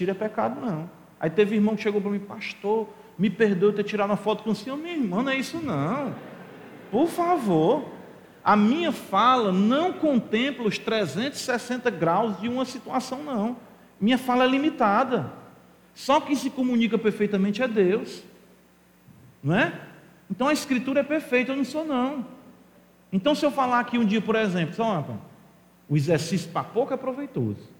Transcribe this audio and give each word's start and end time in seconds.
Tira 0.00 0.12
é 0.12 0.14
pecado, 0.14 0.58
não. 0.58 0.88
Aí 1.20 1.28
teve 1.28 1.56
irmão 1.56 1.76
que 1.76 1.82
chegou 1.82 2.00
para 2.00 2.10
mim, 2.10 2.20
pastor, 2.20 2.88
me 3.18 3.28
perdoe 3.28 3.74
ter 3.74 3.84
tirado 3.84 4.08
uma 4.08 4.16
foto 4.16 4.42
com 4.42 4.52
o 4.52 4.54
senhor. 4.54 4.78
Minha 4.78 4.94
irmã, 4.94 5.22
não 5.22 5.30
é 5.30 5.36
isso 5.36 5.58
não. 5.58 6.14
Por 6.90 7.06
favor. 7.06 7.84
A 8.42 8.56
minha 8.56 8.92
fala 8.92 9.52
não 9.52 9.92
contempla 9.92 10.66
os 10.66 10.78
360 10.78 11.90
graus 11.90 12.40
de 12.40 12.48
uma 12.48 12.64
situação, 12.64 13.22
não. 13.22 13.58
Minha 14.00 14.16
fala 14.16 14.44
é 14.44 14.46
limitada. 14.46 15.30
Só 15.92 16.18
quem 16.18 16.34
se 16.34 16.48
comunica 16.48 16.96
perfeitamente 16.96 17.62
é 17.62 17.68
Deus. 17.68 18.22
Não 19.42 19.54
é? 19.54 19.82
Então 20.30 20.48
a 20.48 20.52
escritura 20.54 21.00
é 21.00 21.02
perfeita, 21.02 21.52
eu 21.52 21.56
não 21.56 21.64
sou 21.66 21.84
não. 21.84 22.26
Então 23.12 23.34
se 23.34 23.44
eu 23.44 23.50
falar 23.50 23.80
aqui 23.80 23.98
um 23.98 24.06
dia, 24.06 24.22
por 24.22 24.34
exemplo, 24.34 24.74
só, 24.74 25.04
o 25.90 25.94
exercício 25.94 26.50
para 26.50 26.64
pouco 26.64 26.94
é 26.94 26.96
proveitoso. 26.96 27.79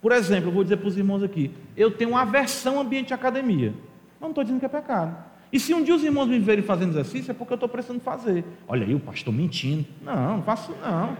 Por 0.00 0.12
exemplo, 0.12 0.48
eu 0.48 0.52
vou 0.52 0.62
dizer 0.62 0.76
para 0.76 0.88
os 0.88 0.96
irmãos 0.96 1.22
aqui, 1.22 1.50
eu 1.76 1.90
tenho 1.90 2.10
uma 2.10 2.22
aversão 2.22 2.76
ao 2.76 2.82
ambiente 2.82 3.08
de 3.08 3.14
academia. 3.14 3.74
Não 4.20 4.28
estou 4.28 4.44
dizendo 4.44 4.60
que 4.60 4.66
é 4.66 4.68
pecado. 4.68 5.16
E 5.52 5.58
se 5.58 5.72
um 5.72 5.82
dia 5.82 5.94
os 5.94 6.04
irmãos 6.04 6.26
me 6.26 6.38
verem 6.38 6.62
fazendo 6.62 6.90
exercício, 6.90 7.30
é 7.30 7.34
porque 7.34 7.52
eu 7.52 7.56
estou 7.56 7.68
precisando 7.68 8.00
fazer. 8.00 8.44
Olha 8.66 8.86
aí, 8.86 8.94
o 8.94 9.00
pastor 9.00 9.32
mentindo. 9.32 9.86
Não, 10.02 10.36
não 10.36 10.42
faço 10.42 10.72
não. 10.82 11.16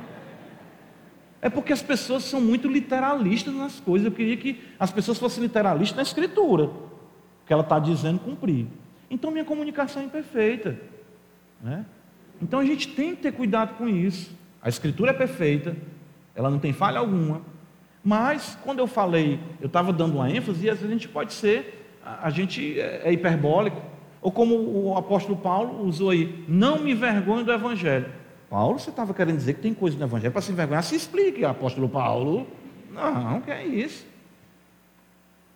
É 1.41 1.49
porque 1.49 1.73
as 1.73 1.83
pessoas 1.83 2.25
são 2.25 2.41
muito 2.41 2.69
literalistas 2.69 3.55
nas 3.55 3.80
coisas. 3.80 4.07
Eu 4.07 4.12
queria 4.12 4.37
que 4.37 4.61
as 4.79 4.91
pessoas 4.91 5.19
fossem 5.19 5.43
literalistas 5.43 5.97
na 5.97 6.02
escritura, 6.02 6.71
que 7.47 7.52
ela 7.52 7.63
está 7.63 7.79
dizendo 7.79 8.19
cumprir. 8.19 8.66
Então 9.10 9.30
minha 9.30 9.45
comunicação 9.45 10.02
é 10.02 10.05
imperfeita. 10.05 10.79
Né? 11.63 11.87
Então 12.43 12.60
a 12.60 12.65
gente 12.65 12.88
tem 12.88 13.15
que 13.15 13.23
ter 13.23 13.33
cuidado 13.33 13.77
com 13.77 13.88
isso. 13.88 14.37
A 14.60 14.69
escritura 14.69 15.13
é 15.13 15.15
perfeita, 15.15 15.77
ela 16.35 16.51
não 16.51 16.59
tem 16.59 16.73
falha 16.73 16.99
alguma. 16.99 17.41
Mas 18.02 18.57
quando 18.62 18.79
eu 18.79 18.87
falei, 18.87 19.41
eu 19.61 19.66
estava 19.66 19.93
dando 19.93 20.15
uma 20.16 20.30
ênfase, 20.30 20.66
e 20.66 20.70
às 20.70 20.79
vezes 20.79 20.91
a 20.91 20.93
gente 20.95 21.09
pode 21.09 21.33
ser, 21.33 21.87
a 22.05 22.30
gente 22.30 22.80
é, 22.80 23.02
é 23.05 23.12
hiperbólico. 23.12 23.80
Ou 24.21 24.33
como 24.33 24.54
o 24.54 24.96
apóstolo 24.96 25.37
Paulo 25.37 25.87
usou 25.87 26.10
aí, 26.10 26.45
não 26.49 26.79
me 26.79 26.93
envergonhe 26.93 27.45
do 27.45 27.52
evangelho. 27.52 28.07
Paulo, 28.49 28.79
você 28.79 28.91
estava 28.91 29.13
querendo 29.13 29.37
dizer 29.37 29.54
que 29.54 29.60
tem 29.60 29.74
coisa 29.74 29.99
no 29.99 30.04
Evangelho 30.04 30.32
para 30.32 30.41
se 30.41 30.51
envergonhar? 30.51 30.82
Se 30.82 30.96
explique, 30.96 31.45
apóstolo 31.45 31.88
Paulo. 31.88 32.46
Não, 32.91 33.43
que 33.43 33.51
é 33.51 33.65
isso. 33.66 34.07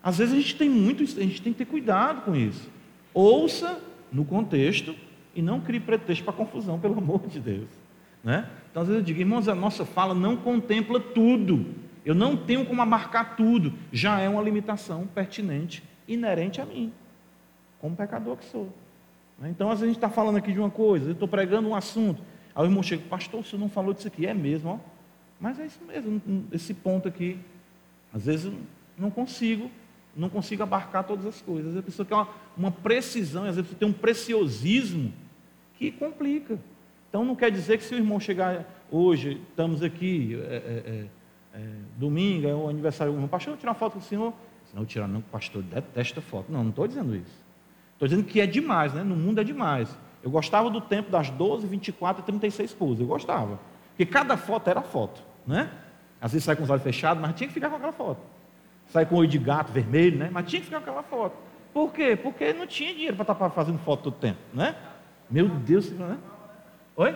Às 0.01 0.19
vezes 0.19 0.33
a 0.33 0.37
gente 0.37 0.55
tem 0.55 0.69
muito, 0.69 1.01
a 1.03 1.21
gente 1.21 1.41
tem 1.41 1.53
que 1.53 1.59
ter 1.59 1.65
cuidado 1.65 2.21
com 2.21 2.35
isso. 2.35 2.69
Ouça 3.13 3.81
no 4.11 4.23
contexto 4.23 4.95
e 5.33 5.41
não 5.41 5.59
crie 5.59 5.79
pretexto 5.79 6.23
para 6.23 6.33
confusão, 6.33 6.79
pelo 6.79 6.97
amor 6.97 7.25
de 7.27 7.39
Deus. 7.39 7.67
Né? 8.23 8.47
Então, 8.69 8.83
às 8.83 8.87
vezes 8.87 9.01
eu 9.01 9.05
digo, 9.05 9.19
irmãos, 9.19 9.47
a 9.47 9.55
nossa 9.55 9.85
fala 9.85 10.13
não 10.13 10.35
contempla 10.35 10.99
tudo. 10.99 11.65
Eu 12.05 12.13
não 12.13 12.35
tenho 12.35 12.65
como 12.65 12.81
abarcar 12.81 13.35
tudo. 13.35 13.73
Já 13.91 14.19
é 14.19 14.27
uma 14.27 14.41
limitação 14.41 15.07
pertinente, 15.07 15.83
inerente 16.07 16.59
a 16.61 16.65
mim, 16.65 16.91
como 17.79 17.95
pecador 17.95 18.37
que 18.37 18.45
sou. 18.45 18.69
Né? 19.39 19.49
Então, 19.49 19.69
às 19.69 19.79
vezes 19.79 19.83
a 19.83 19.87
gente 19.87 19.97
está 19.97 20.09
falando 20.09 20.37
aqui 20.37 20.51
de 20.51 20.59
uma 20.59 20.69
coisa, 20.69 21.09
eu 21.09 21.13
estou 21.13 21.27
pregando 21.27 21.69
um 21.69 21.75
assunto, 21.75 22.21
Aí 22.55 22.63
o 22.63 22.67
irmão 22.67 22.83
chega, 22.83 23.03
pastor, 23.09 23.39
o 23.39 23.43
senhor 23.43 23.59
não 23.59 23.69
falou 23.69 23.93
disso 23.93 24.07
aqui. 24.07 24.25
É 24.25 24.33
mesmo, 24.33 24.69
ó. 24.69 24.79
Mas 25.39 25.59
é 25.59 25.65
isso 25.65 25.79
mesmo, 25.85 26.21
esse 26.51 26.73
ponto 26.73 27.07
aqui. 27.07 27.37
Às 28.13 28.25
vezes 28.25 28.45
eu 28.45 28.53
não 28.97 29.09
consigo, 29.09 29.69
não 30.15 30.29
consigo 30.29 30.63
abarcar 30.63 31.03
todas 31.03 31.25
as 31.25 31.41
coisas. 31.41 31.75
A 31.75 31.81
pessoa 31.81 32.05
quer 32.05 32.13
uma, 32.13 32.29
uma 32.55 32.71
precisão, 32.71 33.45
às 33.45 33.55
vezes 33.55 33.71
você 33.71 33.75
tem 33.75 33.87
um 33.87 33.93
preciosismo 33.93 35.11
que 35.77 35.91
complica. 35.91 36.59
Então 37.09 37.25
não 37.25 37.35
quer 37.35 37.51
dizer 37.51 37.77
que 37.77 37.83
se 37.83 37.93
o 37.93 37.97
irmão 37.97 38.19
chegar 38.19 38.65
hoje, 38.89 39.41
estamos 39.49 39.81
aqui, 39.81 40.39
é, 40.43 40.55
é, 40.55 41.05
é, 41.53 41.59
domingo, 41.97 42.47
é 42.47 42.53
o 42.53 42.67
aniversário 42.67 43.13
irmão, 43.13 43.27
pastor, 43.27 43.53
eu 43.53 43.57
tirar 43.57 43.71
uma 43.71 43.77
foto 43.77 43.93
com 43.93 43.99
o 43.99 44.01
senhor. 44.01 44.33
Não, 44.73 44.85
tirar 44.85 45.07
não, 45.07 45.21
pastor 45.21 45.61
detesta 45.61 46.19
foto. 46.19 46.51
Não, 46.51 46.63
não 46.63 46.69
estou 46.71 46.87
dizendo 46.87 47.15
isso. 47.15 47.43
Estou 47.93 48.07
dizendo 48.07 48.25
que 48.25 48.41
é 48.41 48.47
demais, 48.47 48.93
né? 48.93 49.03
No 49.03 49.15
mundo 49.15 49.39
é 49.39 49.43
demais. 49.43 49.95
Eu 50.23 50.31
gostava 50.31 50.69
do 50.69 50.81
tempo 50.81 51.11
das 51.11 51.29
12, 51.29 51.67
24 51.67 52.23
e 52.23 52.25
36 52.25 52.73
poses. 52.73 52.99
Eu 53.01 53.07
gostava. 53.07 53.59
Porque 53.89 54.05
cada 54.05 54.35
foto 54.35 54.67
era 54.69 54.81
foto, 54.81 55.21
né? 55.45 55.69
Às 56.19 56.31
vezes 56.31 56.45
sai 56.45 56.55
com 56.55 56.63
os 56.63 56.69
olhos 56.69 56.81
fechados, 56.81 57.21
mas 57.21 57.35
tinha 57.35 57.47
que 57.47 57.53
ficar 57.53 57.69
com 57.69 57.75
aquela 57.75 57.91
foto. 57.91 58.21
Sai 58.87 59.05
com 59.05 59.15
o 59.15 59.17
olho 59.19 59.27
de 59.27 59.37
gato 59.37 59.71
vermelho, 59.71 60.17
né? 60.17 60.29
Mas 60.31 60.47
tinha 60.47 60.59
que 60.59 60.65
ficar 60.65 60.81
com 60.81 60.89
aquela 60.89 61.03
foto. 61.03 61.35
Por 61.71 61.91
quê? 61.91 62.15
Porque 62.15 62.53
não 62.53 62.65
tinha 62.65 62.93
dinheiro 62.93 63.15
para 63.15 63.31
estar 63.31 63.49
fazendo 63.49 63.77
foto 63.79 64.03
todo 64.03 64.15
tempo, 64.15 64.39
né? 64.53 64.75
Meu 65.29 65.47
Deus, 65.47 65.91
né? 65.91 66.17
Oi? 66.95 67.15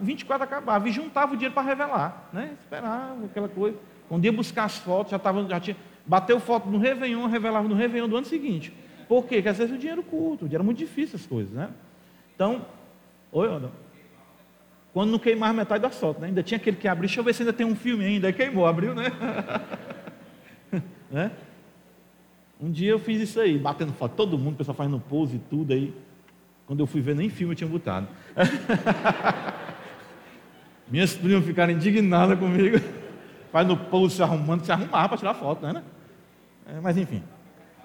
24 0.00 0.44
acabava 0.44 0.88
e 0.88 0.92
juntava 0.92 1.32
o 1.32 1.36
dinheiro 1.36 1.54
para 1.54 1.62
revelar, 1.62 2.28
né? 2.32 2.56
Esperava 2.60 3.24
aquela 3.24 3.48
coisa. 3.48 3.76
Quando 4.08 4.24
ia 4.24 4.32
buscar 4.32 4.64
as 4.64 4.78
fotos, 4.78 5.10
já, 5.10 5.18
tava, 5.18 5.46
já 5.48 5.58
tinha. 5.60 5.76
Bateu 6.06 6.40
foto 6.40 6.68
no 6.68 6.78
Réveillon, 6.78 7.26
revelava 7.26 7.68
no 7.68 7.74
Réveillon 7.74 8.08
do 8.08 8.16
ano 8.16 8.26
seguinte. 8.26 8.72
Por 9.08 9.24
quê? 9.24 9.36
Porque 9.36 9.48
às 9.48 9.58
vezes 9.58 9.74
o 9.74 9.78
dinheiro 9.78 10.02
curto, 10.02 10.44
o 10.44 10.48
dinheiro 10.48 10.62
é 10.62 10.66
muito 10.66 10.78
difícil 10.78 11.16
as 11.16 11.26
coisas, 11.26 11.52
né? 11.52 11.70
Então, 12.34 12.64
oi, 13.32 13.48
Odão. 13.48 13.70
Quando 14.92 15.10
não 15.10 15.18
queimava 15.18 15.52
metade 15.52 15.82
da 15.82 15.90
foto, 15.90 16.20
né? 16.20 16.28
Ainda 16.28 16.42
tinha 16.42 16.56
aquele 16.56 16.76
que 16.76 16.88
abriu, 16.88 17.06
deixa 17.06 17.20
eu 17.20 17.24
ver 17.24 17.34
se 17.34 17.42
ainda 17.42 17.52
tem 17.52 17.66
um 17.66 17.76
filme 17.76 18.04
ainda. 18.04 18.26
Aí 18.26 18.32
queimou, 18.32 18.66
abriu, 18.66 18.94
né? 18.94 19.06
né? 21.10 21.30
Um 22.60 22.70
dia 22.70 22.90
eu 22.90 22.98
fiz 22.98 23.20
isso 23.22 23.40
aí, 23.40 23.58
batendo 23.58 23.92
foto, 23.92 24.14
todo 24.14 24.36
mundo, 24.36 24.54
o 24.54 24.56
pessoal 24.56 24.76
fazendo 24.76 25.00
pose 25.00 25.36
e 25.36 25.38
tudo 25.38 25.72
aí. 25.72 25.94
Quando 26.70 26.78
eu 26.78 26.86
fui 26.86 27.00
ver, 27.00 27.16
nem 27.16 27.28
filme 27.28 27.52
eu 27.52 27.56
tinha 27.56 27.68
botado. 27.68 28.06
Minhas 30.86 31.16
primas 31.16 31.44
ficaram 31.44 31.72
indignadas 31.72 32.38
comigo. 32.38 32.78
Faz 33.50 33.66
no 33.66 33.76
pose 33.76 34.14
se 34.14 34.22
arrumando, 34.22 34.64
se 34.64 34.70
arrumar 34.70 35.08
para 35.08 35.18
tirar 35.18 35.34
foto, 35.34 35.66
né? 35.66 35.82
É, 36.64 36.78
mas 36.78 36.96
enfim. 36.96 37.24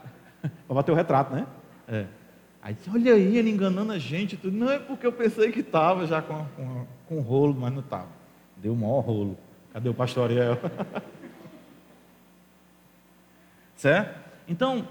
para 0.68 0.76
bater 0.76 0.92
o 0.92 0.96
retrato, 0.96 1.34
né? 1.34 1.48
É. 1.88 2.06
Aí 2.62 2.76
disse, 2.76 2.88
olha 2.92 3.16
aí, 3.16 3.36
ele 3.36 3.50
enganando 3.50 3.92
a 3.92 3.98
gente. 3.98 4.38
Tudo. 4.38 4.56
Não 4.56 4.70
é 4.70 4.78
porque 4.78 5.08
eu 5.08 5.12
pensei 5.12 5.52
que 5.52 5.62
estava 5.62 6.06
já 6.06 6.22
com, 6.22 6.46
com, 6.56 6.86
com 7.08 7.22
rolo, 7.22 7.56
mas 7.60 7.74
não 7.74 7.80
estava. 7.80 8.10
Deu 8.56 8.74
o 8.74 8.78
maior 8.78 9.00
rolo. 9.00 9.36
Cadê 9.74 9.90
o 9.90 9.96
pastor 9.96 10.30
Ariel? 10.30 10.60
certo? 13.78 14.20
Então, 14.48 14.88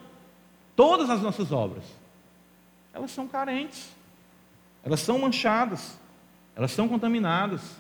todas 0.75 1.09
as 1.09 1.23
nossas 1.23 1.53
obras, 1.53 1.85
elas 2.95 3.11
são 3.11 3.27
carentes, 3.27 3.95
elas 4.85 5.01
são 5.01 5.19
manchadas, 5.19 5.99
elas 6.55 6.71
são 6.71 6.89
contaminadas. 6.89 7.77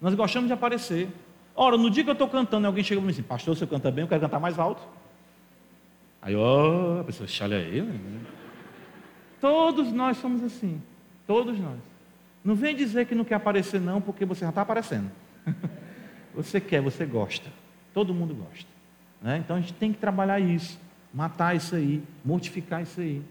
Nós 0.00 0.14
gostamos 0.14 0.48
de 0.48 0.52
aparecer. 0.52 1.08
Ora, 1.56 1.78
no 1.78 1.88
dia 1.88 2.04
que 2.04 2.10
eu 2.10 2.14
estou 2.14 2.28
cantando, 2.28 2.66
alguém 2.66 2.84
chega 2.84 3.00
para 3.00 3.06
mim 3.06 3.12
assim, 3.12 3.22
pastor, 3.22 3.56
você 3.56 3.66
canta 3.66 3.90
bem, 3.90 4.02
eu 4.02 4.08
quero 4.08 4.20
cantar 4.20 4.38
mais 4.38 4.58
alto. 4.58 4.82
Aí, 6.20 6.36
ó, 6.36 6.96
oh, 6.96 7.00
a 7.00 7.04
pessoa, 7.04 7.28
olha 7.42 7.58
aí. 7.58 7.80
Né? 7.80 8.20
Todos 9.40 9.92
nós 9.92 10.16
somos 10.18 10.42
assim. 10.42 10.80
Todos 11.26 11.58
nós. 11.58 11.78
Não 12.44 12.54
vem 12.54 12.74
dizer 12.76 13.06
que 13.06 13.14
não 13.14 13.24
quer 13.24 13.36
aparecer, 13.36 13.80
não, 13.80 14.00
porque 14.00 14.24
você 14.24 14.40
já 14.40 14.50
está 14.50 14.62
aparecendo. 14.62 15.10
você 16.34 16.60
quer, 16.60 16.82
você 16.82 17.06
gosta. 17.06 17.50
Todo 17.94 18.12
mundo 18.12 18.34
gosta. 18.34 18.68
Né? 19.22 19.38
Então 19.38 19.56
a 19.56 19.60
gente 19.60 19.72
tem 19.74 19.92
que 19.92 19.98
trabalhar 19.98 20.40
isso, 20.40 20.78
matar 21.12 21.56
isso 21.56 21.74
aí, 21.74 22.02
mortificar 22.24 22.82
isso 22.82 23.00
aí. 23.00 23.22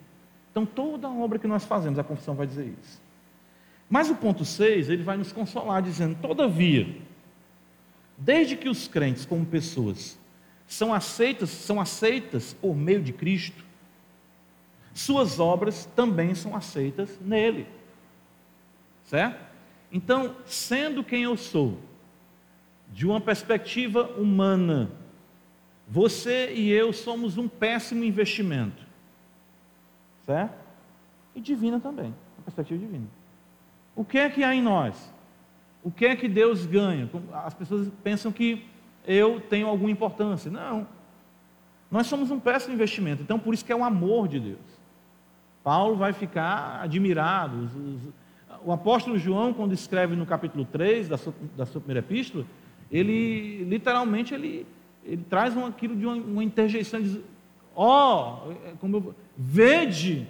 Então 0.54 0.68
toda 0.68 1.10
obra 1.10 1.40
que 1.40 1.48
nós 1.48 1.66
fazemos, 1.66 1.98
a 1.98 2.04
confissão 2.04 2.36
vai 2.36 2.46
dizer 2.46 2.72
isso. 2.80 3.02
Mas 3.90 4.12
o 4.12 4.16
ponto 4.16 4.46
6, 4.46 4.88
ele 4.88 5.02
vai 5.02 5.18
nos 5.18 5.32
consolar, 5.32 5.82
dizendo: 5.82 6.16
todavia, 6.22 6.96
desde 8.16 8.56
que 8.56 8.70
os 8.70 8.88
crentes, 8.88 9.26
como 9.26 9.44
pessoas, 9.44 10.16
são 10.68 10.94
aceitas, 10.94 11.50
são 11.50 11.82
aceitas 11.82 12.54
por 12.54 12.76
meio 12.76 13.02
de 13.02 13.12
Cristo, 13.12 13.66
suas 14.94 15.40
obras 15.40 15.90
também 15.96 16.36
são 16.36 16.56
aceitas 16.56 17.20
nele. 17.20 17.66
Certo? 19.06 19.44
Então, 19.92 20.36
sendo 20.46 21.04
quem 21.04 21.24
eu 21.24 21.36
sou, 21.36 21.80
de 22.92 23.08
uma 23.08 23.20
perspectiva 23.20 24.04
humana, 24.20 24.92
você 25.88 26.54
e 26.54 26.72
eu 26.72 26.94
somos 26.94 27.40
um 27.40 27.48
péssimo 27.48 28.04
investimento. 28.04 28.83
Certo? 30.26 30.54
E 31.36 31.42
divina 31.42 31.80
também, 31.80 32.14
uma 32.38 32.44
perspectiva 32.46 32.80
divina. 32.80 33.08
O 33.96 34.04
que 34.04 34.18
é 34.18 34.30
que 34.30 34.44
há 34.44 34.54
em 34.54 34.62
nós? 34.62 35.14
O 35.84 35.92
que 35.92 36.06
é 36.06 36.16
que 36.16 36.28
Deus 36.28 36.66
ganha? 36.66 37.10
As 37.34 37.54
pessoas 37.54 37.90
pensam 38.04 38.32
que 38.32 38.66
eu 39.06 39.42
tenho 39.42 39.68
alguma 39.68 39.92
importância. 39.92 40.50
Não. 40.50 40.88
Nós 41.92 42.08
somos 42.08 42.32
um 42.32 42.40
péssimo 42.40 42.74
investimento. 42.74 43.22
Então, 43.22 43.38
por 43.38 43.54
isso 43.54 43.66
que 43.66 43.72
é 43.72 43.76
o 43.76 43.84
amor 43.84 44.28
de 44.28 44.40
Deus. 44.40 44.84
Paulo 45.64 45.96
vai 45.96 46.14
ficar 46.14 46.82
admirado. 46.82 47.70
O 48.66 48.72
apóstolo 48.72 49.18
João, 49.18 49.54
quando 49.54 49.74
escreve 49.74 50.16
no 50.16 50.26
capítulo 50.26 50.66
3 50.66 51.10
da 51.10 51.18
sua, 51.18 51.34
da 51.56 51.66
sua 51.66 51.82
primeira 51.82 52.00
epístola, 52.00 52.46
ele 52.92 53.64
literalmente 53.66 54.34
ele, 54.34 54.66
ele 55.04 55.24
traz 55.30 55.56
um, 55.56 55.66
aquilo 55.66 55.96
de 55.96 56.06
uma, 56.06 56.16
uma 56.16 56.44
interjeição, 56.44 57.02
diz, 57.02 57.20
ó, 57.76 58.48
oh, 58.48 58.78
como 58.78 59.16
vede, 59.38 60.28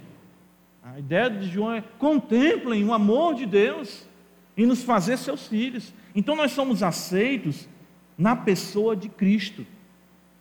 a 0.84 1.00
ideia 1.00 1.30
de 1.30 1.48
João 1.48 1.74
é 1.74 1.82
contemplem 1.98 2.84
o 2.84 2.94
amor 2.94 3.36
de 3.36 3.46
Deus 3.46 4.08
e 4.56 4.66
nos 4.66 4.84
fazer 4.84 5.18
seus 5.18 5.48
filhos. 5.48 5.94
Então 6.16 6.36
nós 6.36 6.52
somos 6.52 6.84
aceitos 6.84 7.68
na 8.18 8.36
pessoa 8.36 8.96
de 8.96 9.10
Cristo. 9.10 9.66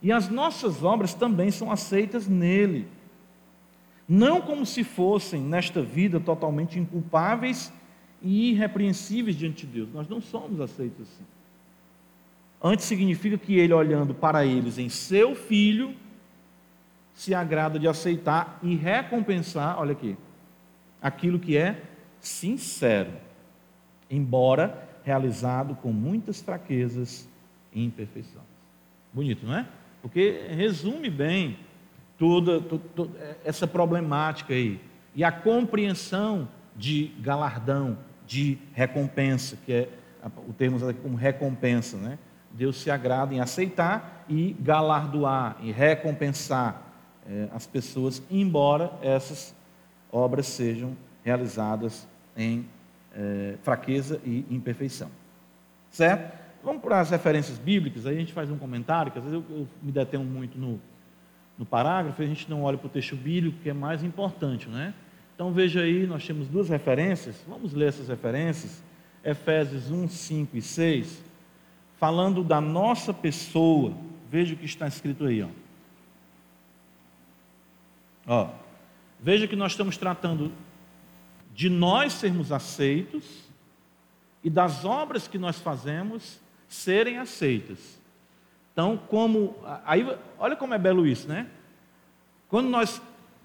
E 0.02 0.10
as 0.10 0.28
nossas 0.28 0.82
obras 0.82 1.14
também 1.14 1.50
são 1.50 1.70
aceitas 1.70 2.26
nele. 2.26 2.88
Não 4.08 4.40
como 4.40 4.66
se 4.66 4.82
fossem, 4.82 5.40
nesta 5.40 5.81
vida, 5.81 6.19
totalmente 6.19 6.78
inculpáveis 6.78 7.72
e 8.20 8.50
irrepreensíveis 8.50 9.37
diante 9.37 9.66
de 9.66 9.72
Deus. 9.72 9.88
Nós 9.93 10.08
não 10.08 10.20
somos 10.20 10.60
aceitos 10.60 11.02
assim. 11.02 11.25
Antes 12.62 12.84
significa 12.84 13.38
que 13.38 13.54
ele, 13.58 13.72
olhando 13.72 14.12
para 14.12 14.44
eles 14.44 14.78
em 14.78 14.88
seu 14.88 15.34
filho, 15.34 15.94
se 17.14 17.35
agrada 17.35 17.79
de 17.79 17.87
aceitar 17.87 18.59
e 18.62 18.75
recompensar, 18.75 19.79
olha 19.79 19.93
aqui, 19.93 20.17
aquilo 21.00 21.38
que 21.38 21.56
é 21.56 21.82
sincero, 22.20 23.12
embora 24.11 24.88
realizado 25.05 25.75
com 25.76 25.93
muitas 25.93 26.41
fraquezas 26.41 27.29
e 27.73 27.85
imperfeições. 27.85 28.44
Bonito, 29.12 29.47
não 29.47 29.56
é? 29.56 29.67
Porque 30.00 30.47
resume 30.50 31.11
bem 31.11 31.59
toda, 32.19 32.61
toda, 32.61 32.85
toda 32.94 33.38
essa 33.44 33.67
problemática 33.67 34.55
aí. 34.55 34.81
E 35.14 35.23
a 35.23 35.31
compreensão 35.31 36.49
de 36.76 37.12
galardão, 37.20 37.99
de 38.26 38.59
recompensa, 38.73 39.59
que 39.67 39.73
é 39.73 39.88
o 40.49 40.53
termo 40.53 40.88
aqui 40.88 41.00
como 41.00 41.17
recompensa, 41.17 41.97
né? 41.97 42.19
Deus 42.53 42.81
se 42.81 42.91
agrada 42.91 43.35
em 43.35 43.41
aceitar 43.41 44.25
e 44.29 44.55
galardoar, 44.61 45.56
e 45.61 45.73
recompensar 45.73 46.92
é, 47.29 47.49
as 47.53 47.67
pessoas, 47.67 48.23
embora 48.31 48.91
essas 49.03 49.55
obras 50.11 50.47
sejam 50.47 50.97
realizadas 51.25 52.07
em 52.37 52.67
é, 53.15 53.57
fraqueza 53.63 54.21
e 54.25 54.45
imperfeição. 54.51 55.11
Certo? 55.91 56.41
Vamos 56.63 56.83
para 56.83 57.01
as 57.01 57.11
referências 57.11 57.59
bíblicas, 57.59 58.07
aí 58.07 58.17
a 58.17 58.21
gente 58.21 58.33
faz 58.33 58.51
um 58.51 58.59
comentário, 58.59 59.11
que 59.11 59.19
às 59.19 59.25
vezes 59.25 59.43
eu, 59.49 59.57
eu 59.57 59.69
me 59.83 59.91
detenho 59.91 60.23
muito 60.23 60.59
no, 60.59 60.81
no 61.59 61.67
parágrafo, 61.67 62.23
a 62.23 62.27
gente 62.27 62.49
não 62.49 62.63
olha 62.63 62.79
para 62.79 62.87
o 62.87 62.91
texto 62.91 63.17
bíblico, 63.17 63.59
que 63.63 63.71
é 63.71 63.75
mais 63.75 64.03
importante, 64.05 64.69
né? 64.69 64.95
Então 65.35 65.53
veja 65.53 65.81
aí, 65.81 66.07
nós 66.07 66.25
temos 66.25 66.47
duas 66.47 66.69
referências, 66.69 67.43
vamos 67.49 67.73
ler 67.73 67.89
essas 67.89 68.09
referências, 68.09 68.83
Efésios 69.25 69.91
1, 69.91 70.09
5 70.09 70.57
e 70.57 70.63
6, 70.63 71.23
falando 71.99 72.45
da 72.45 72.61
nossa 72.61 73.13
pessoa, 73.13 73.93
veja 74.31 74.55
o 74.55 74.57
que 74.57 74.65
está 74.65 74.87
escrito 74.87 75.25
aí, 75.25 75.43
ó. 75.43 75.49
Ó 78.27 78.63
veja 79.23 79.47
que 79.47 79.55
nós 79.55 79.73
estamos 79.73 79.97
tratando 79.97 80.53
de 81.55 81.71
nós 81.71 82.13
sermos 82.13 82.51
aceitos 82.51 83.25
e 84.43 84.51
das 84.51 84.85
obras 84.85 85.29
que 85.29 85.39
nós 85.39 85.61
fazemos 85.61 86.41
serem 86.69 87.19
aceitas. 87.19 88.01
Então, 88.73 88.97
como 88.97 89.55
aí, 89.85 90.05
olha 90.39 90.57
como 90.57 90.75
é 90.75 90.79
belo 90.79 91.07
isso, 91.07 91.29
né? 91.29 91.47
Quando 92.49 92.69
nós 92.69 93.01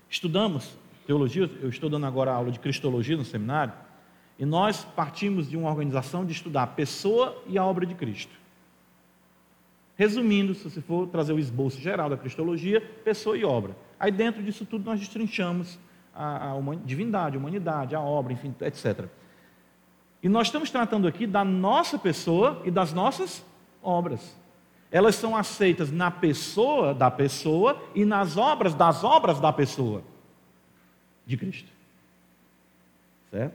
estudamos 0.09 0.75
teologia, 1.05 1.49
eu 1.61 1.69
estou 1.69 1.89
dando 1.89 2.05
agora 2.05 2.31
aula 2.31 2.51
de 2.51 2.59
cristologia 2.59 3.15
no 3.15 3.23
seminário, 3.23 3.73
e 4.39 4.45
nós 4.45 4.83
partimos 4.83 5.49
de 5.49 5.55
uma 5.55 5.69
organização 5.69 6.25
de 6.25 6.31
estudar 6.31 6.63
a 6.63 6.67
pessoa 6.67 7.41
e 7.47 7.57
a 7.57 7.63
obra 7.63 7.85
de 7.85 7.95
Cristo. 7.95 8.33
Resumindo, 9.95 10.53
se 10.53 10.63
você 10.63 10.81
for 10.81 11.07
trazer 11.07 11.33
o 11.33 11.39
esboço 11.39 11.79
geral 11.79 12.09
da 12.09 12.17
cristologia, 12.17 12.81
pessoa 13.03 13.37
e 13.37 13.43
obra. 13.43 13.75
Aí 13.99 14.11
dentro 14.11 14.43
disso 14.43 14.65
tudo 14.65 14.85
nós 14.85 14.99
destrinchamos 14.99 15.79
a, 16.13 16.51
a 16.53 16.75
divindade, 16.83 17.35
a 17.35 17.39
humanidade, 17.39 17.95
a 17.95 18.01
obra, 18.01 18.33
enfim, 18.33 18.53
etc. 18.61 19.05
E 20.21 20.29
nós 20.29 20.47
estamos 20.47 20.69
tratando 20.71 21.07
aqui 21.07 21.27
da 21.27 21.45
nossa 21.45 21.97
pessoa 21.97 22.61
e 22.65 22.71
das 22.71 22.93
nossas 22.93 23.45
obras. 23.81 24.35
Elas 24.91 25.15
são 25.15 25.35
aceitas 25.35 25.91
na 25.91 26.09
pessoa 26.09 26.93
da 26.93 27.11
pessoa 27.11 27.81
e 27.93 28.05
nas 28.05 28.37
obras 28.37 28.73
das 28.73 29.03
obras 29.03 29.39
da 29.39 29.51
pessoa 29.51 30.01
de 31.25 31.35
Cristo. 31.35 31.69
Certo? 33.29 33.53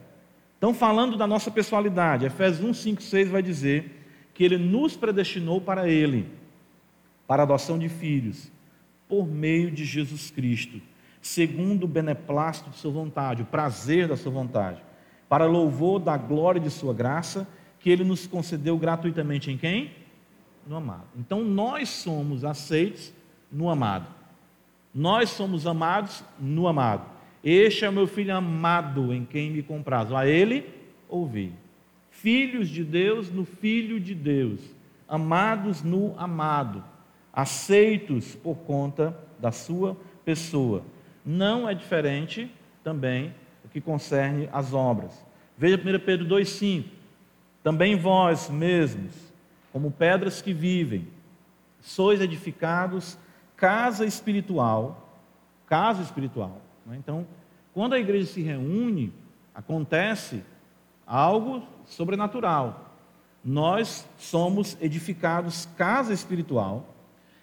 Então, 0.58 0.72
falando 0.72 1.16
da 1.16 1.26
nossa 1.26 1.50
pessoalidade, 1.50 2.26
Efésios 2.26 2.64
1, 2.64 2.74
5, 2.74 3.02
6 3.02 3.30
vai 3.30 3.42
dizer 3.42 4.04
que 4.32 4.44
Ele 4.44 4.58
nos 4.58 4.96
predestinou 4.96 5.60
para 5.60 5.88
Ele, 5.88 6.28
para 7.26 7.42
a 7.42 7.44
adoção 7.44 7.78
de 7.78 7.88
filhos, 7.88 8.51
por 9.12 9.28
meio 9.28 9.70
de 9.70 9.84
Jesus 9.84 10.30
Cristo, 10.30 10.80
segundo 11.20 11.84
o 11.84 11.86
beneplácito 11.86 12.70
de 12.70 12.78
Sua 12.78 12.90
vontade, 12.90 13.42
o 13.42 13.44
prazer 13.44 14.08
da 14.08 14.16
Sua 14.16 14.32
vontade 14.32 14.80
para 15.28 15.44
louvor 15.44 16.00
da 16.00 16.16
glória 16.16 16.58
de 16.58 16.70
Sua 16.70 16.94
graça, 16.94 17.46
que 17.78 17.90
Ele 17.90 18.04
nos 18.04 18.26
concedeu 18.26 18.78
gratuitamente 18.78 19.50
em 19.50 19.58
quem? 19.58 19.90
No 20.66 20.76
amado. 20.76 21.04
Então 21.14 21.44
nós 21.44 21.90
somos 21.90 22.42
aceitos 22.42 23.12
no 23.52 23.68
amado. 23.68 24.06
Nós 24.94 25.28
somos 25.28 25.66
amados 25.66 26.24
no 26.40 26.66
amado. 26.66 27.04
Este 27.44 27.84
é 27.84 27.90
o 27.90 27.92
meu 27.92 28.06
filho 28.06 28.34
amado 28.34 29.12
em 29.12 29.26
quem 29.26 29.50
me 29.50 29.62
compraz. 29.62 30.10
A 30.10 30.26
Ele 30.26 30.66
ouvi. 31.06 31.52
Filhos 32.10 32.66
de 32.66 32.82
Deus 32.82 33.30
no 33.30 33.44
Filho 33.44 34.00
de 34.00 34.14
Deus. 34.14 34.60
Amados 35.06 35.82
no 35.82 36.18
amado. 36.18 36.82
Aceitos 37.32 38.34
por 38.34 38.56
conta 38.58 39.16
da 39.38 39.50
Sua 39.50 39.96
pessoa. 40.24 40.82
Não 41.24 41.68
é 41.68 41.74
diferente 41.74 42.50
também 42.82 43.34
que 43.72 43.80
concerne 43.80 44.48
as 44.52 44.74
obras. 44.74 45.24
Veja 45.56 45.76
1 45.76 46.04
Pedro 46.04 46.26
2,5. 46.26 46.84
Também 47.62 47.96
vós 47.96 48.50
mesmos, 48.50 49.14
como 49.72 49.90
pedras 49.90 50.42
que 50.42 50.52
vivem, 50.52 51.08
sois 51.80 52.20
edificados 52.20 53.16
casa 53.56 54.04
espiritual, 54.04 55.20
casa 55.66 56.02
espiritual. 56.02 56.60
Né? 56.84 56.96
Então, 56.98 57.26
quando 57.72 57.94
a 57.94 57.98
igreja 57.98 58.26
se 58.26 58.42
reúne, 58.42 59.12
acontece 59.54 60.42
algo 61.06 61.62
sobrenatural. 61.86 62.92
Nós 63.44 64.06
somos 64.18 64.76
edificados 64.80 65.68
casa 65.76 66.12
espiritual, 66.12 66.91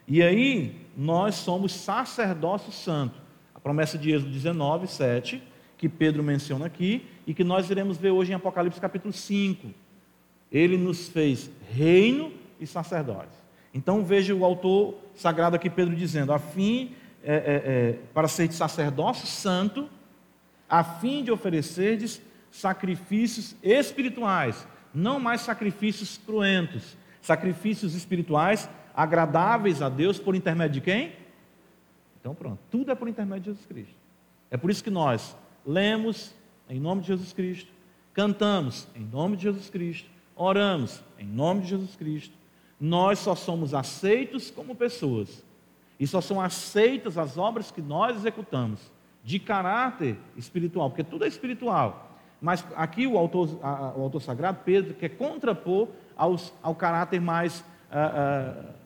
e 0.10 0.24
aí 0.24 0.76
nós 0.98 1.36
somos 1.36 1.72
sacerdócio 1.72 2.72
santo. 2.72 3.20
A 3.54 3.60
promessa 3.60 3.98
de 3.98 4.12
Êxodo 4.12 4.32
19, 4.32 4.88
7 4.88 5.44
que 5.78 5.88
Pedro 5.88 6.22
menciona 6.22 6.66
aqui 6.66 7.08
e 7.26 7.34
que 7.34 7.44
nós 7.44 7.70
iremos 7.70 7.98
ver 7.98 8.12
hoje 8.12 8.34
em 8.34 8.36
Apocalipse 8.36 8.82
capítulo 8.82 9.14
5. 9.14 9.70
Ele 10.52 10.78
nos 10.78 11.08
fez 11.08 11.50
reino 11.72 12.34
e 12.60 12.68
sacerdote. 12.68 13.32
Então 13.74 14.04
veja 14.04 14.36
o 14.36 14.44
autor 14.44 14.96
sagrado 15.16 15.56
aqui, 15.56 15.70
Pedro, 15.70 15.96
dizendo: 15.96 16.34
a 16.34 16.40
fim, 16.40 16.96
é, 17.24 17.34
é, 17.34 17.38
é, 17.38 18.00
para 18.14 18.28
ser 18.28 18.52
sacerdócio 18.52 19.28
santo, 19.28 19.88
a 20.68 20.84
fim 20.84 21.24
de 21.24 21.32
oferecerdes 21.32 22.22
sacrifícios 22.52 23.56
espirituais, 23.64 24.68
não 24.94 25.20
mais 25.20 25.42
sacrifícios 25.42 26.18
cruentos, 26.18 26.98
sacrifícios 27.22 27.96
espirituais 27.96 28.68
agradáveis 29.00 29.82
a 29.82 29.88
Deus 29.88 30.20
por 30.20 30.36
intermédio 30.36 30.74
de 30.74 30.82
quem? 30.82 31.14
Então 32.20 32.36
pronto, 32.36 32.60
tudo 32.70 32.92
é 32.92 32.96
por 32.96 33.08
intermédio 33.08 33.44
de 33.44 33.50
Jesus 33.52 33.66
Cristo. 33.66 33.96
É 34.52 34.58
por 34.58 34.70
isso 34.70 34.84
que 34.84 34.90
nós 34.90 35.38
lemos 35.66 36.36
em 36.70 36.82
nome 36.82 37.00
de 37.00 37.08
Jesus 37.08 37.32
Cristo, 37.32 37.72
cantamos 38.14 38.90
em 38.94 39.06
nome 39.06 39.38
de 39.38 39.44
Jesus 39.44 39.70
Cristo, 39.70 40.10
oramos 40.36 41.02
em 41.18 41.26
nome 41.26 41.62
de 41.62 41.68
Jesus 41.68 41.96
Cristo. 41.96 42.36
Nós 42.78 43.20
só 43.20 43.36
somos 43.36 43.74
aceitos 43.74 44.52
como 44.52 44.76
pessoas 44.76 45.46
e 45.98 46.06
só 46.06 46.20
são 46.20 46.42
aceitas 46.42 47.18
as 47.18 47.38
obras 47.38 47.72
que 47.72 47.82
nós 47.82 48.18
executamos 48.18 48.92
de 49.24 49.40
caráter 49.40 50.18
espiritual, 50.36 50.90
porque 50.90 51.06
tudo 51.06 51.24
é 51.24 51.28
espiritual. 51.30 52.20
Mas 52.42 52.66
aqui 52.76 53.08
o 53.08 53.18
autor, 53.18 53.60
a, 53.64 53.94
o 53.96 54.02
autor 54.02 54.22
sagrado, 54.22 54.60
Pedro, 54.66 54.94
quer 54.94 55.10
contrapor 55.10 55.88
aos, 56.18 56.54
ao 56.62 56.76
caráter 56.76 57.22
mais 57.22 57.64
uh, 57.92 58.74
uh, 58.74 58.79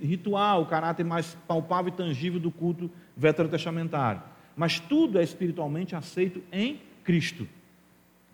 ritual, 0.00 0.62
o 0.62 0.66
caráter 0.66 1.04
mais 1.04 1.36
palpável 1.46 1.92
e 1.92 1.96
tangível 1.96 2.40
do 2.40 2.50
culto 2.50 2.90
veterotestamentário 3.16 4.22
mas 4.58 4.80
tudo 4.80 5.20
é 5.20 5.22
espiritualmente 5.22 5.94
aceito 5.94 6.42
em 6.50 6.80
Cristo, 7.04 7.48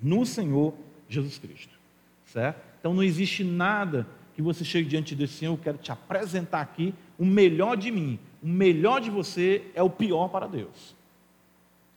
no 0.03 0.25
Senhor 0.25 0.73
Jesus 1.07 1.37
Cristo, 1.37 1.79
certo? 2.25 2.63
Então 2.81 2.95
não 2.95 3.03
existe 3.03 3.45
nada 3.45 4.07
que 4.35 4.41
você 4.41 4.65
chegue 4.65 4.89
diante 4.89 5.15
desse 5.15 5.35
Senhor, 5.35 5.53
eu 5.53 5.59
quero 5.59 5.77
te 5.77 5.93
apresentar 5.93 6.63
aqui 6.63 6.95
o 7.19 7.27
melhor 7.27 7.77
de 7.77 7.91
mim, 7.91 8.19
o 8.43 8.49
melhor 8.49 9.03
de 9.03 9.11
você 9.11 9.67
é 9.75 9.83
o 9.83 9.91
pior 9.91 10.29
para 10.29 10.47
Deus, 10.47 10.97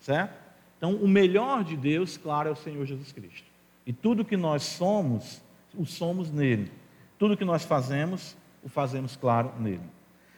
certo? 0.02 0.38
Então 0.78 0.96
o 0.96 1.08
melhor 1.08 1.64
de 1.64 1.78
Deus, 1.78 2.18
claro, 2.18 2.50
é 2.50 2.52
o 2.52 2.56
Senhor 2.56 2.86
Jesus 2.86 3.14
Cristo. 3.14 3.48
E 3.86 3.94
tudo 3.94 4.26
que 4.26 4.36
nós 4.36 4.64
somos, 4.64 5.42
o 5.74 5.86
somos 5.86 6.30
nele. 6.30 6.70
Tudo 7.18 7.38
que 7.38 7.46
nós 7.46 7.64
fazemos, 7.64 8.36
o 8.68 8.70
fazemos, 8.70 9.16
claro, 9.16 9.54
nele. 9.58 9.80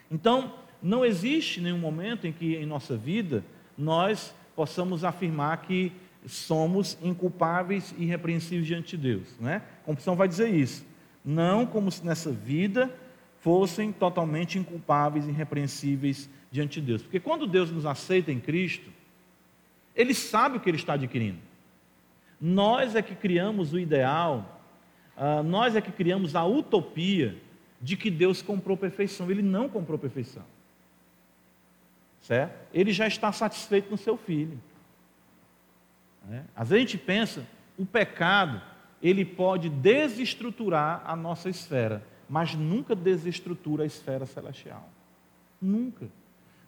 Então, 0.09 0.53
não 0.81 1.03
existe 1.03 1.59
nenhum 1.59 1.79
momento 1.79 2.27
em 2.27 2.31
que 2.31 2.55
em 2.55 2.65
nossa 2.65 2.95
vida 2.95 3.43
nós 3.75 4.33
possamos 4.55 5.03
afirmar 5.03 5.57
que 5.63 5.91
somos 6.27 6.95
inculpáveis 7.01 7.93
e 7.97 8.03
irrepreensíveis 8.03 8.67
diante 8.67 8.95
de 8.95 9.03
Deus. 9.03 9.39
Né? 9.39 9.63
A 9.81 9.85
confissão 9.85 10.15
vai 10.15 10.27
dizer 10.27 10.53
isso. 10.53 10.85
Não 11.25 11.65
como 11.65 11.91
se 11.91 12.05
nessa 12.05 12.31
vida 12.31 12.93
fossem 13.39 13.91
totalmente 13.91 14.59
inculpáveis 14.59 15.25
e 15.25 15.29
irrepreensíveis 15.29 16.29
diante 16.51 16.79
de 16.79 16.85
Deus. 16.85 17.01
Porque 17.01 17.19
quando 17.19 17.47
Deus 17.47 17.71
nos 17.71 17.85
aceita 17.85 18.31
em 18.31 18.39
Cristo, 18.39 18.91
Ele 19.95 20.13
sabe 20.13 20.57
o 20.57 20.59
que 20.59 20.69
Ele 20.69 20.77
está 20.77 20.93
adquirindo. 20.93 21.39
Nós 22.39 22.95
é 22.95 23.01
que 23.01 23.15
criamos 23.15 23.73
o 23.73 23.79
ideal, 23.79 24.61
uh, 25.17 25.41
nós 25.41 25.75
é 25.75 25.81
que 25.81 25.91
criamos 25.91 26.35
a 26.35 26.45
utopia 26.45 27.35
de 27.81 27.95
que 27.95 28.11
Deus 28.11 28.41
comprou 28.41 28.75
perfeição. 28.75 29.29
Ele 29.29 29.41
não 29.41 29.69
comprou 29.69 29.97
perfeição. 29.97 30.43
Certo? 32.21 32.53
Ele 32.73 32.91
já 32.91 33.07
está 33.07 33.31
satisfeito 33.31 33.89
no 33.89 33.97
seu 33.97 34.17
filho. 34.17 34.59
É? 36.31 36.43
Às 36.55 36.69
vezes 36.69 36.85
a 36.85 36.91
gente 36.91 36.97
pensa, 36.97 37.45
o 37.77 37.85
pecado, 37.85 38.61
ele 39.01 39.23
pode 39.23 39.69
desestruturar 39.69 41.01
a 41.05 41.15
nossa 41.15 41.49
esfera, 41.49 42.03
mas 42.29 42.53
nunca 42.53 42.95
desestrutura 42.95 43.83
a 43.83 43.87
esfera 43.87 44.25
celestial. 44.25 44.89
Nunca. 45.61 46.07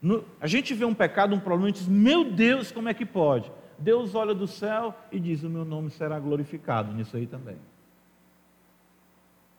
No, 0.01 0.25
a 0.39 0.47
gente 0.47 0.73
vê 0.73 0.85
um 0.85 0.95
pecado, 0.95 1.35
um 1.35 1.39
problema 1.39 1.69
e 1.69 1.73
diz: 1.73 1.87
Meu 1.87 2.31
Deus, 2.31 2.71
como 2.71 2.89
é 2.89 2.93
que 2.93 3.05
pode? 3.05 3.51
Deus 3.77 4.15
olha 4.15 4.33
do 4.33 4.47
céu 4.47 4.95
e 5.11 5.19
diz: 5.19 5.43
O 5.43 5.49
meu 5.49 5.63
nome 5.63 5.91
será 5.91 6.19
glorificado 6.19 6.91
nisso 6.93 7.15
aí 7.15 7.27
também. 7.27 7.57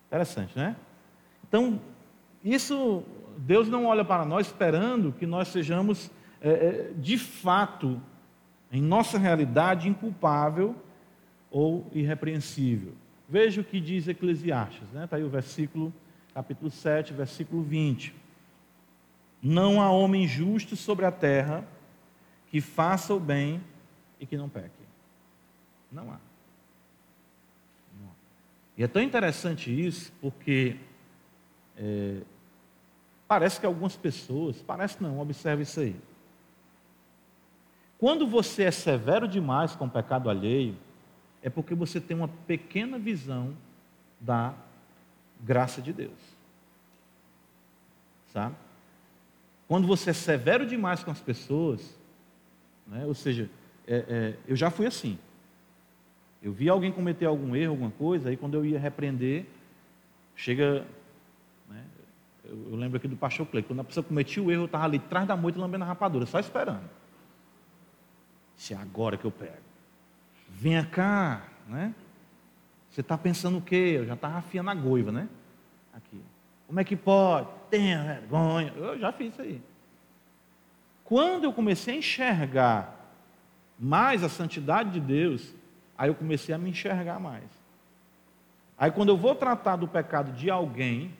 Interessante, 0.08 0.58
né? 0.58 0.76
Então, 1.52 1.78
isso, 2.42 3.04
Deus 3.36 3.68
não 3.68 3.84
olha 3.84 4.02
para 4.02 4.24
nós 4.24 4.46
esperando 4.46 5.12
que 5.12 5.26
nós 5.26 5.48
sejamos, 5.48 6.10
é, 6.40 6.48
é, 6.48 6.92
de 6.96 7.18
fato, 7.18 8.00
em 8.72 8.80
nossa 8.80 9.18
realidade, 9.18 9.86
inculpável 9.86 10.74
ou 11.50 11.86
irrepreensível. 11.92 12.94
Veja 13.28 13.60
o 13.60 13.64
que 13.64 13.80
diz 13.80 14.08
Eclesiastes, 14.08 14.88
né? 14.94 15.04
Está 15.04 15.16
aí 15.16 15.24
o 15.24 15.28
versículo, 15.28 15.92
capítulo 16.32 16.70
7, 16.70 17.12
versículo 17.12 17.62
20. 17.62 18.14
Não 19.42 19.82
há 19.82 19.90
homem 19.90 20.26
justo 20.26 20.74
sobre 20.74 21.04
a 21.04 21.12
terra 21.12 21.68
que 22.50 22.62
faça 22.62 23.12
o 23.12 23.20
bem 23.20 23.60
e 24.18 24.24
que 24.24 24.38
não 24.38 24.48
peque. 24.48 24.70
Não 25.92 26.04
há. 26.04 26.18
Não 28.00 28.06
há. 28.08 28.14
E 28.78 28.82
é 28.82 28.88
tão 28.88 29.02
interessante 29.02 29.70
isso, 29.70 30.10
porque 30.18 30.78
é, 31.82 32.22
parece 33.26 33.58
que 33.58 33.66
algumas 33.66 33.96
pessoas, 33.96 34.62
parece 34.62 35.02
não, 35.02 35.18
observe 35.18 35.64
isso 35.64 35.80
aí. 35.80 35.96
Quando 37.98 38.24
você 38.26 38.62
é 38.64 38.70
severo 38.70 39.26
demais 39.26 39.74
com 39.74 39.86
o 39.86 39.90
pecado 39.90 40.30
alheio, 40.30 40.76
é 41.42 41.50
porque 41.50 41.74
você 41.74 42.00
tem 42.00 42.16
uma 42.16 42.28
pequena 42.28 42.98
visão 42.98 43.56
da 44.20 44.54
graça 45.40 45.82
de 45.82 45.92
Deus. 45.92 46.18
Sabe? 48.32 48.54
Quando 49.66 49.86
você 49.88 50.10
é 50.10 50.12
severo 50.12 50.64
demais 50.64 51.02
com 51.02 51.10
as 51.10 51.20
pessoas, 51.20 51.98
né, 52.86 53.04
ou 53.06 53.14
seja, 53.14 53.50
é, 53.86 54.04
é, 54.08 54.36
eu 54.46 54.54
já 54.54 54.70
fui 54.70 54.86
assim. 54.86 55.18
Eu 56.42 56.52
vi 56.52 56.68
alguém 56.68 56.92
cometer 56.92 57.26
algum 57.26 57.54
erro, 57.56 57.72
alguma 57.72 57.90
coisa, 57.90 58.28
aí 58.28 58.36
quando 58.36 58.54
eu 58.54 58.64
ia 58.64 58.78
repreender, 58.78 59.46
chega. 60.36 60.84
Eu, 62.44 62.70
eu, 62.70 62.76
lembro 62.76 62.96
aqui 62.96 63.06
do 63.06 63.16
pastor 63.16 63.46
Clay, 63.46 63.62
quando 63.62 63.80
a 63.80 63.84
pessoa 63.84 64.02
cometia 64.02 64.42
o 64.42 64.50
erro, 64.50 64.62
eu 64.62 64.66
estava 64.66 64.84
ali 64.84 64.96
atrás 64.98 65.26
da 65.26 65.36
moita 65.36 65.58
lambendo 65.58 65.84
a 65.84 65.86
rapadura, 65.86 66.26
só 66.26 66.40
esperando. 66.40 66.88
Se 68.56 68.74
é 68.74 68.76
agora 68.76 69.16
que 69.16 69.24
eu 69.24 69.30
pego. 69.30 69.62
Venha 70.48 70.84
cá, 70.84 71.44
né? 71.68 71.94
Você 72.90 73.00
está 73.00 73.16
pensando 73.16 73.58
o 73.58 73.62
quê? 73.62 73.94
Eu 73.96 74.06
já 74.06 74.14
estava 74.14 74.38
afiando 74.38 74.70
a 74.70 74.74
goiva, 74.74 75.10
né? 75.10 75.28
Aqui. 75.94 76.20
Como 76.66 76.78
é 76.78 76.84
que 76.84 76.96
pode? 76.96 77.48
Tenha 77.70 78.02
vergonha. 78.02 78.72
Eu 78.76 78.98
já 78.98 79.12
fiz 79.12 79.32
isso 79.32 79.42
aí. 79.42 79.62
Quando 81.04 81.44
eu 81.44 81.52
comecei 81.52 81.94
a 81.94 81.98
enxergar 81.98 83.16
mais 83.78 84.22
a 84.22 84.28
santidade 84.28 84.90
de 84.90 85.00
Deus, 85.00 85.54
aí 85.96 86.08
eu 86.08 86.14
comecei 86.14 86.54
a 86.54 86.58
me 86.58 86.70
enxergar 86.70 87.18
mais. 87.18 87.44
Aí 88.78 88.90
quando 88.90 89.10
eu 89.10 89.16
vou 89.16 89.34
tratar 89.34 89.76
do 89.76 89.88
pecado 89.88 90.32
de 90.32 90.50
alguém, 90.50 91.12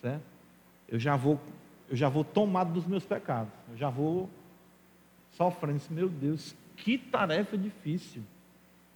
certo? 0.00 0.22
Eu 0.88 0.98
já 0.98 1.16
vou, 1.16 1.38
eu 1.88 1.96
já 1.96 2.08
vou 2.08 2.24
tomado 2.24 2.72
dos 2.72 2.86
meus 2.86 3.04
pecados. 3.04 3.52
Eu 3.70 3.76
já 3.76 3.90
vou 3.90 4.28
sofrendo. 5.32 5.80
Meu 5.90 6.08
Deus, 6.08 6.54
que 6.76 6.96
tarefa 6.96 7.56
difícil. 7.56 8.22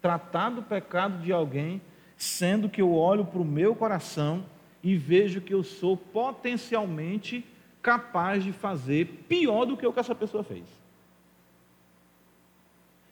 Tratar 0.01 0.51
do 0.51 0.63
pecado 0.63 1.23
de 1.23 1.33
alguém, 1.33 1.81
sendo 2.17 2.69
que 2.69 2.81
eu 2.81 2.95
olho 2.95 3.25
para 3.25 3.41
o 3.41 3.45
meu 3.45 3.75
coração 3.75 4.45
e 4.83 4.97
vejo 4.97 5.41
que 5.41 5.55
eu 5.55 5.63
sou 5.63 5.97
potencialmente 5.97 7.45
capaz 7.81 8.43
de 8.43 8.53
fazer 8.53 9.25
pior 9.29 9.65
do 9.65 9.77
que 9.77 9.87
o 9.87 9.93
que 9.93 10.01
essa 10.01 10.15
pessoa 10.15 10.43
fez. 10.43 10.65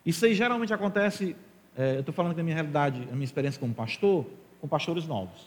Isso 0.05 0.25
aí 0.25 0.35
geralmente 0.35 0.73
acontece, 0.73 1.37
é, 1.77 1.97
eu 1.97 2.01
estou 2.01 2.15
falando 2.15 2.35
da 2.35 2.43
minha 2.43 2.55
realidade, 2.55 3.07
a 3.11 3.13
minha 3.13 3.25
experiência 3.25 3.61
como 3.61 3.75
pastor, 3.75 4.27
com 4.61 4.67
pastores 4.67 5.07
novos. 5.07 5.47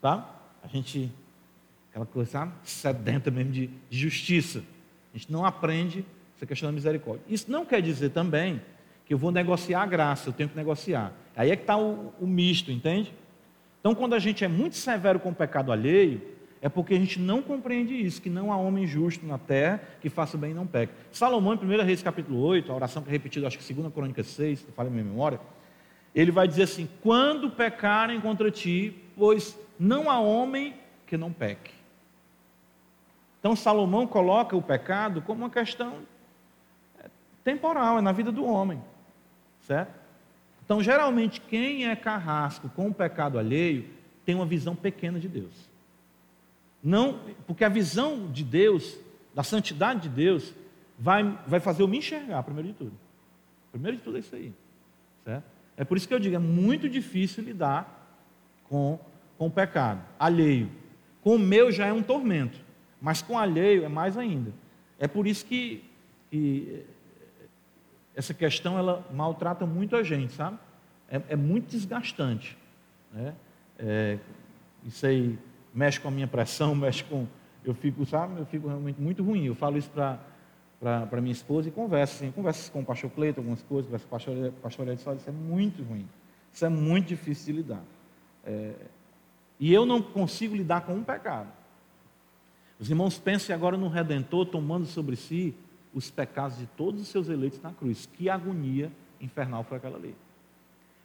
Tá? 0.00 0.39
A 0.62 0.68
gente, 0.68 1.10
aquela 1.90 2.06
coisa, 2.06 2.30
sabe? 2.30 2.52
Sedenta 2.62 3.30
mesmo 3.30 3.52
de, 3.52 3.70
justiça. 3.90 4.62
A 5.12 5.18
gente 5.18 5.30
não 5.30 5.44
aprende 5.44 6.04
essa 6.36 6.46
questão 6.46 6.68
da 6.68 6.72
misericórdia. 6.72 7.22
Isso 7.28 7.50
não 7.50 7.64
quer 7.64 7.82
dizer 7.82 8.10
também 8.10 8.60
que 9.04 9.14
eu 9.14 9.18
vou 9.18 9.30
negociar 9.30 9.82
a 9.82 9.86
graça, 9.86 10.28
eu 10.28 10.32
tenho 10.32 10.48
que 10.48 10.56
negociar. 10.56 11.12
Aí 11.34 11.50
é 11.50 11.56
que 11.56 11.62
está 11.62 11.76
o, 11.76 12.12
o 12.20 12.26
misto, 12.26 12.70
entende? 12.70 13.12
Então, 13.80 13.94
quando 13.94 14.14
a 14.14 14.18
gente 14.18 14.44
é 14.44 14.48
muito 14.48 14.76
severo 14.76 15.18
com 15.18 15.30
o 15.30 15.34
pecado 15.34 15.72
alheio, 15.72 16.20
é 16.62 16.68
porque 16.68 16.94
a 16.94 16.98
gente 16.98 17.18
não 17.18 17.40
compreende 17.40 17.94
isso, 17.94 18.20
que 18.20 18.28
não 18.28 18.52
há 18.52 18.56
homem 18.56 18.86
justo 18.86 19.24
na 19.24 19.38
terra 19.38 19.80
que 20.00 20.10
faça 20.10 20.36
bem 20.36 20.50
e 20.50 20.54
não 20.54 20.66
peque. 20.66 20.92
Salomão, 21.10 21.54
em 21.54 21.56
1 21.56 21.84
Reis 21.84 22.02
capítulo 22.02 22.38
8, 22.40 22.70
a 22.70 22.74
oração 22.74 23.02
que 23.02 23.08
é 23.08 23.12
repetida, 23.12 23.46
acho 23.46 23.58
que 23.58 23.72
2 23.72 23.92
Crônica 23.92 24.22
6, 24.22 24.58
se 24.58 24.72
falha 24.72 24.90
minha 24.90 25.04
memória, 25.04 25.40
ele 26.14 26.30
vai 26.30 26.46
dizer 26.46 26.64
assim: 26.64 26.88
Quando 27.02 27.50
pecarem 27.50 28.20
contra 28.20 28.50
ti, 28.50 28.94
pois 29.16 29.58
não 29.80 30.10
há 30.10 30.20
homem 30.20 30.74
que 31.06 31.16
não 31.16 31.32
peque. 31.32 31.72
Então, 33.38 33.56
Salomão 33.56 34.06
coloca 34.06 34.54
o 34.54 34.60
pecado 34.60 35.22
como 35.22 35.40
uma 35.40 35.50
questão 35.50 36.00
é, 37.02 37.08
temporal, 37.42 37.98
é 37.98 38.02
na 38.02 38.12
vida 38.12 38.30
do 38.30 38.44
homem, 38.44 38.82
certo? 39.66 39.98
Então, 40.62 40.82
geralmente, 40.82 41.40
quem 41.40 41.88
é 41.88 41.96
carrasco 41.96 42.68
com 42.68 42.88
o 42.88 42.94
pecado 42.94 43.38
alheio 43.38 43.88
tem 44.26 44.34
uma 44.34 44.44
visão 44.44 44.76
pequena 44.76 45.18
de 45.18 45.26
Deus. 45.26 45.70
Não, 46.82 47.18
porque 47.46 47.64
a 47.64 47.68
visão 47.70 48.30
de 48.30 48.44
Deus, 48.44 48.98
da 49.34 49.42
santidade 49.42 50.00
de 50.02 50.08
Deus, 50.10 50.54
vai, 50.98 51.24
vai 51.46 51.58
fazer 51.58 51.82
eu 51.82 51.88
me 51.88 51.96
enxergar, 51.96 52.42
primeiro 52.42 52.68
de 52.68 52.74
tudo. 52.74 52.92
Primeiro 53.72 53.96
de 53.96 54.02
tudo 54.02 54.18
é 54.18 54.20
isso 54.20 54.36
aí. 54.36 54.52
Certo? 55.24 55.44
É 55.74 55.84
por 55.84 55.96
isso 55.96 56.06
que 56.06 56.12
eu 56.12 56.20
digo, 56.20 56.36
é 56.36 56.38
muito 56.38 56.86
difícil 56.86 57.42
lidar 57.42 58.18
com, 58.64 58.98
com 59.40 59.46
o 59.46 59.50
pecado 59.50 60.02
alheio. 60.18 60.70
Com 61.22 61.36
o 61.36 61.38
meu 61.38 61.72
já 61.72 61.86
é 61.86 61.92
um 61.94 62.02
tormento, 62.02 62.60
mas 63.00 63.22
com 63.22 63.38
alheio 63.38 63.82
é 63.82 63.88
mais 63.88 64.18
ainda. 64.18 64.52
É 64.98 65.08
por 65.08 65.26
isso 65.26 65.46
que, 65.46 65.82
que 66.30 66.84
essa 68.14 68.34
questão 68.34 68.78
ela 68.78 69.02
maltrata 69.14 69.64
muito 69.64 69.96
a 69.96 70.02
gente, 70.02 70.34
sabe? 70.34 70.58
É, 71.08 71.22
é 71.30 71.36
muito 71.36 71.70
desgastante. 71.70 72.58
Né? 73.10 73.34
É, 73.78 74.18
isso 74.84 75.06
aí 75.06 75.38
mexe 75.72 75.98
com 75.98 76.08
a 76.08 76.10
minha 76.10 76.28
pressão, 76.28 76.74
mexe 76.76 77.02
com. 77.04 77.26
Eu 77.64 77.72
fico, 77.72 78.04
sabe, 78.04 78.38
eu 78.38 78.44
fico 78.44 78.68
realmente 78.68 79.00
muito 79.00 79.22
ruim. 79.22 79.46
Eu 79.46 79.54
falo 79.54 79.78
isso 79.78 79.90
para 79.90 81.20
minha 81.22 81.32
esposa 81.32 81.66
e 81.66 81.72
converso, 81.72 82.16
assim, 82.16 82.30
converso 82.30 82.70
com 82.70 82.80
o 82.80 82.84
pastor 82.84 83.10
Cleiton, 83.10 83.40
algumas 83.40 83.62
coisas, 83.62 83.86
converso 83.86 84.06
com 84.06 84.16
o 84.16 84.18
pastor, 84.18 84.52
pastor 84.62 84.88
Edson, 84.88 85.14
isso 85.14 85.30
é 85.30 85.32
muito 85.32 85.82
ruim. 85.82 86.06
Isso 86.52 86.66
é 86.66 86.68
muito 86.68 87.06
difícil 87.06 87.54
de 87.54 87.62
lidar. 87.62 87.82
É, 88.44 88.72
e 89.60 89.72
eu 89.72 89.84
não 89.84 90.00
consigo 90.00 90.56
lidar 90.56 90.80
com 90.80 90.94
um 90.94 91.04
pecado. 91.04 91.48
Os 92.78 92.88
irmãos 92.88 93.18
pensem 93.18 93.54
agora 93.54 93.76
no 93.76 93.88
Redentor 93.88 94.46
tomando 94.46 94.86
sobre 94.86 95.14
si 95.14 95.54
os 95.92 96.10
pecados 96.10 96.56
de 96.56 96.66
todos 96.66 97.02
os 97.02 97.08
seus 97.08 97.28
eleitos 97.28 97.60
na 97.60 97.70
cruz. 97.70 98.08
Que 98.14 98.30
agonia 98.30 98.90
infernal 99.20 99.62
foi 99.62 99.76
aquela 99.76 99.98
lei. 99.98 100.14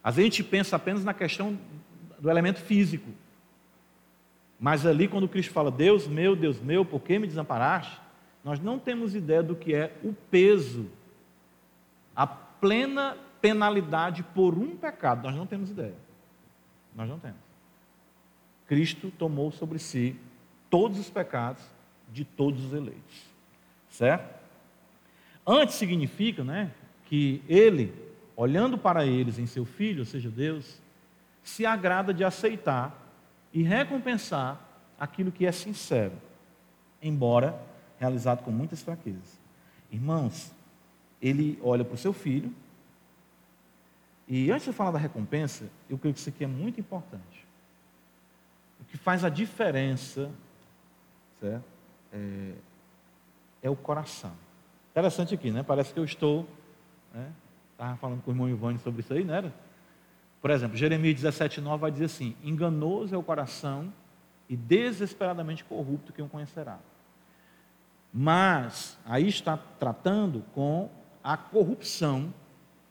Às 0.01 0.15
vezes 0.15 0.31
a 0.31 0.37
gente 0.37 0.43
pensa 0.49 0.77
apenas 0.77 1.03
na 1.03 1.13
questão 1.13 1.59
do 2.17 2.29
elemento 2.29 2.61
físico. 2.61 3.11
Mas 4.57 4.85
ali, 4.85 5.09
quando 5.09 5.27
Cristo 5.27 5.51
fala, 5.51 5.69
Deus 5.69 6.07
meu, 6.07 6.33
Deus 6.33 6.61
meu, 6.61 6.85
por 6.85 7.01
que 7.01 7.19
me 7.19 7.27
desamparaste? 7.27 7.99
Nós 8.41 8.57
não 8.59 8.79
temos 8.79 9.15
ideia 9.15 9.43
do 9.43 9.55
que 9.55 9.75
é 9.75 9.93
o 10.01 10.13
peso, 10.31 10.89
a 12.15 12.25
plena 12.25 13.17
penalidade 13.41 14.23
por 14.23 14.57
um 14.57 14.77
pecado. 14.77 15.23
Nós 15.23 15.35
não 15.35 15.45
temos 15.45 15.69
ideia. 15.71 15.95
Nós 16.95 17.09
não 17.09 17.19
temos. 17.19 17.44
Cristo 18.67 19.11
tomou 19.11 19.51
sobre 19.51 19.79
si 19.79 20.15
todos 20.69 20.99
os 20.99 21.09
pecados 21.09 21.63
de 22.11 22.25
todos 22.25 22.65
os 22.65 22.73
eleitos. 22.73 23.25
Certo? 23.89 24.33
Antes 25.45 25.75
significa 25.75 26.43
né, 26.43 26.71
que 27.05 27.41
ele, 27.47 27.93
olhando 28.35 28.77
para 28.77 29.05
eles 29.05 29.37
em 29.37 29.45
seu 29.45 29.65
filho, 29.65 29.99
ou 29.99 30.05
seja, 30.05 30.29
Deus, 30.29 30.81
se 31.43 31.65
agrada 31.65 32.13
de 32.13 32.23
aceitar 32.23 32.99
e 33.53 33.61
recompensar 33.61 34.59
aquilo 34.99 35.31
que 35.31 35.45
é 35.45 35.51
sincero, 35.51 36.13
embora 37.01 37.57
realizado 37.99 38.43
com 38.43 38.51
muitas 38.51 38.81
fraquezas. 38.81 39.39
Irmãos, 39.91 40.51
ele 41.21 41.59
olha 41.61 41.85
para 41.85 41.93
o 41.93 41.97
seu 41.97 42.11
filho, 42.11 42.51
e 44.27 44.49
antes 44.51 44.65
de 44.65 44.73
falar 44.73 44.91
da 44.91 44.97
recompensa, 44.97 45.69
eu 45.87 45.97
creio 45.97 46.13
que 46.13 46.19
isso 46.19 46.29
aqui 46.29 46.43
é 46.43 46.47
muito 46.47 46.79
importante. 46.79 47.44
Que 48.95 48.97
faz 49.01 49.25
a 49.25 49.29
diferença 49.29 50.31
certo? 51.41 51.65
É, 52.13 52.53
é 53.63 53.69
o 53.69 53.75
coração. 53.75 54.31
Interessante 54.91 55.33
aqui, 55.33 55.51
né? 55.51 55.63
Parece 55.63 55.93
que 55.93 55.99
eu 55.99 56.05
estou. 56.05 56.47
Né? 57.13 57.29
falando 57.99 58.21
com 58.21 58.31
o 58.31 58.33
irmão 58.33 58.47
Ivone 58.47 58.79
sobre 58.79 59.01
isso 59.01 59.13
aí, 59.13 59.25
não 59.25 59.33
era? 59.33 59.53
Por 60.41 60.49
exemplo, 60.49 60.77
Jeremias 60.77 61.21
17,9 61.21 61.77
vai 61.77 61.91
dizer 61.91 62.05
assim: 62.05 62.37
Enganoso 62.41 63.13
é 63.13 63.17
o 63.17 63.23
coração 63.23 63.91
e 64.47 64.55
desesperadamente 64.55 65.65
corrupto 65.65 66.13
quem 66.13 66.23
o 66.23 66.29
conhecerá. 66.29 66.79
Mas 68.13 68.97
aí 69.05 69.27
está 69.27 69.57
tratando 69.57 70.41
com 70.53 70.89
a 71.21 71.35
corrupção, 71.35 72.33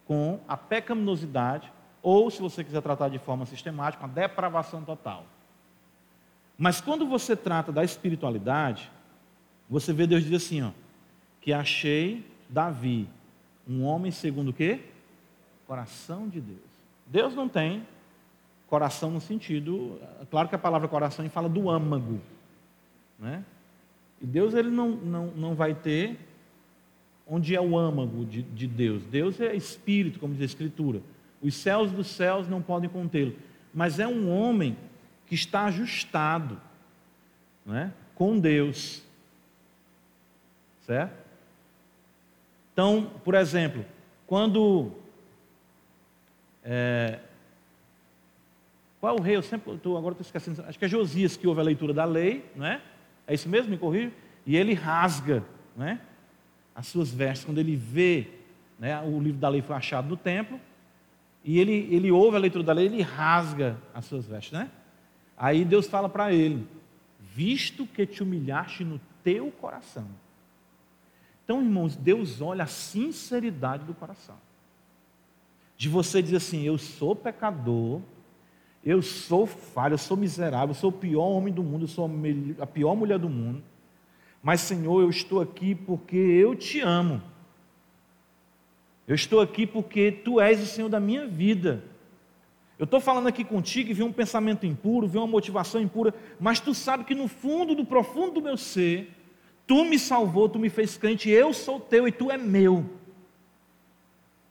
com 0.06 0.38
a 0.46 0.54
pecaminosidade, 0.54 1.72
ou, 2.02 2.30
se 2.30 2.42
você 2.42 2.62
quiser 2.62 2.82
tratar 2.82 3.08
de 3.08 3.18
forma 3.18 3.46
sistemática, 3.46 4.04
a 4.04 4.08
depravação 4.08 4.84
total. 4.84 5.24
Mas 6.56 6.80
quando 6.80 7.06
você 7.06 7.34
trata 7.34 7.72
da 7.72 7.84
espiritualidade, 7.84 8.90
você 9.68 9.92
vê 9.92 10.06
Deus 10.06 10.22
dizer 10.22 10.36
assim, 10.36 10.62
ó, 10.62 10.70
que 11.40 11.52
achei 11.52 12.24
Davi, 12.48 13.08
um 13.68 13.82
homem 13.82 14.10
segundo 14.10 14.50
o 14.50 14.52
quê? 14.52 14.80
Coração 15.66 16.28
de 16.28 16.40
Deus. 16.40 16.58
Deus 17.06 17.34
não 17.34 17.48
tem 17.48 17.86
coração 18.68 19.10
no 19.10 19.20
sentido, 19.20 20.00
claro 20.30 20.48
que 20.48 20.54
a 20.54 20.58
palavra 20.58 20.88
coração 20.88 21.28
fala 21.28 21.48
do 21.48 21.70
âmago, 21.70 22.20
né? 23.18 23.44
E 24.20 24.26
Deus 24.26 24.54
ele 24.54 24.70
não, 24.70 24.90
não, 24.90 25.26
não 25.28 25.54
vai 25.54 25.74
ter 25.74 26.18
onde 27.26 27.54
é 27.54 27.60
o 27.60 27.76
âmago 27.76 28.24
de, 28.24 28.42
de 28.42 28.66
Deus. 28.66 29.04
Deus 29.04 29.40
é 29.40 29.54
espírito, 29.54 30.18
como 30.18 30.32
diz 30.32 30.42
a 30.42 30.46
Escritura. 30.46 31.00
Os 31.42 31.54
céus 31.54 31.90
dos 31.90 32.06
céus 32.06 32.48
não 32.48 32.62
podem 32.62 32.88
contê-lo. 32.88 33.34
Mas 33.72 33.98
é 33.98 34.06
um 34.06 34.30
homem 34.30 34.76
que 35.34 35.40
está 35.40 35.64
ajustado 35.64 36.60
né, 37.66 37.92
com 38.14 38.38
Deus. 38.38 39.02
Certo? 40.86 41.12
Então, 42.72 43.10
por 43.24 43.34
exemplo, 43.34 43.84
quando. 44.28 44.92
É, 46.62 47.18
qual 49.00 49.16
o 49.16 49.20
rei? 49.20 49.34
Eu 49.34 49.42
sempre 49.42 49.76
tô, 49.78 49.96
agora 49.96 50.12
estou 50.12 50.24
esquecendo. 50.24 50.64
Acho 50.68 50.78
que 50.78 50.84
é 50.84 50.88
Josias 50.88 51.36
que 51.36 51.48
houve 51.48 51.60
a 51.60 51.64
leitura 51.64 51.92
da 51.92 52.04
lei, 52.04 52.48
não 52.54 52.66
é? 52.66 52.80
É 53.26 53.34
isso 53.34 53.48
mesmo? 53.48 53.70
Me 53.70 53.78
corrija? 53.78 54.12
E 54.46 54.56
ele 54.56 54.72
rasga 54.72 55.42
né, 55.76 56.00
as 56.76 56.86
suas 56.86 57.10
vestes. 57.10 57.44
Quando 57.44 57.58
ele 57.58 57.74
vê, 57.74 58.28
né, 58.78 59.00
o 59.02 59.20
livro 59.20 59.40
da 59.40 59.48
lei 59.48 59.62
foi 59.62 59.74
achado 59.74 60.08
no 60.08 60.16
templo, 60.16 60.60
e 61.42 61.58
ele, 61.58 61.88
ele 61.90 62.12
ouve 62.12 62.36
a 62.36 62.40
leitura 62.40 62.62
da 62.62 62.72
lei, 62.72 62.86
ele 62.86 63.02
rasga 63.02 63.76
as 63.92 64.04
suas 64.04 64.26
vestes. 64.26 64.52
Né? 64.52 64.70
Aí 65.36 65.64
Deus 65.64 65.86
fala 65.86 66.08
para 66.08 66.32
ele: 66.32 66.66
Visto 67.18 67.86
que 67.86 68.06
te 68.06 68.22
humilhaste 68.22 68.84
no 68.84 69.00
teu 69.22 69.50
coração. 69.50 70.06
Então, 71.44 71.60
irmãos, 71.60 71.96
Deus 71.96 72.40
olha 72.40 72.64
a 72.64 72.68
sinceridade 72.68 73.84
do 73.84 73.94
coração. 73.94 74.36
De 75.76 75.88
você 75.88 76.22
dizer 76.22 76.36
assim: 76.36 76.62
Eu 76.62 76.78
sou 76.78 77.14
pecador, 77.14 78.00
eu 78.84 79.02
sou 79.02 79.46
falho, 79.46 79.94
eu 79.94 79.98
sou 79.98 80.16
miserável, 80.16 80.70
eu 80.70 80.74
sou 80.74 80.90
o 80.90 80.92
pior 80.92 81.26
homem 81.26 81.52
do 81.52 81.62
mundo, 81.62 81.84
eu 81.84 81.88
sou 81.88 82.10
a 82.60 82.66
pior 82.66 82.94
mulher 82.94 83.18
do 83.18 83.28
mundo. 83.28 83.62
Mas, 84.42 84.60
Senhor, 84.60 85.00
eu 85.00 85.08
estou 85.08 85.40
aqui 85.40 85.74
porque 85.74 86.16
eu 86.16 86.54
te 86.54 86.80
amo. 86.80 87.22
Eu 89.08 89.14
estou 89.14 89.40
aqui 89.40 89.66
porque 89.66 90.12
tu 90.12 90.40
és 90.40 90.62
o 90.62 90.66
Senhor 90.66 90.88
da 90.88 91.00
minha 91.00 91.26
vida. 91.26 91.82
Eu 92.84 92.86
estou 92.86 93.00
falando 93.00 93.28
aqui 93.28 93.42
contigo 93.42 93.90
e 93.90 93.94
vi 93.94 94.02
um 94.02 94.12
pensamento 94.12 94.66
impuro, 94.66 95.08
vi 95.08 95.16
uma 95.16 95.26
motivação 95.26 95.80
impura, 95.80 96.12
mas 96.38 96.60
tu 96.60 96.74
sabe 96.74 97.02
que 97.04 97.14
no 97.14 97.28
fundo, 97.28 97.74
do 97.74 97.82
profundo 97.82 98.32
do 98.32 98.42
meu 98.42 98.58
ser, 98.58 99.10
tu 99.66 99.86
me 99.86 99.98
salvou, 99.98 100.50
tu 100.50 100.58
me 100.58 100.68
fez 100.68 100.94
crente, 100.94 101.30
eu 101.30 101.54
sou 101.54 101.80
teu 101.80 102.06
e 102.06 102.12
tu 102.12 102.30
é 102.30 102.36
meu. 102.36 102.84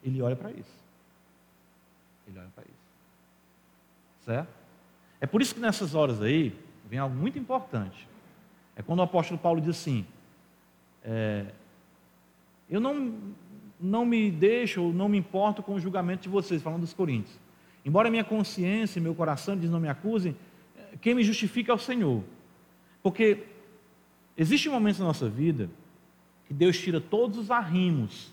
Ele 0.04 0.20
olha 0.20 0.36
para 0.36 0.50
isso. 0.50 0.76
Ele 2.28 2.40
olha 2.40 2.50
para 2.56 2.64
isso. 2.64 4.26
Certo? 4.26 4.50
É 5.22 5.28
por 5.28 5.40
isso 5.40 5.54
que 5.54 5.62
nessas 5.62 5.94
horas 5.94 6.20
aí 6.20 6.56
vem 6.90 6.98
algo 6.98 7.16
muito 7.16 7.38
importante. 7.38 8.08
É 8.76 8.82
quando 8.82 8.98
o 8.98 9.04
apóstolo 9.04 9.40
Paulo 9.40 9.62
diz 9.62 9.70
assim: 9.78 10.08
é, 11.04 11.46
Eu 12.68 12.80
não, 12.82 13.16
não 13.80 14.08
me 14.08 14.32
deixo, 14.32 14.82
ou 14.82 14.92
não 14.92 15.08
me 15.08 15.20
importo 15.20 15.62
com 15.62 15.76
o 15.76 15.80
julgamento 15.80 16.24
de 16.24 16.30
vocês, 16.30 16.64
falando 16.64 16.82
dos 16.82 16.94
coríntios. 16.94 17.43
Embora 17.86 18.10
minha 18.10 18.24
consciência 18.24 19.00
e 19.00 19.02
meu 19.02 19.14
coração 19.14 19.58
diz 19.58 19.70
não 19.70 19.80
me 19.80 19.90
acusem, 19.90 20.36
quem 21.02 21.14
me 21.14 21.24
justifica 21.24 21.72
é 21.72 21.76
o 21.76 21.80
Senhor. 21.80 22.24
Porque 23.02 23.44
existe 24.38 24.70
momentos 24.70 25.00
na 25.00 25.06
nossa 25.06 25.28
vida 25.28 25.70
que 26.48 26.54
Deus 26.54 26.78
tira 26.80 27.02
todos 27.02 27.38
os 27.38 27.52
arrimos, 27.52 28.32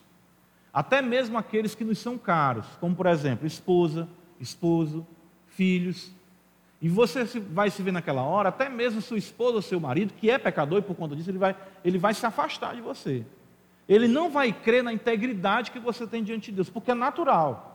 até 0.73 1.03
mesmo 1.03 1.37
aqueles 1.37 1.75
que 1.75 1.85
nos 1.85 1.99
são 1.99 2.17
caros, 2.17 2.67
como 2.81 2.95
por 2.95 3.07
exemplo, 3.07 3.47
esposa, 3.47 4.09
esposo, 4.39 5.05
filhos. 5.49 6.13
E 6.81 6.89
você 6.89 7.25
vai 7.25 7.71
se 7.71 7.83
ver 7.83 7.93
naquela 7.93 8.23
hora, 8.23 8.49
até 8.49 8.69
mesmo 8.69 9.01
sua 9.01 9.19
esposa 9.19 9.57
ou 9.57 9.63
seu 9.63 9.81
marido, 9.81 10.15
que 10.15 10.31
é 10.31 10.39
pecador 10.39 10.79
e 10.79 10.83
por 10.83 10.95
conta 10.95 11.17
disso 11.17 11.31
ele 11.31 11.39
vai, 11.39 11.57
ele 11.85 11.99
vai 11.99 12.15
se 12.15 12.25
afastar 12.25 12.75
de 12.77 12.81
você. 12.81 13.25
Ele 13.89 14.07
não 14.07 14.31
vai 14.31 14.53
crer 14.53 14.85
na 14.85 14.93
integridade 14.93 15.73
que 15.73 15.81
você 15.81 16.07
tem 16.07 16.23
diante 16.23 16.51
de 16.51 16.57
Deus, 16.57 16.71
porque 16.71 16.93
é 16.93 16.95
natural 16.95 17.70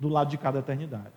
do 0.00 0.08
lado 0.08 0.30
de 0.30 0.38
cada 0.38 0.58
eternidade. 0.58 1.12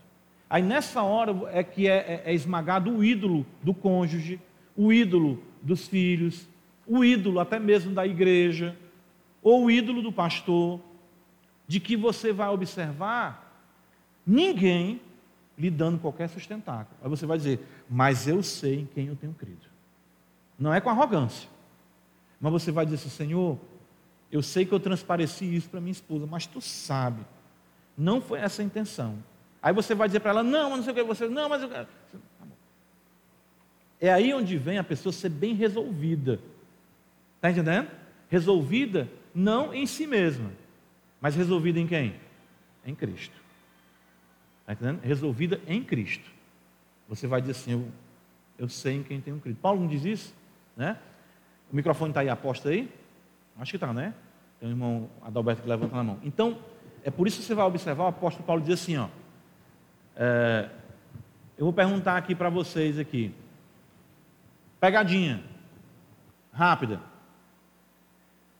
Aí 0.49 0.61
nessa 0.61 1.01
hora 1.01 1.33
é 1.51 1.63
que 1.63 1.87
é, 1.87 2.21
é, 2.25 2.31
é 2.31 2.33
esmagado 2.33 2.91
o 2.91 3.03
ídolo 3.03 3.45
do 3.63 3.73
cônjuge, 3.73 4.39
o 4.77 4.93
ídolo 4.93 5.41
dos 5.61 5.87
filhos, 5.87 6.47
o 6.85 7.03
ídolo 7.03 7.39
até 7.39 7.57
mesmo 7.57 7.93
da 7.93 8.05
igreja, 8.05 8.77
ou 9.41 9.65
o 9.65 9.71
ídolo 9.71 10.01
do 10.01 10.11
pastor, 10.11 10.79
de 11.67 11.79
que 11.79 11.95
você 11.95 12.31
vai 12.31 12.49
observar 12.49 13.51
ninguém 14.27 15.01
lhe 15.57 15.69
dando 15.69 15.99
qualquer 15.99 16.29
sustentáculo. 16.29 16.97
Aí 17.01 17.09
você 17.09 17.25
vai 17.25 17.37
dizer, 17.37 17.59
mas 17.89 18.27
eu 18.27 18.43
sei 18.43 18.81
em 18.81 18.85
quem 18.85 19.07
eu 19.07 19.15
tenho 19.15 19.33
crido. 19.33 19.67
Não 20.57 20.73
é 20.73 20.81
com 20.81 20.89
arrogância. 20.89 21.49
Mas 22.39 22.51
você 22.51 22.71
vai 22.71 22.85
dizer 22.85 22.97
assim, 22.97 23.09
Senhor, 23.09 23.57
eu 24.31 24.41
sei 24.41 24.65
que 24.65 24.73
eu 24.73 24.79
transpareci 24.79 25.55
isso 25.55 25.69
para 25.69 25.79
minha 25.79 25.91
esposa, 25.91 26.25
mas 26.25 26.45
tu 26.45 26.59
sabe, 26.59 27.21
não 27.97 28.21
foi 28.21 28.39
essa 28.39 28.61
a 28.61 28.65
intenção. 28.65 29.17
Aí 29.61 29.73
você 29.73 29.95
vai 29.95 30.07
dizer 30.07 30.19
para 30.19 30.31
ela, 30.31 30.43
não, 30.43 30.69
mas 30.69 30.77
não 30.77 30.83
sei 30.83 30.93
o 30.93 30.95
que, 30.95 31.03
você, 31.03 31.27
não, 31.27 31.47
mas 31.47 31.61
eu 31.61 31.69
quero. 31.69 31.87
É 33.99 34.11
aí 34.11 34.33
onde 34.33 34.57
vem 34.57 34.77
a 34.77 34.83
pessoa 34.83 35.13
ser 35.13 35.29
bem 35.29 35.53
resolvida. 35.53 36.39
Está 37.37 37.49
entendendo? 37.49 37.89
Resolvida 38.29 39.07
não 39.33 39.73
em 39.73 39.85
si 39.85 40.05
mesma, 40.05 40.51
mas 41.21 41.35
resolvida 41.35 41.79
em 41.79 41.87
quem? 41.87 42.15
Em 42.85 42.93
Cristo. 42.93 43.35
Está 44.61 44.73
entendendo? 44.73 45.01
Resolvida 45.01 45.61
em 45.67 45.83
Cristo. 45.83 46.29
Você 47.07 47.27
vai 47.27 47.39
dizer 47.41 47.51
assim, 47.51 47.71
eu, 47.71 47.87
eu 48.57 48.67
sei 48.67 48.95
em 48.95 49.03
quem 49.03 49.21
tenho 49.21 49.39
crido. 49.39 49.57
Paulo 49.61 49.79
não 49.79 49.87
diz 49.87 50.03
isso? 50.03 50.35
Né? 50.75 50.97
O 51.71 51.75
microfone 51.75 52.11
está 52.11 52.21
aí, 52.21 52.29
aposta 52.29 52.69
aí? 52.69 52.91
Acho 53.57 53.71
que 53.71 53.77
está, 53.77 53.93
né? 53.93 54.13
Tem 54.59 54.67
um 54.67 54.71
irmão 54.71 55.09
Adalberto 55.21 55.61
que 55.61 55.69
levanta 55.69 55.95
na 55.95 56.03
mão. 56.03 56.19
Então, 56.23 56.57
é 57.03 57.11
por 57.11 57.27
isso 57.27 57.39
que 57.39 57.43
você 57.43 57.53
vai 57.53 57.65
observar, 57.65 58.05
o 58.05 58.07
apóstolo 58.07 58.45
Paulo 58.45 58.61
diz 58.61 58.81
assim, 58.81 58.97
ó. 58.97 59.07
É, 60.15 60.69
eu 61.57 61.65
vou 61.65 61.73
perguntar 61.73 62.17
aqui 62.17 62.33
para 62.33 62.49
vocês 62.49 62.97
aqui. 62.97 63.33
Pegadinha. 64.79 65.43
Rápida. 66.51 66.99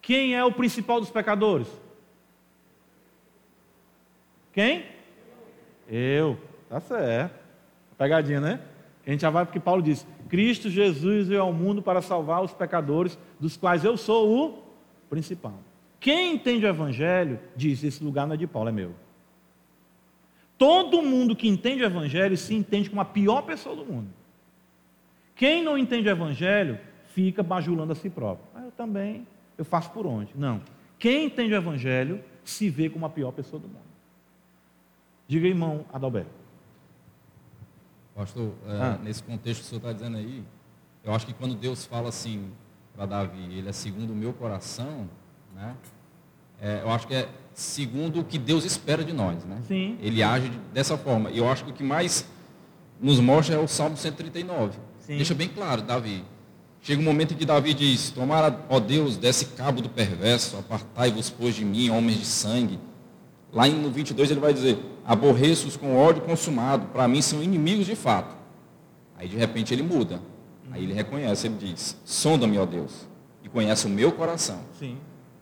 Quem 0.02 0.36
é 0.36 0.44
o 0.44 0.52
principal 0.52 1.00
dos 1.00 1.10
pecadores? 1.10 1.68
Quem? 4.52 4.86
Eu. 5.88 6.38
Tá 6.70 6.80
certo. 6.80 7.40
Pegadinha, 7.98 8.42
né? 8.42 8.60
A 9.06 9.10
gente 9.10 9.22
já 9.22 9.30
vai 9.30 9.46
porque 9.46 9.60
Paulo 9.60 9.82
diz: 9.82 10.06
Cristo 10.30 10.70
Jesus 10.70 11.28
veio 11.28 11.42
ao 11.42 11.54
mundo 11.54 11.82
para 11.82 12.02
salvar 12.02 12.44
os 12.44 12.54
pecadores, 12.54 13.18
dos 13.40 13.58
quais 13.58 13.84
eu 13.84 13.96
sou 13.98 14.30
o 14.30 14.64
principal. 15.10 15.60
Quem 16.04 16.34
entende 16.34 16.66
o 16.66 16.68
Evangelho 16.68 17.40
diz: 17.56 17.82
esse 17.82 18.04
lugar 18.04 18.28
não 18.28 18.34
é 18.34 18.38
de 18.38 18.46
Paulo, 18.46 18.68
é 18.68 18.74
meu. 18.74 18.94
Todo 20.58 21.02
mundo 21.02 21.34
que 21.34 21.48
entende 21.48 21.82
o 21.82 21.86
Evangelho 21.86 22.36
se 22.36 22.54
entende 22.54 22.90
como 22.90 23.00
a 23.00 23.06
pior 23.06 23.44
pessoa 23.44 23.74
do 23.74 23.86
mundo. 23.86 24.10
Quem 25.34 25.64
não 25.64 25.78
entende 25.78 26.10
o 26.10 26.12
Evangelho 26.12 26.78
fica 27.08 27.42
bajulando 27.42 27.94
a 27.94 27.96
si 27.96 28.10
próprio. 28.10 28.46
Ah, 28.54 28.66
eu 28.66 28.72
também, 28.72 29.26
eu 29.58 29.64
faço 29.64 29.92
por 29.92 30.06
onde? 30.06 30.34
Não. 30.36 30.62
Quem 31.00 31.28
entende 31.28 31.54
o 31.54 31.56
Evangelho 31.56 32.22
se 32.44 32.70
vê 32.70 32.90
como 32.90 33.06
a 33.06 33.10
pior 33.10 33.32
pessoa 33.32 33.62
do 33.62 33.70
mundo. 33.70 33.80
Diga, 35.26 35.48
irmão 35.48 35.86
Adalberto. 35.94 36.30
Pastor, 38.14 38.52
é, 38.68 38.72
ah. 38.74 39.00
nesse 39.02 39.24
contexto 39.24 39.62
que 39.62 39.68
o 39.68 39.70
senhor 39.70 39.80
está 39.80 39.94
dizendo 39.94 40.18
aí, 40.18 40.44
Eu 41.02 41.14
acho 41.14 41.26
que 41.26 41.34
quando 41.34 41.56
Deus 41.56 41.86
fala 41.86 42.10
assim 42.10 42.52
para 42.94 43.06
Davi, 43.06 43.58
ele 43.58 43.70
é 43.70 43.72
segundo 43.72 44.12
o 44.12 44.16
meu 44.16 44.34
coração, 44.34 45.10
né? 45.56 45.76
É, 46.62 46.82
eu 46.82 46.90
acho 46.90 47.08
que 47.08 47.14
é 47.14 47.28
segundo 47.54 48.22
o 48.22 48.24
que 48.24 48.38
Deus 48.38 48.66
espera 48.66 49.04
de 49.04 49.14
nós, 49.14 49.44
né? 49.46 49.62
Sim. 49.68 49.98
Ele 50.02 50.24
age 50.24 50.52
dessa 50.74 50.98
forma. 50.98 51.30
E 51.30 51.38
eu 51.38 51.48
acho 51.48 51.66
que 51.66 51.72
o 51.72 51.74
que 51.74 51.84
mais 51.84 52.26
nos 53.00 53.20
mostra 53.20 53.56
é 53.56 53.60
o 53.60 53.68
Salmo 53.68 53.98
139. 53.98 54.78
Sim. 55.00 55.18
Deixa 55.18 55.34
bem 55.34 55.50
claro, 55.50 55.82
Davi. 55.82 56.24
Chega 56.82 57.02
um 57.02 57.06
momento 57.06 57.34
em 57.34 57.38
que 57.38 57.46
Davi 57.46 57.74
diz: 57.74 58.10
Tomara, 58.10 58.66
ó 58.70 58.80
Deus, 58.80 59.18
desse 59.18 59.46
cabo 59.48 59.82
do 59.82 59.90
perverso, 59.90 60.58
apartai-vos, 60.58 61.30
pois, 61.30 61.56
de 61.56 61.64
mim, 61.64 61.90
homens 61.90 62.20
de 62.20 62.26
sangue. 62.26 62.80
Lá 63.52 63.68
no 63.68 63.90
22 63.92 64.32
ele 64.32 64.40
vai 64.40 64.54
dizer: 64.54 64.78
Aborreço-os 65.06 65.78
com 65.78 65.96
ódio 65.96 66.22
consumado, 66.24 66.88
para 66.88 67.08
mim 67.08 67.22
são 67.22 67.44
inimigos 67.44 67.86
de 67.86 67.96
fato. 67.96 68.36
Aí 69.18 69.28
de 69.28 69.38
repente 69.38 69.74
ele 69.74 69.84
muda. 69.84 70.20
Aí 70.72 70.84
ele 70.84 70.94
reconhece, 70.94 71.48
ele 71.48 71.56
diz: 71.58 71.98
Sonda-me, 72.04 72.58
ó 72.58 72.66
Deus, 72.66 73.08
e 73.44 73.50
conhece 73.50 73.86
o 73.86 73.90
meu 73.90 74.12
coração. 74.12 74.60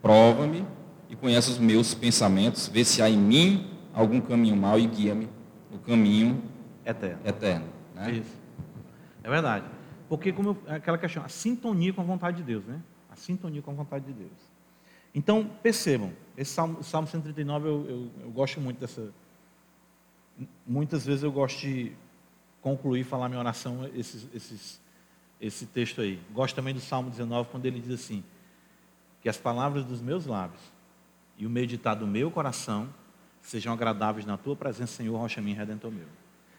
Prova-me 0.02 0.66
e 1.08 1.14
conhece 1.14 1.50
os 1.50 1.58
meus 1.58 1.94
pensamentos, 1.94 2.66
vê 2.66 2.84
se 2.84 3.00
há 3.00 3.08
em 3.08 3.16
mim 3.16 3.70
algum 3.94 4.20
caminho 4.20 4.56
mau 4.56 4.78
e 4.78 4.86
guia-me 4.86 5.28
no 5.70 5.78
caminho 5.78 6.42
eterno. 6.84 7.20
eterno 7.24 7.66
né? 7.94 8.12
Isso. 8.12 8.36
É 9.22 9.30
verdade. 9.30 9.64
Porque 10.08 10.32
como 10.32 10.50
eu, 10.50 10.74
aquela 10.74 10.98
questão, 10.98 11.24
a 11.24 11.28
sintonia 11.28 11.92
com 11.92 12.00
a 12.00 12.04
vontade 12.04 12.38
de 12.38 12.42
Deus, 12.42 12.64
né? 12.64 12.80
A 13.10 13.16
sintonia 13.16 13.62
com 13.62 13.70
a 13.70 13.74
vontade 13.74 14.04
de 14.04 14.12
Deus. 14.12 14.52
Então, 15.14 15.48
percebam, 15.62 16.12
esse 16.36 16.52
Salmo, 16.52 16.82
Salmo 16.82 17.06
139 17.06 17.68
eu, 17.68 17.86
eu, 17.88 18.10
eu 18.24 18.30
gosto 18.30 18.60
muito 18.60 18.78
dessa. 18.78 19.12
Muitas 20.66 21.04
vezes 21.04 21.22
eu 21.22 21.30
gosto 21.30 21.60
de 21.60 21.92
concluir, 22.60 23.04
falar 23.04 23.28
minha 23.28 23.40
oração, 23.40 23.88
esses, 23.94 24.26
esses, 24.34 24.80
esse 25.40 25.66
texto 25.66 26.00
aí. 26.00 26.18
Gosto 26.32 26.54
também 26.54 26.72
do 26.72 26.80
Salmo 26.80 27.10
19, 27.10 27.50
quando 27.50 27.66
ele 27.66 27.80
diz 27.80 27.92
assim: 27.92 28.24
Que 29.22 29.28
as 29.28 29.36
palavras 29.36 29.84
dos 29.84 30.02
meus 30.02 30.26
lábios 30.26 30.60
e 31.38 31.46
o 31.46 31.50
meditar 31.50 31.94
do 31.94 32.06
meu 32.06 32.30
coração 32.30 32.88
sejam 33.40 33.72
agradáveis 33.72 34.26
na 34.26 34.36
tua 34.36 34.54
presença, 34.54 34.94
Senhor, 34.94 35.16
rocha 35.16 35.40
minha, 35.40 35.56
redentor 35.56 35.90
meu. 35.90 36.06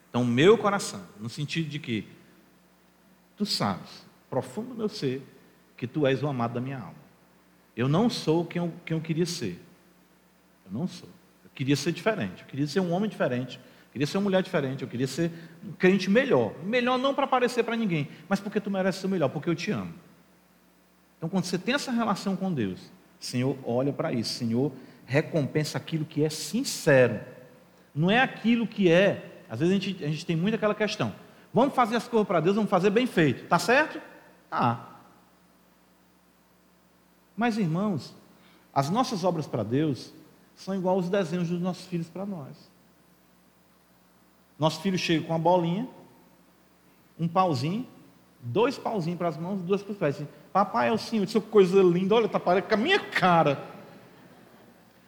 Então, 0.10 0.24
meu 0.24 0.58
coração, 0.58 1.02
no 1.20 1.30
sentido 1.30 1.70
de 1.70 1.80
que 1.80 2.08
tu 3.36 3.46
sabes, 3.46 4.06
profundo 4.30 4.70
do 4.70 4.76
meu 4.76 4.90
ser, 4.90 5.22
que 5.76 5.88
tu 5.88 6.06
és 6.06 6.22
o 6.22 6.28
amado 6.28 6.54
da 6.54 6.62
minha 6.62 6.78
alma. 6.78 7.04
Eu 7.76 7.88
não 7.88 8.10
sou 8.10 8.46
quem 8.46 8.62
eu, 8.62 8.72
quem 8.86 8.96
eu 8.96 9.02
queria 9.02 9.26
ser. 9.26 9.60
Eu 10.66 10.72
não 10.72 10.88
sou. 10.88 11.10
Eu 11.44 11.50
queria 11.56 11.76
ser 11.76 11.92
diferente. 11.92 12.42
Eu 12.42 12.48
queria 12.48 12.68
ser 12.68 12.80
um 12.80 12.92
homem 12.92 13.10
diferente. 13.10 13.58
Eu 13.58 13.92
queria 13.92 14.08
ser 14.08 14.18
uma 14.18 14.24
mulher 14.24 14.44
diferente. 14.44 14.84
Eu 14.84 14.88
queria 14.88 15.08
ser 15.08 15.32
um 15.64 15.72
crente 15.74 16.10
melhor. 16.10 16.54
Melhor 16.64 16.98
não 16.98 17.14
para 17.14 17.26
aparecer 17.26 17.64
para 17.64 17.76
ninguém, 17.76 18.08
mas 18.30 18.40
porque 18.40 18.60
tu 18.60 18.70
mereces 18.70 19.02
ser 19.02 19.08
melhor, 19.08 19.30
porque 19.30 19.50
eu 19.50 19.56
te 19.56 19.72
amo. 19.72 19.94
Então, 21.24 21.30
quando 21.30 21.46
você 21.46 21.58
tem 21.58 21.74
essa 21.74 21.90
relação 21.90 22.36
com 22.36 22.52
Deus, 22.52 22.92
Senhor 23.18 23.58
olha 23.64 23.94
para 23.94 24.12
isso, 24.12 24.34
Senhor 24.34 24.74
recompensa 25.06 25.78
aquilo 25.78 26.04
que 26.04 26.22
é 26.22 26.30
sincero, 26.30 27.22
não 27.96 28.12
é 28.12 28.20
aquilo 28.20 28.68
que 28.68 28.92
é. 28.92 29.46
Às 29.50 29.62
vezes 29.62 29.74
a 29.74 29.80
gente, 29.80 30.04
a 30.04 30.08
gente 30.10 30.26
tem 30.26 30.36
muito 30.36 30.56
aquela 30.56 30.76
questão: 30.76 31.16
vamos 31.54 31.74
fazer 31.74 31.96
as 31.96 32.10
coisas 32.10 32.28
para 32.28 32.42
Deus, 32.42 32.58
vamos 32.58 32.70
fazer 32.70 32.90
bem 32.90 33.08
feito, 33.08 33.48
tá 33.48 33.58
certo? 33.58 34.02
Ah. 34.52 34.86
Mas 37.38 37.58
irmãos, 37.58 38.14
as 38.74 38.90
nossas 38.90 39.24
obras 39.24 39.48
para 39.48 39.64
Deus 39.64 40.14
são 40.58 40.76
igual 40.76 40.96
aos 40.96 41.10
desenhos 41.10 41.48
dos 41.48 41.62
nossos 41.62 41.86
filhos 41.86 42.10
para 42.10 42.26
nós. 42.26 42.70
Nosso 44.60 44.82
filho 44.82 44.98
chega 44.98 45.26
com 45.26 45.32
uma 45.32 45.40
bolinha, 45.40 45.88
um 47.18 47.30
pauzinho, 47.30 47.88
dois 48.42 48.78
pauzinhos 48.78 49.18
para 49.18 49.30
as 49.30 49.38
mãos, 49.38 49.62
duas 49.62 49.82
para 49.82 49.94
os 49.94 49.98
pés. 49.98 50.22
Papai 50.54 50.90
é 50.90 50.92
o 50.92 50.98
Senhor, 50.98 51.24
isso 51.24 51.40
é 51.40 51.42
coisa 51.42 51.82
linda, 51.82 52.14
olha, 52.14 52.28
está 52.28 52.40
parecendo 52.40 52.70
com 52.70 52.76
a 52.76 52.78
minha 52.78 53.00
cara. 53.00 53.68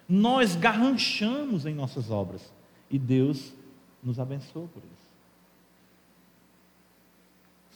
Nós 0.10 0.56
garranchamos 0.56 1.68
em 1.68 1.74
nossas 1.74 2.10
obras 2.10 2.52
e 2.90 2.98
Deus 2.98 3.54
nos 4.04 4.20
abençoa 4.20 4.68
por 4.68 4.82
isso. 4.84 5.06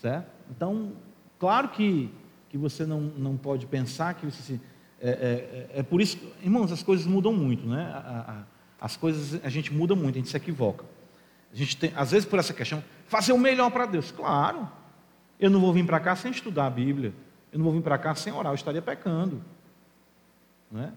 Certo? 0.01 0.27
Então, 0.49 0.93
claro 1.37 1.69
que, 1.69 2.09
que 2.49 2.57
você 2.57 2.85
não, 2.85 3.01
não 3.01 3.37
pode 3.37 3.67
pensar 3.67 4.15
que 4.15 4.25
você 4.25 4.59
é, 5.01 5.09
é, 5.09 5.11
é, 5.11 5.79
é 5.79 5.83
por 5.83 6.01
isso, 6.01 6.17
irmãos, 6.43 6.71
as 6.71 6.83
coisas 6.83 7.05
mudam 7.05 7.31
muito, 7.31 7.67
né? 7.67 7.91
A, 7.93 8.43
a, 8.79 8.85
as 8.85 8.97
coisas 8.97 9.39
a 9.43 9.49
gente 9.49 9.73
muda 9.73 9.95
muito, 9.95 10.15
a 10.15 10.19
gente 10.19 10.29
se 10.29 10.37
equivoca. 10.37 10.85
A 11.53 11.55
gente 11.55 11.77
tem, 11.77 11.91
às 11.95 12.11
vezes 12.11 12.27
por 12.27 12.39
essa 12.39 12.53
questão, 12.53 12.83
fazer 13.07 13.33
o 13.33 13.37
melhor 13.37 13.71
para 13.71 13.85
Deus. 13.85 14.11
Claro, 14.11 14.67
eu 15.39 15.49
não 15.49 15.59
vou 15.59 15.73
vir 15.73 15.85
para 15.85 15.99
cá 15.99 16.15
sem 16.15 16.31
estudar 16.31 16.65
a 16.65 16.69
Bíblia. 16.69 17.13
Eu 17.51 17.59
não 17.59 17.65
vou 17.65 17.73
vir 17.73 17.81
para 17.81 17.97
cá 17.97 18.13
sem 18.15 18.31
orar, 18.31 18.51
eu 18.51 18.55
estaria 18.55 18.81
pecando. 18.81 19.41
Não 20.71 20.81
é? 20.81 20.91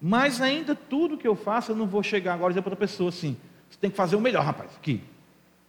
Mas 0.00 0.40
ainda 0.40 0.74
tudo 0.74 1.16
que 1.16 1.28
eu 1.28 1.36
faço, 1.36 1.72
eu 1.72 1.76
não 1.76 1.86
vou 1.86 2.02
chegar 2.02 2.34
agora 2.34 2.50
e 2.50 2.54
dizer 2.54 2.62
para 2.62 2.72
outra 2.72 2.86
pessoa 2.86 3.08
assim: 3.08 3.36
você 3.70 3.78
tem 3.80 3.90
que 3.90 3.96
fazer 3.96 4.16
o 4.16 4.20
melhor, 4.20 4.44
rapaz, 4.44 4.70
aqui. 4.76 5.00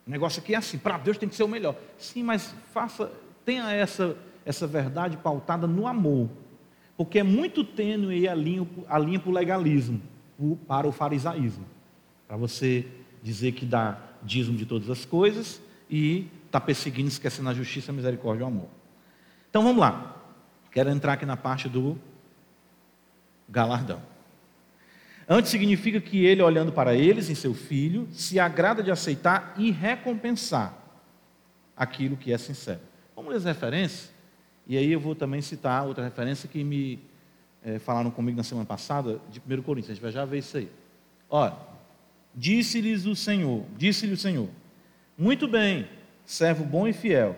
O 0.07 0.09
negócio 0.09 0.41
aqui 0.41 0.53
é 0.53 0.57
assim, 0.57 0.77
para 0.77 0.97
Deus 0.97 1.17
tem 1.17 1.29
que 1.29 1.35
ser 1.35 1.43
o 1.43 1.47
melhor. 1.47 1.75
Sim, 1.97 2.23
mas 2.23 2.53
faça, 2.73 3.11
tenha 3.45 3.71
essa, 3.71 4.17
essa 4.43 4.67
verdade 4.67 5.17
pautada 5.17 5.67
no 5.67 5.87
amor. 5.87 6.29
Porque 6.97 7.19
é 7.19 7.23
muito 7.23 7.63
tênue 7.63 8.27
a 8.27 8.35
linha, 8.35 8.67
a 8.87 8.99
linha 8.99 9.19
para 9.19 9.29
o 9.29 9.33
legalismo, 9.33 10.01
para 10.67 10.87
o 10.87 10.91
farisaísmo. 10.91 11.65
Para 12.27 12.35
você 12.35 12.85
dizer 13.21 13.53
que 13.53 13.65
dá 13.65 13.97
dízimo 14.21 14.57
de 14.57 14.65
todas 14.65 14.89
as 14.89 15.05
coisas 15.05 15.61
e 15.89 16.27
está 16.45 16.59
perseguindo, 16.59 17.07
esquecendo 17.07 17.49
a 17.49 17.53
justiça, 17.53 17.91
a 17.91 17.95
misericórdia 17.95 18.41
e 18.41 18.43
o 18.43 18.47
amor. 18.47 18.67
Então 19.49 19.63
vamos 19.63 19.79
lá. 19.79 20.22
Quero 20.73 20.89
entrar 20.89 21.13
aqui 21.13 21.25
na 21.25 21.37
parte 21.37 21.69
do 21.69 21.97
galardão. 23.47 24.01
Antes 25.29 25.51
significa 25.51 26.01
que 26.01 26.25
ele, 26.25 26.41
olhando 26.41 26.71
para 26.71 26.95
eles 26.95 27.29
em 27.29 27.35
seu 27.35 27.53
filho, 27.53 28.07
se 28.11 28.39
agrada 28.39 28.83
de 28.83 28.91
aceitar 28.91 29.53
e 29.55 29.71
recompensar 29.71 30.77
aquilo 31.77 32.17
que 32.17 32.33
é 32.33 32.37
sincero. 32.37 32.81
Vamos 33.15 33.31
ler 33.31 33.37
as 33.37 33.45
referências? 33.45 34.11
E 34.67 34.75
aí 34.75 34.91
eu 34.91 34.99
vou 34.99 35.13
também 35.13 35.41
citar 35.41 35.85
outra 35.85 36.03
referência 36.03 36.49
que 36.49 36.63
me 36.63 36.99
é, 37.63 37.79
falaram 37.79 38.09
comigo 38.09 38.35
na 38.35 38.43
semana 38.43 38.65
passada, 38.65 39.21
de 39.29 39.39
1 39.39 39.61
Coríntios. 39.61 39.91
A 39.91 39.93
gente 39.93 40.01
vai 40.01 40.11
já 40.11 40.25
ver 40.25 40.39
isso 40.39 40.57
aí. 40.57 40.69
Olha, 41.29 41.55
disse-lhes 42.33 43.05
o 43.05 43.15
Senhor, 43.15 43.63
disse-lhe 43.77 44.13
o 44.13 44.17
Senhor, 44.17 44.49
muito 45.17 45.47
bem, 45.47 45.87
servo 46.25 46.65
bom 46.65 46.87
e 46.87 46.93
fiel. 46.93 47.37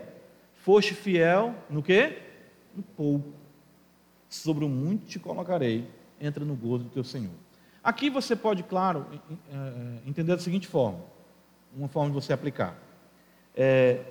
Foste 0.54 0.94
fiel 0.94 1.54
no 1.70 1.82
quê? 1.82 2.22
Um 2.78 2.82
pouco. 2.82 3.32
Sobre 4.28 4.64
o 4.64 4.68
muito 4.68 5.06
te 5.06 5.18
colocarei, 5.18 5.88
entra 6.20 6.44
no 6.44 6.54
gozo 6.54 6.84
do 6.84 6.90
teu 6.90 7.04
Senhor. 7.04 7.34
Aqui 7.82 8.10
você 8.10 8.34
pode, 8.34 8.62
claro, 8.64 9.06
é, 9.48 10.08
entender 10.08 10.34
da 10.34 10.42
seguinte 10.42 10.66
forma, 10.66 11.00
uma 11.74 11.88
forma 11.88 12.10
de 12.10 12.14
você 12.14 12.32
aplicar. 12.32 12.76
É, 13.54 14.04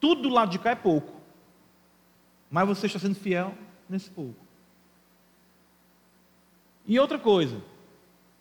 tudo 0.00 0.22
do 0.22 0.28
lado 0.28 0.50
de 0.50 0.58
cá 0.58 0.70
é 0.70 0.74
pouco, 0.74 1.12
mas 2.50 2.66
você 2.66 2.86
está 2.86 2.98
sendo 2.98 3.14
fiel 3.14 3.54
nesse 3.88 4.10
pouco. 4.10 4.44
E 6.84 6.98
outra 6.98 7.18
coisa, 7.18 7.62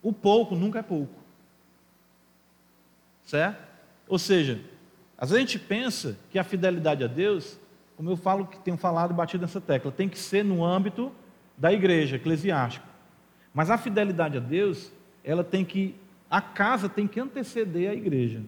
o 0.02 0.12
pouco 0.12 0.56
nunca 0.56 0.80
é 0.80 0.84
pouco. 0.84 1.13
Certo? 3.26 3.67
Ou 4.08 4.17
seja, 4.17 4.60
às 5.15 5.30
vezes 5.30 5.43
a 5.43 5.48
gente 5.48 5.60
pensa 5.60 6.17
que 6.32 6.39
a 6.39 6.43
fidelidade 6.43 7.04
a 7.04 7.08
Deus 7.08 7.60
como 7.99 8.12
eu 8.12 8.15
falo 8.15 8.47
que 8.47 8.57
tenho 8.62 8.77
falado 8.77 9.12
e 9.12 9.13
batido 9.13 9.41
nessa 9.41 9.59
tecla, 9.59 9.91
tem 9.91 10.07
que 10.07 10.17
ser 10.17 10.41
no 10.41 10.63
âmbito 10.63 11.12
da 11.57 11.73
igreja, 11.73 12.15
eclesiástica. 12.15 12.85
Mas 13.53 13.69
a 13.69 13.77
fidelidade 13.77 14.38
a 14.38 14.39
Deus, 14.39 14.89
ela 15.21 15.43
tem 15.43 15.65
que, 15.65 15.93
a 16.31 16.39
casa 16.39 16.88
tem 16.88 17.05
que 17.05 17.19
anteceder 17.19 17.91
a 17.91 17.93
igreja. 17.93 18.41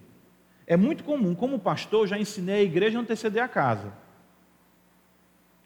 É 0.66 0.74
muito 0.74 1.04
comum, 1.04 1.34
como 1.34 1.58
pastor, 1.58 2.08
já 2.08 2.18
ensinei 2.18 2.60
a 2.60 2.62
igreja 2.62 2.96
a 2.96 3.02
anteceder 3.02 3.42
a 3.42 3.48
casa. 3.48 3.92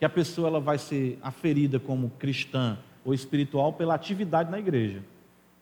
Que 0.00 0.04
a 0.04 0.10
pessoa 0.10 0.48
ela 0.48 0.58
vai 0.58 0.78
ser 0.78 1.16
aferida 1.22 1.78
como 1.78 2.10
cristã 2.18 2.76
ou 3.04 3.14
espiritual 3.14 3.72
pela 3.72 3.94
atividade 3.94 4.50
na 4.50 4.58
igreja. 4.58 5.04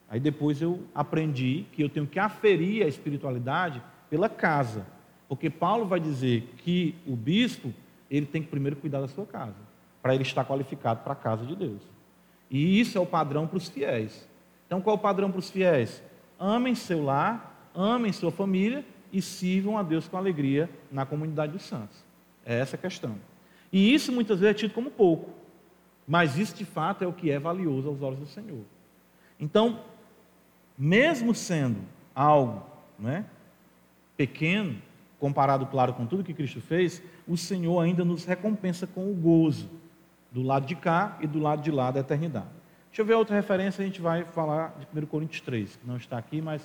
Aí 0.09 0.19
depois 0.19 0.63
eu 0.63 0.83
aprendi 0.95 1.67
que 1.73 1.83
eu 1.83 1.91
tenho 1.91 2.07
que 2.07 2.19
aferir 2.19 2.87
a 2.87 2.89
espiritualidade 2.89 3.83
pela 4.09 4.31
casa. 4.31 4.87
Porque 5.29 5.51
Paulo 5.51 5.85
vai 5.85 6.01
dizer 6.01 6.55
que 6.57 6.95
o 7.07 7.15
bispo 7.15 7.75
ele 8.11 8.27
tem 8.27 8.43
que 8.43 8.49
primeiro 8.49 8.77
cuidar 8.77 9.01
da 9.01 9.09
sua 9.09 9.27
casa, 9.27 9.57
para 10.03 10.15
ele 10.15 10.23
estar 10.23 10.45
qualificado 10.45 11.03
para 11.03 11.13
a 11.13 11.17
casa 11.17 11.45
de 11.45 11.57
Deus. 11.57 11.83
E 12.51 12.81
isso 12.81 12.97
é 12.97 13.01
o 13.01 13.07
padrão 13.07 13.47
para 13.47 13.57
os 13.57 13.69
fiéis. 13.69 14.29
Então, 14.67 14.81
qual 14.81 14.97
é 14.97 14.99
o 14.99 15.03
padrão 15.03 15.31
para 15.31 15.39
os 15.39 15.51
fiéis? 15.51 16.03
Amem 16.39 16.75
seu 16.75 17.03
lar, 17.03 17.71
amem 17.75 18.13
sua 18.13 18.31
família 18.31 18.85
e 19.13 19.23
sirvam 19.23 19.79
a 19.79 19.83
Deus 19.83 20.09
com 20.09 20.17
alegria 20.17 20.69
na 20.91 21.07
comunidade 21.07 21.53
dos 21.53 21.63
santos. 21.63 22.05
É 22.45 22.59
essa 22.59 22.77
a 22.77 22.79
questão. 22.79 23.17
E 23.73 23.93
isso 23.95 24.13
muitas 24.13 24.41
vezes 24.41 24.55
é 24.55 24.59
tido 24.59 24.75
como 24.75 24.91
pouco, 24.91 25.31
mas 26.07 26.37
isso 26.37 26.55
de 26.55 26.65
fato 26.65 27.03
é 27.03 27.07
o 27.07 27.13
que 27.13 27.31
é 27.31 27.39
valioso 27.39 27.89
aos 27.89 28.03
olhos 28.03 28.21
do 28.21 28.27
Senhor. 28.27 28.65
Então, 29.39 29.81
mesmo 30.77 31.35
sendo 31.35 31.81
algo 32.15 32.65
né, 32.99 33.25
pequeno, 34.17 34.81
comparado, 35.19 35.67
claro, 35.67 35.95
com 35.95 36.07
tudo 36.07 36.25
que 36.25 36.35
Cristo 36.35 36.61
fez, 36.61 37.03
o 37.27 37.37
Senhor 37.37 37.81
ainda 37.81 38.05
nos 38.05 38.25
recompensa 38.25 38.87
com 38.87 39.11
o 39.11 39.15
gozo, 39.15 39.71
do 40.31 40.43
lado 40.43 40.67
de 40.67 40.75
cá 40.75 41.17
e 41.21 41.27
do 41.27 41.39
lado 41.39 41.63
de 41.63 41.71
lá 41.71 41.91
da 41.91 42.01
eternidade. 42.01 42.49
Deixa 42.89 43.03
eu 43.03 43.07
ver 43.07 43.15
outra 43.15 43.35
referência, 43.35 43.83
a 43.83 43.87
gente 43.87 44.01
vai 44.01 44.25
falar 44.25 44.77
de 44.79 44.99
1 44.99 45.07
Coríntios 45.07 45.41
3, 45.41 45.77
que 45.77 45.87
não 45.87 45.97
está 45.97 46.19
aqui, 46.19 46.41
mas 46.41 46.63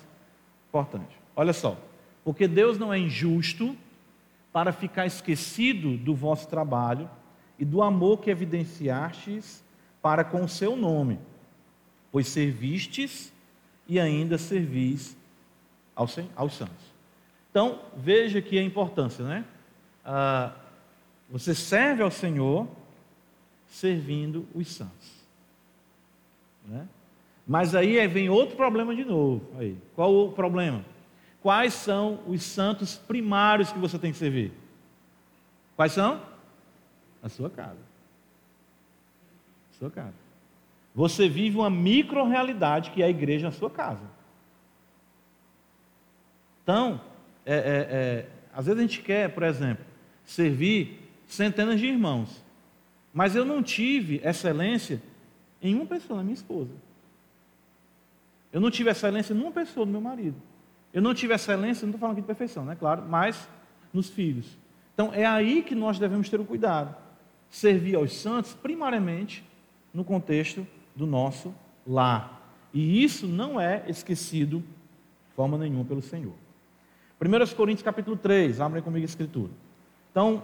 importante. 0.67 1.15
Olha 1.35 1.53
só, 1.53 1.77
porque 2.23 2.47
Deus 2.47 2.77
não 2.77 2.93
é 2.93 2.99
injusto 2.99 3.75
para 4.51 4.71
ficar 4.71 5.05
esquecido 5.05 5.97
do 5.97 6.13
vosso 6.13 6.47
trabalho 6.47 7.09
e 7.57 7.65
do 7.65 7.81
amor 7.81 8.19
que 8.19 8.29
evidenciastes 8.29 9.63
para 10.01 10.23
com 10.23 10.43
o 10.43 10.49
seu 10.49 10.75
nome, 10.75 11.19
pois 12.12 12.27
servistes 12.27 13.33
e 13.88 13.99
ainda 13.99 14.38
servis 14.38 15.17
aos, 15.95 16.17
aos 16.35 16.53
santos. 16.53 16.98
Então, 17.49 17.79
veja 17.95 18.41
que 18.41 18.57
a 18.57 18.63
importância, 18.63 19.23
né? 19.25 19.45
Ah, 20.05 20.53
você 21.29 21.53
serve 21.53 22.01
ao 22.03 22.12
Senhor 22.12 22.67
servindo 23.67 24.47
os 24.53 24.67
santos. 24.67 25.19
Né? 26.65 26.88
Mas 27.47 27.73
aí 27.73 28.05
vem 28.07 28.29
outro 28.29 28.55
problema 28.55 28.95
de 28.95 29.03
novo. 29.03 29.43
Aí. 29.57 29.77
Qual 29.95 30.13
o 30.13 30.31
problema? 30.31 30.83
Quais 31.41 31.73
são 31.73 32.19
os 32.27 32.43
santos 32.43 32.97
primários 32.97 33.71
que 33.71 33.79
você 33.79 33.97
tem 33.97 34.12
que 34.12 34.17
servir? 34.17 34.51
Quais 35.75 35.93
são? 35.93 36.21
A 37.23 37.29
sua 37.29 37.49
casa. 37.49 37.79
A 39.71 39.77
sua 39.79 39.89
casa. 39.89 40.13
Você 40.93 41.29
vive 41.29 41.57
uma 41.57 41.69
micro-realidade 41.69 42.91
que 42.91 43.01
é 43.01 43.05
a 43.05 43.09
igreja 43.09 43.47
na 43.47 43.51
sua 43.51 43.69
casa. 43.69 44.03
Então, 46.63 46.99
é, 47.51 47.55
é, 47.55 47.88
é, 47.91 48.25
às 48.53 48.67
vezes 48.67 48.77
a 48.77 48.81
gente 48.83 49.01
quer, 49.01 49.33
por 49.33 49.41
exemplo, 49.41 49.83
servir 50.23 50.99
centenas 51.25 51.79
de 51.79 51.88
irmãos. 51.88 52.43
Mas 53.12 53.35
eu 53.35 53.43
não 53.43 53.63
tive 53.63 54.21
excelência 54.23 55.01
em 55.59 55.73
uma 55.73 55.85
pessoa, 55.88 56.17
na 56.17 56.23
minha 56.23 56.35
esposa. 56.35 56.69
Eu 58.53 58.62
não 58.62 58.69
tive 58.69 58.91
excelência 58.91 59.33
em 59.33 59.41
uma 59.41 59.51
pessoa, 59.51 59.83
no 59.83 59.91
meu 59.91 60.01
marido. 60.01 60.35
Eu 60.93 61.01
não 61.01 61.13
tive 61.15 61.33
excelência, 61.33 61.85
não 61.85 61.89
estou 61.89 61.99
falando 61.99 62.13
aqui 62.13 62.21
de 62.21 62.27
perfeição, 62.27 62.63
né? 62.63 62.75
Claro, 62.75 63.03
mas 63.07 63.49
nos 63.91 64.09
filhos. 64.09 64.55
Então 64.93 65.12
é 65.12 65.25
aí 65.25 65.63
que 65.63 65.73
nós 65.73 65.97
devemos 65.97 66.29
ter 66.29 66.39
o 66.39 66.45
cuidado. 66.45 66.95
Servir 67.49 67.95
aos 67.95 68.13
santos, 68.13 68.53
primariamente, 68.53 69.43
no 69.91 70.03
contexto 70.03 70.67
do 70.95 71.07
nosso 71.07 71.53
lar. 71.85 72.53
E 72.71 73.03
isso 73.03 73.25
não 73.25 73.59
é 73.59 73.83
esquecido 73.88 74.59
de 74.59 75.35
forma 75.35 75.57
nenhuma 75.57 75.83
pelo 75.83 76.01
Senhor. 76.01 76.33
1 77.21 77.55
Coríntios 77.55 77.84
capítulo 77.84 78.15
3, 78.15 78.62
abrem 78.62 78.82
comigo 78.82 79.03
a 79.03 79.05
escritura. 79.05 79.51
Então, 80.10 80.41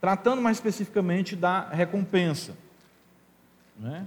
tratando 0.00 0.40
mais 0.40 0.56
especificamente 0.56 1.34
da 1.34 1.68
recompensa. 1.68 2.56
Né? 3.76 4.06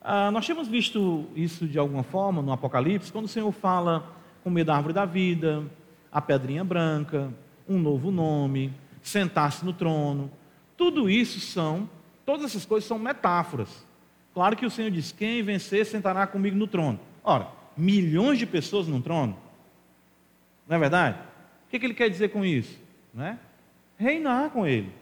Ah, 0.00 0.30
nós 0.30 0.44
tínhamos 0.44 0.68
visto 0.68 1.26
isso 1.34 1.66
de 1.66 1.78
alguma 1.78 2.04
forma 2.04 2.40
no 2.40 2.52
Apocalipse, 2.52 3.10
quando 3.10 3.24
o 3.24 3.28
Senhor 3.28 3.50
fala 3.50 4.06
comer 4.44 4.64
da 4.64 4.76
árvore 4.76 4.94
da 4.94 5.04
vida, 5.04 5.64
a 6.12 6.20
pedrinha 6.20 6.62
branca, 6.62 7.32
um 7.68 7.78
novo 7.78 8.12
nome, 8.12 8.72
sentar-se 9.02 9.64
no 9.64 9.72
trono. 9.72 10.30
Tudo 10.76 11.10
isso 11.10 11.40
são, 11.40 11.90
todas 12.24 12.46
essas 12.46 12.64
coisas 12.64 12.86
são 12.86 12.98
metáforas. 12.98 13.84
Claro 14.32 14.56
que 14.56 14.64
o 14.64 14.70
Senhor 14.70 14.90
diz: 14.90 15.12
quem 15.12 15.42
vencer 15.42 15.84
sentará 15.84 16.26
comigo 16.26 16.56
no 16.56 16.68
trono. 16.68 17.00
Ora, 17.22 17.48
milhões 17.76 18.38
de 18.38 18.46
pessoas 18.46 18.86
no 18.86 19.00
trono. 19.02 19.36
Não 20.70 20.76
é 20.76 20.78
verdade? 20.78 21.18
O 21.66 21.70
que, 21.70 21.80
que 21.80 21.84
ele 21.84 21.94
quer 21.94 22.08
dizer 22.08 22.28
com 22.28 22.44
isso? 22.44 22.78
Não 23.12 23.24
é? 23.24 23.36
Reinar 23.98 24.50
com 24.50 24.64
ele. 24.64 24.92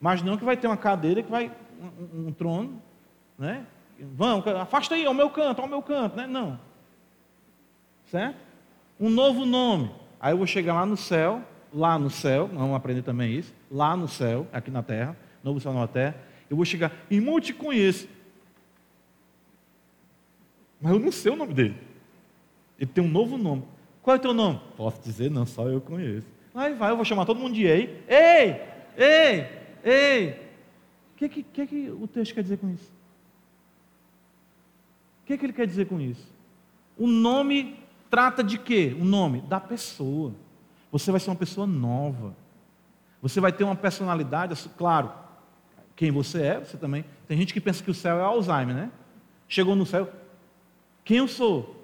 Mas 0.00 0.22
não 0.22 0.36
que 0.36 0.44
vai 0.44 0.56
ter 0.56 0.66
uma 0.66 0.76
cadeira 0.76 1.22
que 1.22 1.30
vai. 1.30 1.52
um, 1.80 2.26
um 2.26 2.32
trono, 2.32 2.82
né? 3.38 3.64
Vão, 4.16 4.42
afasta 4.60 4.96
aí, 4.96 5.06
ao 5.06 5.14
meu 5.14 5.30
canto, 5.30 5.62
ao 5.62 5.68
meu 5.68 5.80
canto, 5.80 6.16
né? 6.16 6.26
Não. 6.26 6.58
Certo? 8.06 8.36
Um 8.98 9.08
novo 9.08 9.46
nome. 9.46 9.92
Aí 10.20 10.32
eu 10.32 10.36
vou 10.36 10.46
chegar 10.48 10.74
lá 10.74 10.84
no 10.84 10.96
céu, 10.96 11.44
lá 11.72 11.96
no 11.96 12.10
céu, 12.10 12.48
vamos 12.48 12.74
aprender 12.74 13.02
também 13.02 13.32
isso, 13.32 13.54
lá 13.70 13.96
no 13.96 14.08
céu, 14.08 14.48
aqui 14.52 14.68
na 14.68 14.82
terra, 14.82 15.16
novo 15.44 15.60
céu, 15.60 15.72
nova 15.72 15.86
terra. 15.86 16.16
Eu 16.50 16.56
vou 16.56 16.64
chegar, 16.64 16.90
irmão, 17.08 17.34
eu 17.34 17.40
te 17.40 17.52
conheço. 17.52 18.08
Mas 20.80 20.92
eu 20.92 20.98
não 20.98 21.12
sei 21.12 21.30
o 21.30 21.36
nome 21.36 21.54
dele. 21.54 21.76
Ele 22.78 22.90
tem 22.90 23.04
um 23.04 23.08
novo 23.08 23.38
nome. 23.38 23.62
Qual 24.08 24.16
é 24.16 24.18
o 24.18 24.22
teu 24.22 24.32
nome? 24.32 24.58
Posso 24.74 25.02
dizer, 25.02 25.30
não, 25.30 25.44
só 25.44 25.68
eu 25.68 25.82
conheço. 25.82 26.26
Aí 26.54 26.72
vai, 26.72 26.90
eu 26.90 26.96
vou 26.96 27.04
chamar 27.04 27.26
todo 27.26 27.38
mundo 27.38 27.52
de 27.52 27.66
ei. 27.66 28.02
Ei, 28.08 28.58
ei, 28.96 29.46
ei. 29.84 30.30
O 31.12 31.16
que, 31.18 31.28
que, 31.28 31.42
que, 31.42 31.66
que 31.66 31.90
o 31.90 32.06
texto 32.06 32.32
quer 32.32 32.40
dizer 32.40 32.56
com 32.56 32.70
isso? 32.70 32.90
O 35.22 35.26
que, 35.26 35.36
que 35.36 35.44
ele 35.44 35.52
quer 35.52 35.66
dizer 35.66 35.88
com 35.88 36.00
isso? 36.00 36.26
O 36.96 37.06
nome 37.06 37.78
trata 38.08 38.42
de 38.42 38.56
quê? 38.56 38.96
O 38.98 39.04
nome? 39.04 39.42
Da 39.42 39.60
pessoa. 39.60 40.32
Você 40.90 41.10
vai 41.10 41.20
ser 41.20 41.28
uma 41.28 41.36
pessoa 41.36 41.66
nova. 41.66 42.34
Você 43.20 43.42
vai 43.42 43.52
ter 43.52 43.64
uma 43.64 43.76
personalidade, 43.76 44.70
claro, 44.78 45.12
quem 45.94 46.10
você 46.10 46.40
é, 46.40 46.60
você 46.60 46.78
também. 46.78 47.04
Tem 47.26 47.36
gente 47.36 47.52
que 47.52 47.60
pensa 47.60 47.84
que 47.84 47.90
o 47.90 47.94
céu 47.94 48.16
é 48.16 48.22
Alzheimer, 48.22 48.74
né? 48.74 48.90
Chegou 49.46 49.76
no 49.76 49.84
céu, 49.84 50.10
quem 51.04 51.18
eu 51.18 51.28
sou? 51.28 51.77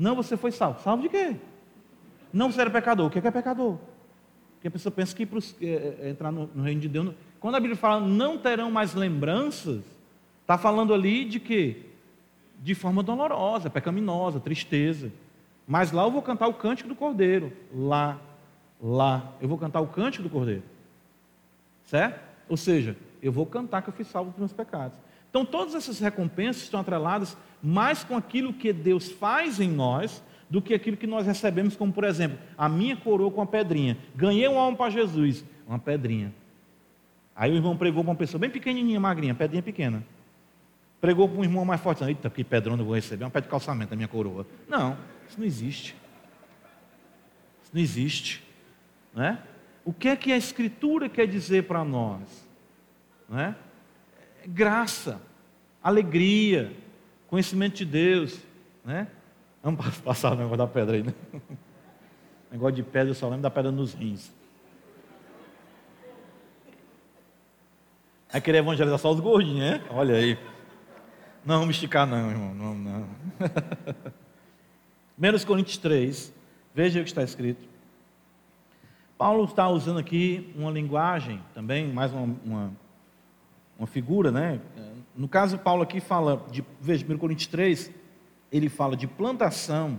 Não, 0.00 0.16
você 0.16 0.34
foi 0.34 0.50
salvo. 0.50 0.80
Salvo 0.80 1.02
de 1.02 1.10
quê? 1.10 1.36
Não, 2.32 2.50
você 2.50 2.62
era 2.62 2.70
pecador. 2.70 3.06
O 3.06 3.10
que 3.10 3.18
é, 3.18 3.26
é 3.26 3.30
pecador? 3.30 3.76
Porque 4.54 4.68
a 4.68 4.70
pessoa 4.70 4.90
pensa 4.90 5.14
que 5.14 5.26
para 5.26 5.38
é, 5.60 5.96
é, 6.00 6.08
entrar 6.08 6.32
no, 6.32 6.48
no, 6.54 6.62
reino 6.62 6.80
de 6.80 6.88
Deus. 6.88 7.14
Quando 7.38 7.56
a 7.56 7.60
Bíblia 7.60 7.76
fala 7.76 8.00
não 8.00 8.38
terão 8.38 8.70
mais 8.70 8.94
lembranças, 8.94 9.82
está 10.40 10.56
falando 10.56 10.94
ali 10.94 11.26
de 11.26 11.38
quê? 11.38 11.82
De 12.58 12.74
forma 12.74 13.02
dolorosa, 13.02 13.68
pecaminosa, 13.68 14.40
tristeza. 14.40 15.12
Mas 15.68 15.92
lá 15.92 16.04
eu 16.04 16.10
vou 16.10 16.22
cantar 16.22 16.48
o 16.48 16.54
cântico 16.54 16.88
do 16.88 16.94
Cordeiro. 16.94 17.52
Lá, 17.70 18.18
lá, 18.82 19.34
eu 19.38 19.48
vou 19.48 19.58
cantar 19.58 19.82
o 19.82 19.86
cântico 19.86 20.22
do 20.22 20.30
Cordeiro. 20.30 20.62
Certo? 21.84 22.18
Ou 22.48 22.56
seja, 22.56 22.96
eu 23.22 23.30
vou 23.30 23.44
cantar 23.44 23.82
que 23.82 23.90
eu 23.90 23.92
fui 23.92 24.04
salvo 24.04 24.30
dos 24.30 24.38
meus 24.38 24.52
pecados. 24.52 24.96
Então, 25.30 25.44
todas 25.44 25.74
essas 25.74 26.00
recompensas 26.00 26.64
estão 26.64 26.80
atreladas 26.80 27.36
mais 27.62 28.02
com 28.04 28.16
aquilo 28.16 28.52
que 28.52 28.72
Deus 28.72 29.08
faz 29.08 29.60
em 29.60 29.70
nós 29.70 30.22
do 30.50 30.60
que 30.60 30.74
aquilo 30.74 30.96
que 30.96 31.06
nós 31.06 31.24
recebemos, 31.24 31.76
como 31.76 31.92
por 31.92 32.02
exemplo, 32.02 32.36
a 32.58 32.68
minha 32.68 32.96
coroa 32.96 33.30
com 33.30 33.40
a 33.40 33.46
pedrinha. 33.46 33.96
Ganhei 34.16 34.48
um 34.48 34.58
alma 34.58 34.76
para 34.76 34.90
Jesus, 34.90 35.44
uma 35.66 35.78
pedrinha. 35.78 36.34
Aí 37.36 37.52
o 37.52 37.54
irmão 37.54 37.76
pregou 37.76 38.02
para 38.02 38.10
uma 38.10 38.16
pessoa 38.16 38.40
bem 38.40 38.50
pequenininha, 38.50 38.98
magrinha, 38.98 39.34
pedrinha 39.34 39.62
pequena. 39.62 40.04
Pregou 41.00 41.28
para 41.28 41.38
um 41.38 41.44
irmão 41.44 41.64
mais 41.64 41.80
forte. 41.80 42.02
Eita, 42.02 42.28
que 42.28 42.42
pedrão 42.42 42.76
eu 42.76 42.84
vou 42.84 42.94
receber, 42.94 43.24
uma 43.24 43.30
pé 43.30 43.40
de 43.40 43.48
calçamento 43.48 43.90
da 43.90 43.96
minha 43.96 44.08
coroa. 44.08 44.44
Não, 44.68 44.98
isso 45.28 45.38
não 45.38 45.46
existe. 45.46 45.96
Isso 47.62 47.70
não 47.72 47.80
existe. 47.80 48.42
Não 49.14 49.22
é? 49.22 49.38
O 49.84 49.92
que 49.92 50.08
é 50.08 50.16
que 50.16 50.32
a 50.32 50.36
Escritura 50.36 51.08
quer 51.08 51.26
dizer 51.26 51.64
para 51.64 51.84
nós? 51.84 52.46
Não 53.28 53.38
é? 53.38 53.54
Graça, 54.46 55.20
alegria, 55.82 56.72
conhecimento 57.28 57.76
de 57.76 57.84
Deus, 57.84 58.38
né? 58.84 59.08
Vamos 59.62 59.98
passar 60.00 60.32
o 60.32 60.36
negócio 60.36 60.56
da 60.58 60.66
pedra 60.66 60.96
aí, 60.96 61.02
né? 61.02 61.14
negócio 62.50 62.76
de 62.76 62.82
pedra, 62.82 63.10
eu 63.10 63.14
só 63.14 63.26
lembro 63.26 63.42
da 63.42 63.50
pedra 63.50 63.70
nos 63.70 63.94
rins. 63.94 64.32
Vai 68.30 68.40
querer 68.40 68.58
evangelizar 68.58 68.98
só 68.98 69.10
os 69.10 69.20
gordinhos, 69.20 69.58
né? 69.58 69.84
Olha 69.90 70.14
aí. 70.14 70.38
Não, 71.44 71.60
vamos 71.60 71.74
esticar 71.74 72.06
não, 72.06 72.30
irmão. 72.30 72.54
Não, 72.54 72.74
não. 72.74 73.08
Menos 75.18 75.44
Coríntios 75.44 75.78
3. 75.78 76.32
Veja 76.74 77.00
o 77.00 77.02
que 77.02 77.10
está 77.10 77.22
escrito. 77.22 77.68
Paulo 79.18 79.44
está 79.44 79.68
usando 79.68 79.98
aqui 79.98 80.50
uma 80.56 80.70
linguagem 80.70 81.42
também, 81.52 81.92
mais 81.92 82.12
uma, 82.12 82.36
uma 82.44 82.72
uma 83.80 83.86
figura, 83.86 84.30
né? 84.30 84.60
No 85.16 85.26
caso, 85.26 85.56
Paulo 85.56 85.82
aqui 85.82 86.00
fala 86.00 86.46
de, 86.50 86.62
veja, 86.78 87.02
1 87.08 87.16
Coríntios 87.16 87.46
3, 87.46 87.90
ele 88.52 88.68
fala 88.68 88.94
de 88.94 89.06
plantação 89.06 89.98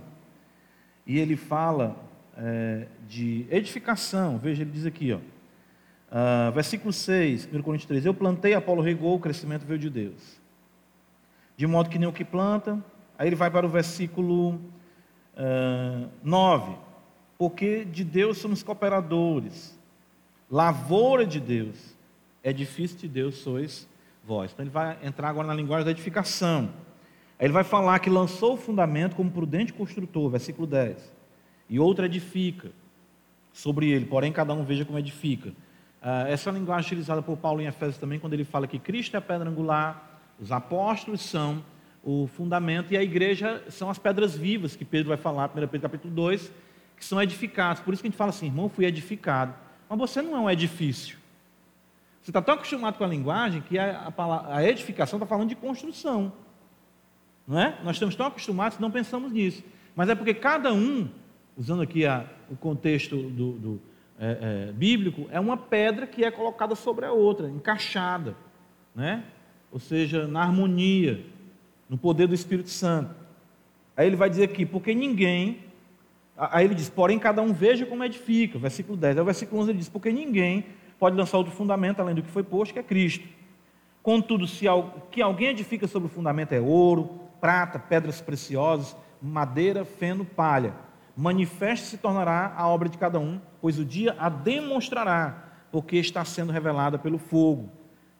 e 1.04 1.18
ele 1.18 1.36
fala 1.36 1.96
é, 2.36 2.86
de 3.08 3.44
edificação. 3.50 4.38
Veja, 4.38 4.62
ele 4.62 4.70
diz 4.70 4.86
aqui, 4.86 5.12
ó, 5.12 5.16
uh, 5.16 6.52
versículo 6.52 6.92
6, 6.92 7.48
1 7.52 7.62
Coríntios 7.62 7.88
3: 7.88 8.06
Eu 8.06 8.14
plantei, 8.14 8.54
Apolo 8.54 8.80
regou, 8.80 9.16
o 9.16 9.20
crescimento 9.20 9.66
veio 9.66 9.80
de 9.80 9.90
Deus. 9.90 10.40
De 11.56 11.66
modo 11.66 11.90
que 11.90 11.98
nem 11.98 12.08
o 12.08 12.12
que 12.12 12.24
planta. 12.24 12.82
Aí 13.18 13.26
ele 13.26 13.36
vai 13.36 13.50
para 13.50 13.66
o 13.66 13.68
versículo 13.68 14.50
uh, 14.50 14.60
ah, 15.36 16.08
9: 16.22 16.76
Porque 17.36 17.84
de 17.84 18.04
Deus 18.04 18.38
somos 18.38 18.62
cooperadores, 18.62 19.76
lavoura 20.48 21.26
de 21.26 21.40
Deus 21.40 21.91
edifício 22.42 22.98
de 22.98 23.08
Deus 23.08 23.36
sois 23.36 23.88
vós. 24.24 24.52
Então 24.52 24.64
ele 24.64 24.70
vai 24.70 24.98
entrar 25.02 25.28
agora 25.28 25.48
na 25.48 25.54
linguagem 25.54 25.84
da 25.84 25.90
edificação. 25.90 26.70
Aí 27.38 27.46
ele 27.46 27.52
vai 27.52 27.64
falar 27.64 27.98
que 27.98 28.08
lançou 28.08 28.54
o 28.54 28.56
fundamento 28.56 29.16
como 29.16 29.30
prudente 29.30 29.72
construtor, 29.72 30.30
versículo 30.30 30.66
10. 30.66 31.12
E 31.68 31.78
outro 31.78 32.04
edifica. 32.04 32.70
sobre 33.52 33.90
ele, 33.90 34.06
porém 34.06 34.32
cada 34.32 34.54
um 34.54 34.64
veja 34.64 34.82
como 34.82 34.98
edifica. 34.98 35.50
Uh, 35.50 36.26
essa 36.26 36.48
é 36.48 36.52
linguagem 36.54 36.86
utilizada 36.86 37.20
por 37.20 37.36
Paulo 37.36 37.60
em 37.60 37.66
Efésios 37.66 37.98
também, 37.98 38.18
quando 38.18 38.32
ele 38.32 38.44
fala 38.44 38.66
que 38.66 38.78
Cristo 38.78 39.14
é 39.14 39.18
a 39.18 39.20
pedra 39.20 39.48
angular, 39.48 40.20
os 40.40 40.50
apóstolos 40.50 41.20
são 41.20 41.62
o 42.02 42.26
fundamento 42.26 42.92
e 42.92 42.96
a 42.96 43.02
igreja 43.02 43.62
são 43.68 43.90
as 43.90 43.98
pedras 43.98 44.36
vivas, 44.36 44.74
que 44.74 44.84
Pedro 44.84 45.08
vai 45.08 45.18
falar, 45.18 45.50
1 45.50 45.52
Pedro 45.68 45.80
capítulo 45.80 46.12
2, 46.14 46.50
que 46.96 47.04
são 47.04 47.22
edificados. 47.22 47.82
Por 47.82 47.92
isso 47.92 48.02
que 48.02 48.08
a 48.08 48.10
gente 48.10 48.16
fala 48.16 48.30
assim, 48.30 48.46
irmão, 48.46 48.68
fui 48.68 48.84
edificado. 48.84 49.54
Mas 49.88 49.98
você 49.98 50.22
não 50.22 50.36
é 50.36 50.40
um 50.40 50.50
edifício. 50.50 51.18
Você 52.22 52.30
está 52.30 52.40
tão 52.40 52.54
acostumado 52.54 52.96
com 52.96 53.04
a 53.04 53.06
linguagem 53.06 53.60
que 53.62 53.76
a, 53.78 54.12
a, 54.16 54.56
a 54.56 54.68
edificação 54.68 55.16
está 55.16 55.26
falando 55.26 55.48
de 55.48 55.56
construção. 55.56 56.32
Não 57.46 57.58
é? 57.58 57.78
Nós 57.82 57.96
estamos 57.96 58.14
tão 58.14 58.26
acostumados 58.26 58.76
que 58.76 58.82
não 58.82 58.92
pensamos 58.92 59.32
nisso. 59.32 59.64
Mas 59.96 60.08
é 60.08 60.14
porque 60.14 60.32
cada 60.32 60.72
um, 60.72 61.08
usando 61.56 61.82
aqui 61.82 62.06
a, 62.06 62.24
o 62.48 62.56
contexto 62.56 63.16
do, 63.16 63.52
do 63.52 63.80
é, 64.20 64.68
é, 64.68 64.72
bíblico, 64.72 65.26
é 65.32 65.40
uma 65.40 65.56
pedra 65.56 66.06
que 66.06 66.24
é 66.24 66.30
colocada 66.30 66.76
sobre 66.76 67.04
a 67.04 67.12
outra, 67.12 67.48
encaixada. 67.48 68.36
Né? 68.94 69.24
Ou 69.72 69.80
seja, 69.80 70.28
na 70.28 70.42
harmonia, 70.42 71.26
no 71.88 71.98
poder 71.98 72.28
do 72.28 72.34
Espírito 72.34 72.70
Santo. 72.70 73.16
Aí 73.96 74.06
ele 74.06 74.16
vai 74.16 74.30
dizer 74.30 74.44
aqui, 74.44 74.64
porque 74.64 74.94
ninguém. 74.94 75.58
Aí 76.36 76.64
ele 76.64 76.74
diz, 76.74 76.88
porém 76.88 77.18
cada 77.18 77.42
um 77.42 77.52
veja 77.52 77.84
como 77.84 78.04
edifica, 78.04 78.60
versículo 78.60 78.96
10. 78.96 79.16
Aí 79.16 79.22
o 79.22 79.24
versículo 79.24 79.60
11 79.60 79.70
ele 79.70 79.78
diz, 79.78 79.88
porque 79.88 80.12
ninguém 80.12 80.66
pode 81.02 81.16
lançar 81.16 81.36
outro 81.36 81.52
fundamento 81.52 81.98
além 81.98 82.14
do 82.14 82.22
que 82.22 82.30
foi 82.30 82.44
posto, 82.44 82.72
que 82.72 82.78
é 82.78 82.82
Cristo. 82.84 83.26
Contudo, 84.04 84.46
se 84.46 84.66
que 85.10 85.20
alguém 85.20 85.48
edifica 85.48 85.88
sobre 85.88 86.06
o 86.06 86.08
fundamento 86.08 86.52
é 86.52 86.60
ouro, 86.60 87.18
prata, 87.40 87.76
pedras 87.76 88.20
preciosas, 88.20 88.96
madeira, 89.20 89.84
feno, 89.84 90.24
palha. 90.24 90.72
Manifeste 91.16 91.86
se 91.86 91.98
tornará 91.98 92.54
a 92.56 92.68
obra 92.68 92.88
de 92.88 92.96
cada 92.98 93.18
um, 93.18 93.40
pois 93.60 93.80
o 93.80 93.84
dia 93.84 94.14
a 94.16 94.28
demonstrará, 94.28 95.42
porque 95.72 95.96
está 95.96 96.24
sendo 96.24 96.52
revelada 96.52 97.00
pelo 97.00 97.18
fogo. 97.18 97.68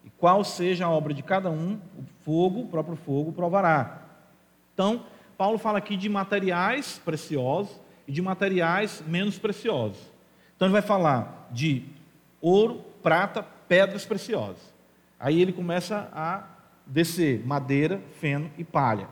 E 0.04 0.10
qual 0.10 0.42
seja 0.42 0.86
a 0.86 0.90
obra 0.90 1.14
de 1.14 1.22
cada 1.22 1.52
um, 1.52 1.78
o 1.96 2.02
fogo, 2.24 2.62
o 2.62 2.66
próprio 2.66 2.96
fogo, 2.96 3.30
provará. 3.30 4.02
Então, 4.74 5.04
Paulo 5.38 5.56
fala 5.56 5.78
aqui 5.78 5.96
de 5.96 6.08
materiais 6.08 7.00
preciosos 7.04 7.80
e 8.08 8.12
de 8.12 8.20
materiais 8.20 9.04
menos 9.06 9.38
preciosos. 9.38 10.00
Então, 10.56 10.66
ele 10.66 10.72
vai 10.72 10.82
falar 10.82 11.48
de 11.52 11.91
ouro, 12.42 12.84
prata, 13.02 13.42
pedras 13.42 14.04
preciosas. 14.04 14.74
Aí 15.18 15.40
ele 15.40 15.52
começa 15.52 16.10
a 16.12 16.44
descer 16.84 17.46
madeira, 17.46 18.02
feno 18.20 18.50
e 18.58 18.64
palha, 18.64 19.08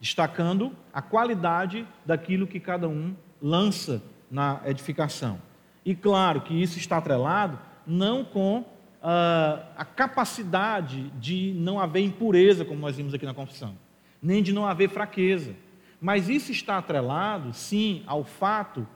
destacando 0.00 0.72
a 0.92 1.00
qualidade 1.00 1.86
daquilo 2.04 2.46
que 2.46 2.58
cada 2.58 2.88
um 2.88 3.14
lança 3.40 4.02
na 4.30 4.60
edificação. 4.66 5.40
E 5.84 5.94
claro 5.94 6.40
que 6.40 6.60
isso 6.60 6.76
está 6.76 6.96
atrelado 6.96 7.58
não 7.86 8.24
com 8.24 8.58
uh, 8.60 9.64
a 9.76 9.84
capacidade 9.84 11.10
de 11.20 11.52
não 11.56 11.78
haver 11.78 12.02
impureza, 12.02 12.64
como 12.64 12.80
nós 12.80 12.96
vimos 12.96 13.14
aqui 13.14 13.26
na 13.26 13.34
confissão, 13.34 13.76
nem 14.20 14.42
de 14.42 14.52
não 14.52 14.66
haver 14.66 14.88
fraqueza. 14.88 15.54
Mas 16.00 16.28
isso 16.28 16.50
está 16.50 16.78
atrelado, 16.78 17.52
sim, 17.52 18.02
ao 18.06 18.24
fato 18.24 18.86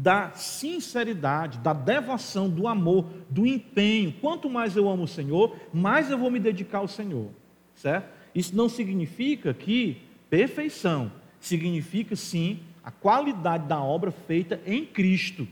da 0.00 0.32
sinceridade, 0.32 1.58
da 1.58 1.74
devoção, 1.74 2.48
do 2.48 2.66
amor, 2.66 3.04
do 3.28 3.46
empenho. 3.46 4.14
Quanto 4.18 4.48
mais 4.48 4.74
eu 4.74 4.88
amo 4.88 5.02
o 5.02 5.08
Senhor, 5.08 5.54
mais 5.74 6.10
eu 6.10 6.16
vou 6.16 6.30
me 6.30 6.40
dedicar 6.40 6.78
ao 6.78 6.88
Senhor, 6.88 7.28
certo? 7.74 8.08
Isso 8.34 8.56
não 8.56 8.66
significa 8.66 9.52
que 9.52 9.98
perfeição, 10.30 11.12
significa 11.38 12.16
sim 12.16 12.60
a 12.82 12.90
qualidade 12.90 13.68
da 13.68 13.82
obra 13.82 14.10
feita 14.10 14.58
em 14.64 14.86
Cristo. 14.86 15.46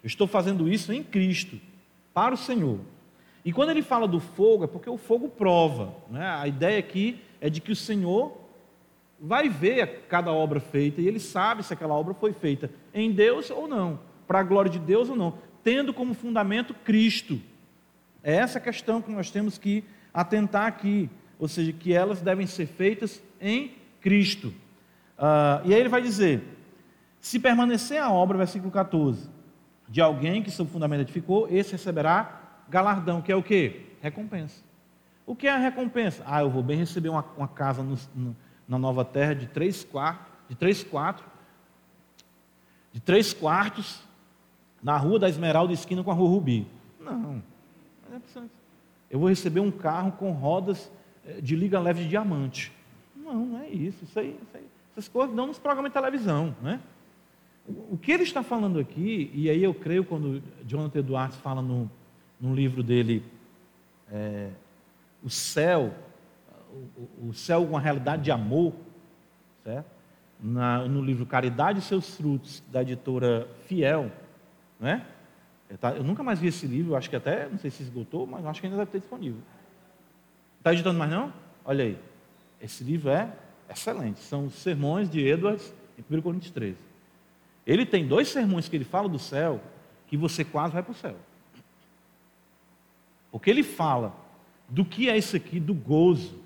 Eu 0.00 0.06
estou 0.06 0.28
fazendo 0.28 0.68
isso 0.68 0.92
em 0.92 1.02
Cristo, 1.02 1.58
para 2.14 2.34
o 2.34 2.38
Senhor. 2.38 2.78
E 3.44 3.52
quando 3.52 3.70
ele 3.70 3.82
fala 3.82 4.06
do 4.06 4.20
fogo, 4.20 4.62
é 4.62 4.68
porque 4.68 4.88
o 4.88 4.96
fogo 4.96 5.28
prova. 5.28 5.92
Né? 6.08 6.24
A 6.24 6.46
ideia 6.46 6.78
aqui 6.78 7.20
é 7.40 7.50
de 7.50 7.60
que 7.60 7.72
o 7.72 7.76
Senhor 7.76 8.41
vai 9.22 9.48
ver 9.48 10.06
cada 10.08 10.32
obra 10.32 10.58
feita 10.58 11.00
e 11.00 11.06
ele 11.06 11.20
sabe 11.20 11.62
se 11.62 11.72
aquela 11.72 11.94
obra 11.94 12.12
foi 12.12 12.32
feita 12.32 12.68
em 12.92 13.12
Deus 13.12 13.50
ou 13.50 13.68
não, 13.68 14.00
para 14.26 14.40
a 14.40 14.42
glória 14.42 14.68
de 14.68 14.80
Deus 14.80 15.08
ou 15.08 15.14
não, 15.14 15.38
tendo 15.62 15.94
como 15.94 16.12
fundamento 16.12 16.74
Cristo. 16.74 17.40
É 18.24 18.34
essa 18.34 18.58
questão 18.58 19.00
que 19.00 19.12
nós 19.12 19.30
temos 19.30 19.58
que 19.58 19.84
atentar 20.12 20.66
aqui, 20.66 21.08
ou 21.38 21.46
seja, 21.46 21.72
que 21.72 21.92
elas 21.92 22.20
devem 22.20 22.48
ser 22.48 22.66
feitas 22.66 23.22
em 23.40 23.76
Cristo. 24.00 24.48
Uh, 25.16 25.66
e 25.66 25.74
aí 25.74 25.80
ele 25.80 25.88
vai 25.88 26.02
dizer: 26.02 26.42
se 27.20 27.38
permanecer 27.38 28.02
a 28.02 28.10
obra, 28.10 28.38
versículo 28.38 28.72
14, 28.72 29.30
de 29.88 30.00
alguém 30.00 30.42
que 30.42 30.50
seu 30.50 30.66
fundamento 30.66 31.02
edificou, 31.02 31.46
esse 31.48 31.72
receberá 31.72 32.40
galardão, 32.68 33.22
que 33.22 33.30
é 33.30 33.36
o 33.36 33.42
que? 33.42 33.86
Recompensa. 34.00 34.64
O 35.24 35.36
que 35.36 35.46
é 35.46 35.52
a 35.52 35.58
recompensa? 35.58 36.24
Ah, 36.26 36.40
eu 36.40 36.50
vou 36.50 36.62
bem 36.62 36.76
receber 36.76 37.08
uma, 37.08 37.24
uma 37.36 37.46
casa 37.46 37.82
no, 37.82 37.96
no 38.14 38.36
na 38.68 38.78
nova 38.78 39.04
terra 39.04 39.34
de 39.34 39.46
três 39.46 39.86
de 40.48 40.54
três 40.54 40.82
quatro, 40.82 41.24
de 42.92 43.00
três 43.00 43.32
quartos, 43.32 44.02
na 44.82 44.96
rua 44.96 45.18
da 45.18 45.28
Esmeralda 45.28 45.72
esquina 45.72 46.02
com 46.02 46.10
a 46.10 46.14
rua 46.14 46.28
Rubi. 46.28 46.66
Não. 47.00 47.42
Eu 49.10 49.18
vou 49.18 49.28
receber 49.28 49.60
um 49.60 49.70
carro 49.70 50.12
com 50.12 50.32
rodas 50.32 50.90
eh, 51.26 51.40
de 51.40 51.54
liga 51.54 51.78
leve 51.78 52.02
de 52.02 52.08
diamante. 52.08 52.72
Não, 53.14 53.46
não 53.46 53.60
é 53.60 53.68
isso. 53.68 54.04
Isso 54.04 54.18
aí, 54.18 54.38
isso 54.42 54.56
aí 54.56 54.66
essas 54.92 55.08
coisas 55.08 55.34
não 55.34 55.46
nos 55.46 55.58
programas 55.58 55.90
de 55.90 55.94
televisão, 55.94 56.54
né? 56.62 56.80
O 57.90 57.96
que 57.96 58.12
ele 58.12 58.24
está 58.24 58.42
falando 58.42 58.78
aqui, 58.78 59.30
e 59.32 59.48
aí 59.48 59.62
eu 59.62 59.72
creio 59.72 60.04
quando 60.04 60.42
Jonathan 60.66 60.98
Edwards 60.98 61.36
fala 61.36 61.62
no, 61.62 61.90
no 62.40 62.54
livro 62.54 62.82
dele, 62.82 63.24
é, 64.10 64.50
o 65.22 65.30
céu 65.30 65.94
o, 67.20 67.32
céu 67.32 67.64
uma 67.64 67.80
realidade 67.80 68.22
de 68.22 68.30
amor, 68.30 68.72
certo? 69.64 69.90
Na, 70.40 70.86
no 70.86 71.02
livro 71.02 71.24
Caridade 71.24 71.78
e 71.78 71.82
seus 71.82 72.16
frutos, 72.16 72.62
da 72.70 72.82
editora 72.82 73.48
Fiel, 73.66 74.10
né? 74.80 75.06
Eu 75.96 76.04
nunca 76.04 76.22
mais 76.22 76.38
vi 76.38 76.48
esse 76.48 76.66
livro, 76.66 76.96
acho 76.96 77.08
que 77.08 77.16
até, 77.16 77.48
não 77.48 77.58
sei 77.58 77.70
se 77.70 77.82
esgotou, 77.82 78.26
mas 78.26 78.44
acho 78.44 78.60
que 78.60 78.66
ainda 78.66 78.78
deve 78.78 78.90
ter 78.90 78.98
disponível. 78.98 79.40
Está 80.58 80.72
editando 80.72 80.98
mais 80.98 81.10
não? 81.10 81.32
Olha 81.64 81.84
aí. 81.84 81.98
Esse 82.60 82.84
livro 82.84 83.10
é 83.10 83.32
excelente. 83.70 84.20
São 84.20 84.46
os 84.46 84.54
sermões 84.54 85.08
de 85.08 85.20
Edwards 85.26 85.72
em 85.98 86.16
1 86.16 86.20
Coríntios 86.20 86.52
13. 86.52 86.76
Ele 87.66 87.86
tem 87.86 88.06
dois 88.06 88.28
sermões 88.28 88.68
que 88.68 88.76
ele 88.76 88.84
fala 88.84 89.08
do 89.08 89.18
céu, 89.18 89.60
que 90.06 90.16
você 90.16 90.44
quase 90.44 90.74
vai 90.74 90.82
para 90.82 90.92
o 90.92 90.94
céu. 90.94 91.16
Porque 93.30 93.48
ele 93.48 93.62
fala 93.62 94.14
do 94.68 94.84
que 94.84 95.08
é 95.08 95.16
isso 95.16 95.36
aqui, 95.36 95.58
do 95.58 95.72
gozo, 95.72 96.41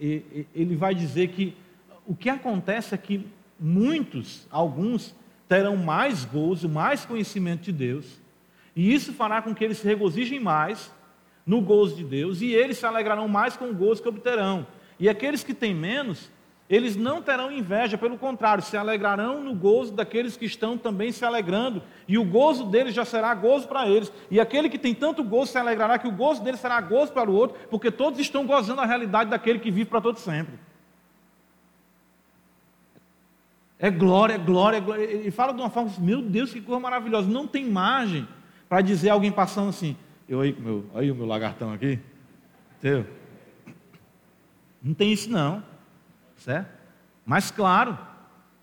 ele 0.00 0.76
vai 0.76 0.94
dizer 0.94 1.28
que 1.28 1.54
o 2.06 2.14
que 2.14 2.28
acontece 2.28 2.94
é 2.94 2.98
que 2.98 3.26
muitos, 3.58 4.46
alguns, 4.50 5.14
terão 5.48 5.76
mais 5.76 6.24
gozo, 6.24 6.68
mais 6.68 7.04
conhecimento 7.04 7.62
de 7.62 7.72
Deus, 7.72 8.20
e 8.74 8.92
isso 8.92 9.12
fará 9.12 9.40
com 9.40 9.54
que 9.54 9.64
eles 9.64 9.78
se 9.78 9.86
regozijem 9.86 10.40
mais 10.40 10.92
no 11.46 11.60
gozo 11.60 11.96
de 11.96 12.04
Deus, 12.04 12.40
e 12.40 12.52
eles 12.52 12.78
se 12.78 12.86
alegrarão 12.86 13.28
mais 13.28 13.56
com 13.56 13.70
o 13.70 13.74
gozo 13.74 14.02
que 14.02 14.08
obterão. 14.08 14.66
E 14.98 15.08
aqueles 15.08 15.44
que 15.44 15.54
têm 15.54 15.74
menos 15.74 16.30
eles 16.68 16.96
não 16.96 17.22
terão 17.22 17.50
inveja, 17.50 17.96
pelo 17.96 18.18
contrário, 18.18 18.62
se 18.62 18.76
alegrarão 18.76 19.40
no 19.40 19.54
gozo 19.54 19.92
daqueles 19.92 20.36
que 20.36 20.46
estão 20.46 20.76
também 20.76 21.12
se 21.12 21.24
alegrando, 21.24 21.80
e 22.08 22.18
o 22.18 22.24
gozo 22.24 22.64
deles 22.64 22.92
já 22.92 23.04
será 23.04 23.32
gozo 23.34 23.68
para 23.68 23.88
eles. 23.88 24.12
E 24.30 24.40
aquele 24.40 24.68
que 24.68 24.78
tem 24.78 24.92
tanto 24.92 25.22
gozo 25.22 25.52
se 25.52 25.58
alegrará 25.58 25.96
que 25.96 26.08
o 26.08 26.12
gozo 26.12 26.42
dele 26.42 26.56
será 26.56 26.80
gozo 26.80 27.12
para 27.12 27.30
o 27.30 27.34
outro, 27.34 27.56
porque 27.70 27.90
todos 27.90 28.18
estão 28.18 28.44
gozando 28.44 28.80
a 28.80 28.86
realidade 28.86 29.30
daquele 29.30 29.60
que 29.60 29.70
vive 29.70 29.88
para 29.88 30.00
todo 30.00 30.18
sempre. 30.18 30.54
É 33.78 33.90
glória, 33.90 34.34
é 34.34 34.38
glória, 34.38 34.78
é 34.78 34.80
glória. 34.80 35.02
Ele 35.02 35.30
fala 35.30 35.52
de 35.52 35.60
uma 35.60 35.70
forma, 35.70 35.92
meu 35.98 36.20
Deus, 36.20 36.52
que 36.52 36.60
coisa 36.60 36.80
maravilhosa. 36.80 37.28
Não 37.28 37.46
tem 37.46 37.64
margem 37.70 38.26
para 38.68 38.80
dizer 38.80 39.10
alguém 39.10 39.30
passando 39.30 39.68
assim, 39.68 39.96
eu 40.28 40.40
aí, 40.40 40.56
meu, 40.58 40.84
aí 40.94 41.12
o 41.12 41.14
meu 41.14 41.26
lagartão 41.26 41.72
aqui, 41.72 42.00
entendeu? 42.78 43.06
Não 44.82 44.94
tem 44.94 45.12
isso 45.12 45.30
não 45.30 45.75
certo? 46.36 46.68
Mas 47.24 47.50
claro, 47.50 47.98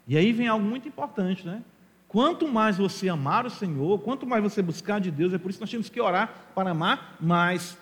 e 0.07 0.17
aí 0.17 0.31
vem 0.31 0.47
algo 0.47 0.65
muito 0.65 0.87
importante, 0.87 1.45
né? 1.45 1.61
Quanto 2.07 2.47
mais 2.47 2.77
você 2.77 3.09
amar 3.09 3.45
o 3.45 3.49
Senhor, 3.49 3.99
quanto 3.99 4.27
mais 4.27 4.43
você 4.43 4.61
buscar 4.61 5.01
de 5.01 5.09
Deus, 5.09 5.33
é 5.33 5.37
por 5.39 5.49
isso 5.49 5.57
que 5.57 5.63
nós 5.63 5.71
temos 5.71 5.89
que 5.89 5.99
orar 5.99 6.31
para 6.53 6.69
amar 6.69 7.17
mais. 7.19 7.75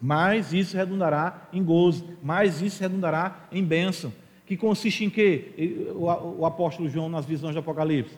Mais 0.00 0.52
isso 0.52 0.76
redundará 0.76 1.48
em 1.52 1.62
gozo, 1.62 2.16
mais 2.22 2.62
isso 2.62 2.80
redundará 2.80 3.48
em 3.50 3.64
bênção. 3.64 4.12
Que 4.46 4.56
consiste 4.56 5.04
em 5.04 5.10
quê? 5.10 5.92
O, 5.94 6.46
apóstolo 6.46 6.88
João 6.88 7.08
nas 7.08 7.26
visões 7.26 7.54
do 7.54 7.58
Apocalipse. 7.58 8.16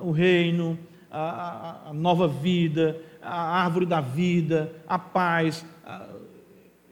o 0.00 0.10
reino, 0.10 0.78
a, 1.10 1.90
a, 1.90 1.92
nova 1.92 2.26
vida, 2.26 2.98
a 3.20 3.62
árvore 3.62 3.84
da 3.84 4.00
vida, 4.00 4.72
a 4.88 4.98
paz, 4.98 5.66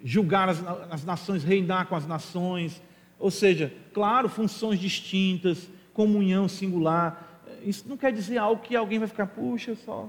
julgar 0.03 0.49
as, 0.49 0.63
as 0.91 1.05
nações, 1.05 1.45
reinar 1.45 1.87
com 1.87 1.95
as 1.95 2.07
nações, 2.07 2.81
ou 3.19 3.31
seja, 3.31 3.73
claro, 3.93 4.29
funções 4.29 4.79
distintas, 4.79 5.69
comunhão 5.93 6.49
singular, 6.49 7.43
isso 7.63 7.89
não 7.89 7.97
quer 7.97 8.13
dizer 8.13 8.39
algo 8.39 8.63
que 8.63 8.75
alguém 8.75 8.99
vai 8.99 9.09
ficar, 9.09 9.27
puxa 9.27 9.75
só, 9.75 10.09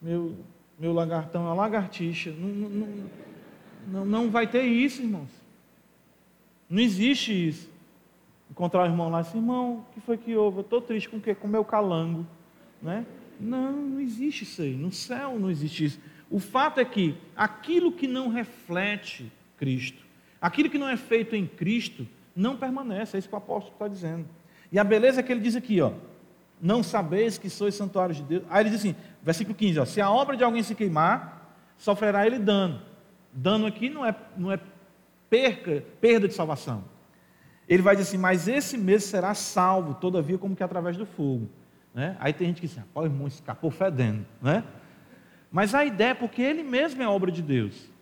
meu, 0.00 0.36
meu 0.78 0.92
lagartão 0.92 1.42
é 1.42 1.44
uma 1.46 1.54
lagartixa. 1.54 2.32
Não, 2.32 2.48
não, 2.48 3.08
não, 3.86 4.04
não 4.04 4.30
vai 4.30 4.46
ter 4.46 4.64
isso, 4.64 5.02
irmãos. 5.02 5.30
Não 6.68 6.80
existe 6.80 7.48
isso. 7.48 7.70
Encontrar 8.50 8.82
o 8.82 8.86
irmão 8.86 9.08
lá 9.08 9.18
e 9.18 9.20
assim, 9.20 9.38
irmão, 9.38 9.86
o 9.88 9.94
que 9.94 10.00
foi 10.00 10.16
que 10.18 10.34
houve? 10.34 10.58
Eu 10.58 10.62
estou 10.62 10.80
triste 10.80 11.08
com 11.08 11.18
o 11.18 11.20
quê? 11.20 11.34
Com 11.34 11.46
o 11.46 11.50
meu 11.50 11.64
calango. 11.64 12.26
Né? 12.80 13.06
Não, 13.38 13.72
não 13.72 14.00
existe 14.00 14.42
isso 14.42 14.60
aí. 14.62 14.74
No 14.74 14.90
céu 14.92 15.38
não 15.38 15.50
existe 15.50 15.84
isso. 15.84 16.00
O 16.32 16.38
fato 16.38 16.80
é 16.80 16.84
que 16.84 17.14
aquilo 17.36 17.92
que 17.92 18.08
não 18.08 18.28
reflete 18.30 19.30
Cristo, 19.58 20.02
aquilo 20.40 20.70
que 20.70 20.78
não 20.78 20.88
é 20.88 20.96
feito 20.96 21.36
em 21.36 21.46
Cristo, 21.46 22.08
não 22.34 22.56
permanece. 22.56 23.16
É 23.16 23.18
isso 23.18 23.28
que 23.28 23.34
o 23.34 23.38
apóstolo 23.38 23.74
está 23.74 23.86
dizendo. 23.86 24.24
E 24.72 24.78
a 24.78 24.84
beleza 24.84 25.20
é 25.20 25.22
que 25.22 25.30
ele 25.30 25.42
diz 25.42 25.54
aqui, 25.54 25.78
ó. 25.82 25.92
Não 26.58 26.82
sabeis 26.82 27.36
que 27.36 27.50
sois 27.50 27.74
santuários 27.74 28.16
de 28.16 28.22
Deus. 28.22 28.44
Aí 28.48 28.62
ele 28.62 28.70
diz 28.70 28.78
assim, 28.78 28.96
versículo 29.22 29.54
15, 29.54 29.80
ó, 29.80 29.84
se 29.84 30.00
a 30.00 30.10
obra 30.10 30.34
de 30.34 30.42
alguém 30.42 30.62
se 30.62 30.74
queimar, 30.74 31.54
sofrerá 31.76 32.26
ele 32.26 32.38
dano. 32.38 32.80
Dano 33.30 33.66
aqui 33.66 33.90
não 33.90 34.06
é, 34.06 34.16
não 34.34 34.50
é 34.50 34.58
perca, 35.28 35.84
perda 36.00 36.26
de 36.26 36.32
salvação. 36.32 36.82
Ele 37.68 37.82
vai 37.82 37.94
dizer 37.94 38.08
assim, 38.08 38.18
mas 38.18 38.48
esse 38.48 38.78
mesmo 38.78 39.08
será 39.08 39.34
salvo, 39.34 39.94
todavia, 39.94 40.38
como 40.38 40.56
que 40.56 40.62
através 40.62 40.96
do 40.96 41.04
fogo. 41.04 41.46
Né? 41.94 42.16
Aí 42.18 42.32
tem 42.32 42.46
gente 42.48 42.62
que 42.62 42.66
diz, 42.66 42.78
assim, 42.78 42.88
o 42.94 43.04
irmão 43.04 43.26
escapou 43.26 43.70
fedendo. 43.70 44.24
Né? 44.40 44.64
Mas 45.52 45.74
a 45.74 45.84
ideia 45.84 46.12
é 46.12 46.14
porque 46.14 46.40
ele 46.40 46.62
mesmo 46.62 47.02
é 47.02 47.06
obra 47.06 47.30
de 47.30 47.42
Deus. 47.42 47.92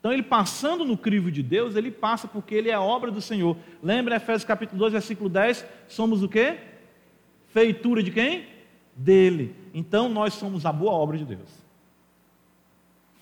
Então, 0.00 0.12
ele 0.12 0.22
passando 0.22 0.84
no 0.84 0.96
crivo 0.96 1.30
de 1.30 1.42
Deus, 1.42 1.76
ele 1.76 1.90
passa 1.90 2.26
porque 2.26 2.54
ele 2.54 2.70
é 2.70 2.78
obra 2.78 3.10
do 3.10 3.20
Senhor. 3.20 3.56
Lembra 3.82 4.16
Efésios 4.16 4.44
capítulo 4.44 4.78
2, 4.80 4.92
versículo 4.92 5.28
10? 5.28 5.64
Somos 5.86 6.22
o 6.22 6.28
quê? 6.28 6.58
Feitura 7.48 8.02
de 8.02 8.10
quem? 8.10 8.46
Dele. 8.96 9.54
Então, 9.72 10.08
nós 10.08 10.34
somos 10.34 10.66
a 10.66 10.72
boa 10.72 10.92
obra 10.92 11.16
de 11.16 11.24
Deus. 11.24 11.48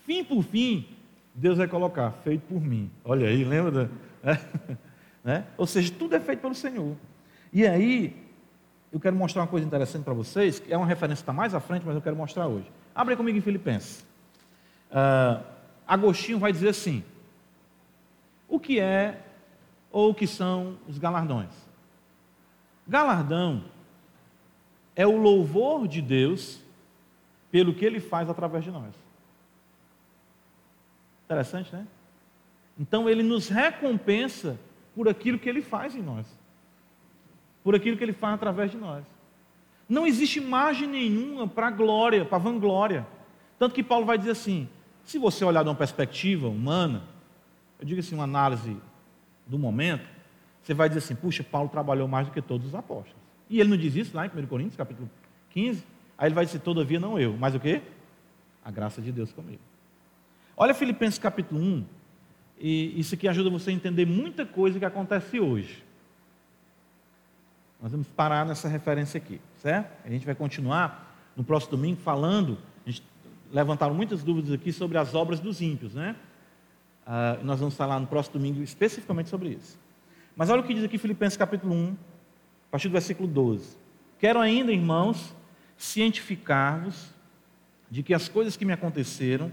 Fim 0.06 0.24
por 0.24 0.42
fim, 0.42 0.86
Deus 1.34 1.58
vai 1.58 1.68
colocar, 1.68 2.12
feito 2.24 2.42
por 2.42 2.60
mim. 2.60 2.90
Olha 3.04 3.28
aí, 3.28 3.44
lembra? 3.44 3.90
Da... 4.22 4.40
né? 5.24 5.44
Ou 5.56 5.66
seja, 5.66 5.92
tudo 5.98 6.14
é 6.14 6.20
feito 6.20 6.40
pelo 6.40 6.54
Senhor. 6.54 6.94
E 7.52 7.66
aí, 7.66 8.16
eu 8.92 9.00
quero 9.00 9.16
mostrar 9.16 9.42
uma 9.42 9.48
coisa 9.48 9.66
interessante 9.66 10.04
para 10.04 10.14
vocês, 10.14 10.58
que 10.60 10.72
é 10.72 10.76
uma 10.76 10.86
referência 10.86 11.16
que 11.16 11.22
está 11.22 11.32
mais 11.32 11.54
à 11.54 11.60
frente, 11.60 11.84
mas 11.84 11.94
eu 11.94 12.02
quero 12.02 12.16
mostrar 12.16 12.46
hoje. 12.46 12.70
Abre 12.96 13.14
comigo 13.14 13.36
em 13.36 13.42
Filipenses. 13.42 14.06
Uh, 14.90 15.44
Agostinho 15.86 16.38
vai 16.38 16.50
dizer 16.50 16.70
assim: 16.70 17.04
o 18.48 18.58
que 18.58 18.80
é 18.80 19.22
ou 19.92 20.10
o 20.10 20.14
que 20.14 20.26
são 20.26 20.78
os 20.88 20.96
galardões? 20.98 21.52
Galardão 22.88 23.64
é 24.94 25.06
o 25.06 25.18
louvor 25.18 25.86
de 25.86 26.00
Deus 26.00 26.58
pelo 27.50 27.74
que 27.74 27.84
ele 27.84 28.00
faz 28.00 28.30
através 28.30 28.64
de 28.64 28.70
nós. 28.70 28.94
Interessante, 31.26 31.74
né? 31.74 31.86
Então 32.78 33.10
ele 33.10 33.22
nos 33.22 33.48
recompensa 33.48 34.58
por 34.94 35.06
aquilo 35.06 35.38
que 35.38 35.48
ele 35.48 35.60
faz 35.60 35.94
em 35.94 36.02
nós, 36.02 36.26
por 37.62 37.74
aquilo 37.74 37.98
que 37.98 38.04
ele 38.04 38.14
faz 38.14 38.34
através 38.34 38.70
de 38.70 38.78
nós. 38.78 39.04
Não 39.88 40.06
existe 40.06 40.40
margem 40.40 40.88
nenhuma 40.88 41.46
para 41.46 41.70
glória, 41.70 42.24
para 42.24 42.38
vanglória. 42.38 43.06
Tanto 43.58 43.74
que 43.74 43.82
Paulo 43.82 44.04
vai 44.04 44.18
dizer 44.18 44.32
assim: 44.32 44.68
se 45.04 45.18
você 45.18 45.44
olhar 45.44 45.62
de 45.62 45.68
uma 45.68 45.74
perspectiva 45.74 46.48
humana, 46.48 47.02
eu 47.78 47.86
digo 47.86 48.00
assim, 48.00 48.14
uma 48.14 48.24
análise 48.24 48.76
do 49.46 49.58
momento, 49.58 50.08
você 50.62 50.74
vai 50.74 50.88
dizer 50.88 50.98
assim: 50.98 51.14
puxa, 51.14 51.44
Paulo 51.44 51.68
trabalhou 51.68 52.08
mais 52.08 52.26
do 52.26 52.32
que 52.32 52.42
todos 52.42 52.66
os 52.66 52.74
apóstolos. 52.74 53.16
E 53.48 53.60
ele 53.60 53.70
não 53.70 53.76
diz 53.76 53.94
isso 53.94 54.16
lá 54.16 54.26
em 54.26 54.30
1 54.30 54.46
Coríntios, 54.46 54.76
capítulo 54.76 55.08
15. 55.50 55.84
Aí 56.18 56.26
ele 56.26 56.34
vai 56.34 56.44
dizer: 56.44 56.58
todavia 56.58 56.98
não 56.98 57.18
eu, 57.18 57.36
mas 57.38 57.54
o 57.54 57.60
quê? 57.60 57.80
A 58.64 58.70
graça 58.70 59.00
de 59.00 59.12
Deus 59.12 59.32
comigo. 59.32 59.60
Olha 60.56 60.74
Filipenses 60.74 61.18
capítulo 61.18 61.60
1, 61.60 61.84
e 62.58 62.98
isso 62.98 63.14
aqui 63.14 63.28
ajuda 63.28 63.50
você 63.50 63.70
a 63.70 63.72
entender 63.72 64.06
muita 64.06 64.44
coisa 64.44 64.78
que 64.78 64.84
acontece 64.84 65.38
hoje. 65.38 65.85
Nós 67.80 67.92
vamos 67.92 68.08
parar 68.08 68.46
nessa 68.46 68.68
referência 68.68 69.18
aqui, 69.18 69.40
certo? 69.60 69.90
A 70.04 70.10
gente 70.10 70.24
vai 70.24 70.34
continuar 70.34 71.14
no 71.36 71.44
próximo 71.44 71.72
domingo 71.72 72.00
falando, 72.00 72.58
a 72.86 72.90
gente 72.90 73.02
levantaram 73.52 73.94
muitas 73.94 74.22
dúvidas 74.22 74.50
aqui 74.50 74.72
sobre 74.72 74.96
as 74.96 75.14
obras 75.14 75.40
dos 75.40 75.60
ímpios, 75.60 75.94
né? 75.94 76.16
Uh, 77.06 77.44
nós 77.44 77.60
vamos 77.60 77.76
falar 77.76 78.00
no 78.00 78.06
próximo 78.06 78.38
domingo 78.38 78.62
especificamente 78.62 79.28
sobre 79.28 79.50
isso. 79.50 79.78
Mas 80.34 80.50
olha 80.50 80.60
o 80.60 80.64
que 80.64 80.74
diz 80.74 80.84
aqui 80.84 80.98
Filipenses 80.98 81.36
capítulo 81.36 81.74
1, 81.74 81.92
a 81.92 82.70
partir 82.70 82.88
do 82.88 82.92
versículo 82.92 83.28
12. 83.28 83.76
Quero 84.18 84.40
ainda, 84.40 84.72
irmãos, 84.72 85.34
cientificar-vos 85.76 87.14
de 87.90 88.02
que 88.02 88.14
as 88.14 88.28
coisas 88.28 88.56
que 88.56 88.64
me 88.64 88.72
aconteceram 88.72 89.52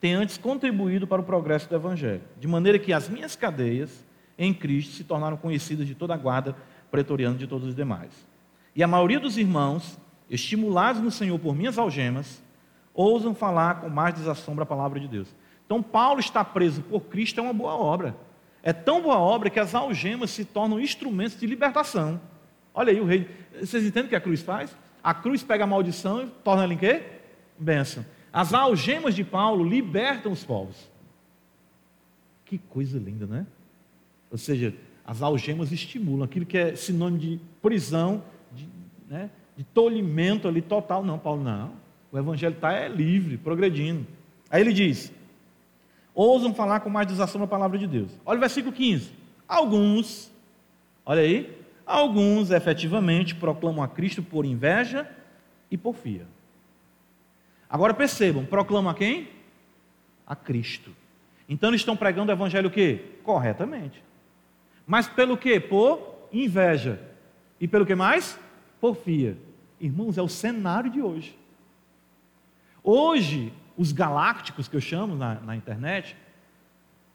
têm 0.00 0.14
antes 0.14 0.38
contribuído 0.38 1.06
para 1.06 1.20
o 1.20 1.24
progresso 1.24 1.68
do 1.68 1.74
Evangelho, 1.74 2.22
de 2.38 2.46
maneira 2.46 2.78
que 2.78 2.92
as 2.92 3.08
minhas 3.08 3.34
cadeias 3.36 4.04
em 4.38 4.54
Cristo 4.54 4.94
se 4.94 5.04
tornaram 5.04 5.36
conhecidas 5.36 5.86
de 5.86 5.94
toda 5.94 6.14
a 6.14 6.16
guarda 6.16 6.56
pretoriana 6.94 7.36
de 7.36 7.48
todos 7.48 7.66
os 7.66 7.74
demais. 7.74 8.12
E 8.72 8.80
a 8.80 8.86
maioria 8.86 9.18
dos 9.18 9.36
irmãos, 9.36 9.98
estimulados 10.30 11.02
no 11.02 11.10
Senhor 11.10 11.36
por 11.40 11.52
minhas 11.52 11.76
algemas, 11.76 12.40
ousam 12.94 13.34
falar 13.34 13.80
com 13.80 13.88
mais 13.88 14.14
desassombro 14.14 14.62
a 14.62 14.66
palavra 14.66 15.00
de 15.00 15.08
Deus. 15.08 15.26
Então, 15.66 15.82
Paulo 15.82 16.20
está 16.20 16.44
preso 16.44 16.82
por 16.82 17.00
Cristo 17.06 17.40
é 17.40 17.42
uma 17.42 17.52
boa 17.52 17.74
obra. 17.74 18.14
É 18.62 18.72
tão 18.72 19.02
boa 19.02 19.18
obra 19.18 19.50
que 19.50 19.58
as 19.58 19.74
algemas 19.74 20.30
se 20.30 20.44
tornam 20.44 20.78
instrumentos 20.78 21.36
de 21.36 21.48
libertação. 21.48 22.20
Olha 22.72 22.92
aí 22.92 23.00
o 23.00 23.04
rei. 23.04 23.28
Vocês 23.58 23.84
entendem 23.84 24.06
o 24.06 24.10
que 24.10 24.16
a 24.16 24.20
cruz 24.20 24.40
faz? 24.40 24.76
A 25.02 25.12
cruz 25.12 25.42
pega 25.42 25.64
a 25.64 25.66
maldição 25.66 26.22
e 26.22 26.26
torna 26.44 26.62
ela 26.62 26.74
em 26.74 26.78
quê? 26.78 27.02
Bênção. 27.58 28.06
As 28.32 28.54
algemas 28.54 29.16
de 29.16 29.24
Paulo 29.24 29.64
libertam 29.64 30.30
os 30.30 30.44
povos. 30.44 30.88
Que 32.44 32.56
coisa 32.56 33.00
linda, 33.00 33.26
né? 33.26 33.44
Ou 34.30 34.38
seja, 34.38 34.72
as 35.06 35.20
algemas 35.20 35.70
estimulam 35.70 36.24
aquilo 36.24 36.46
que 36.46 36.56
é 36.56 36.74
sinônimo 36.74 37.18
de 37.18 37.40
prisão, 37.60 38.22
de, 38.52 38.68
né, 39.08 39.30
de 39.56 39.64
tolimento 39.64 40.48
ali 40.48 40.62
total. 40.62 41.04
Não, 41.04 41.18
Paulo, 41.18 41.42
não. 41.42 41.72
O 42.10 42.18
evangelho 42.18 42.54
está 42.54 42.72
é 42.72 42.88
livre, 42.88 43.36
progredindo. 43.36 44.06
Aí 44.48 44.60
ele 44.60 44.72
diz: 44.72 45.12
ousam 46.14 46.54
falar 46.54 46.80
com 46.80 46.88
mais 46.88 47.06
desação 47.06 47.42
a 47.42 47.46
palavra 47.46 47.78
de 47.78 47.86
Deus. 47.86 48.10
Olha 48.24 48.38
o 48.38 48.40
versículo 48.40 48.72
15. 48.72 49.10
Alguns, 49.46 50.32
olha 51.04 51.20
aí, 51.20 51.58
alguns 51.84 52.50
efetivamente 52.50 53.34
proclamam 53.34 53.82
a 53.82 53.88
Cristo 53.88 54.22
por 54.22 54.44
inveja 54.46 55.08
e 55.70 55.76
porfia. 55.76 56.26
Agora 57.68 57.92
percebam, 57.92 58.46
proclamam 58.46 58.90
a 58.90 58.94
quem? 58.94 59.28
A 60.26 60.34
Cristo. 60.34 60.92
Então 61.48 61.68
eles 61.68 61.80
estão 61.80 61.96
pregando 61.96 62.30
o 62.30 62.34
evangelho 62.34 62.68
o 62.68 62.72
quê? 62.72 63.04
Corretamente. 63.22 64.02
Mas 64.86 65.08
pelo 65.08 65.36
quê? 65.36 65.58
Por 65.58 66.28
inveja. 66.32 67.00
E 67.60 67.66
pelo 67.66 67.86
que 67.86 67.94
mais? 67.94 68.38
Porfia. 68.80 69.36
Irmãos, 69.80 70.18
é 70.18 70.22
o 70.22 70.28
cenário 70.28 70.90
de 70.90 71.00
hoje. 71.00 71.36
Hoje, 72.82 73.52
os 73.76 73.92
galácticos 73.92 74.68
que 74.68 74.76
eu 74.76 74.80
chamo 74.80 75.14
na, 75.14 75.36
na 75.40 75.56
internet, 75.56 76.16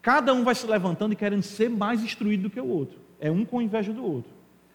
cada 0.01 0.33
um 0.33 0.43
vai 0.43 0.55
se 0.55 0.65
levantando 0.65 1.13
e 1.13 1.15
querendo 1.15 1.43
ser 1.43 1.69
mais 1.69 2.03
instruído 2.03 2.43
do 2.43 2.49
que 2.49 2.59
o 2.59 2.67
outro. 2.67 2.97
É 3.19 3.29
um 3.29 3.45
com 3.45 3.61
inveja 3.61 3.93
do 3.93 4.03
outro. 4.03 4.31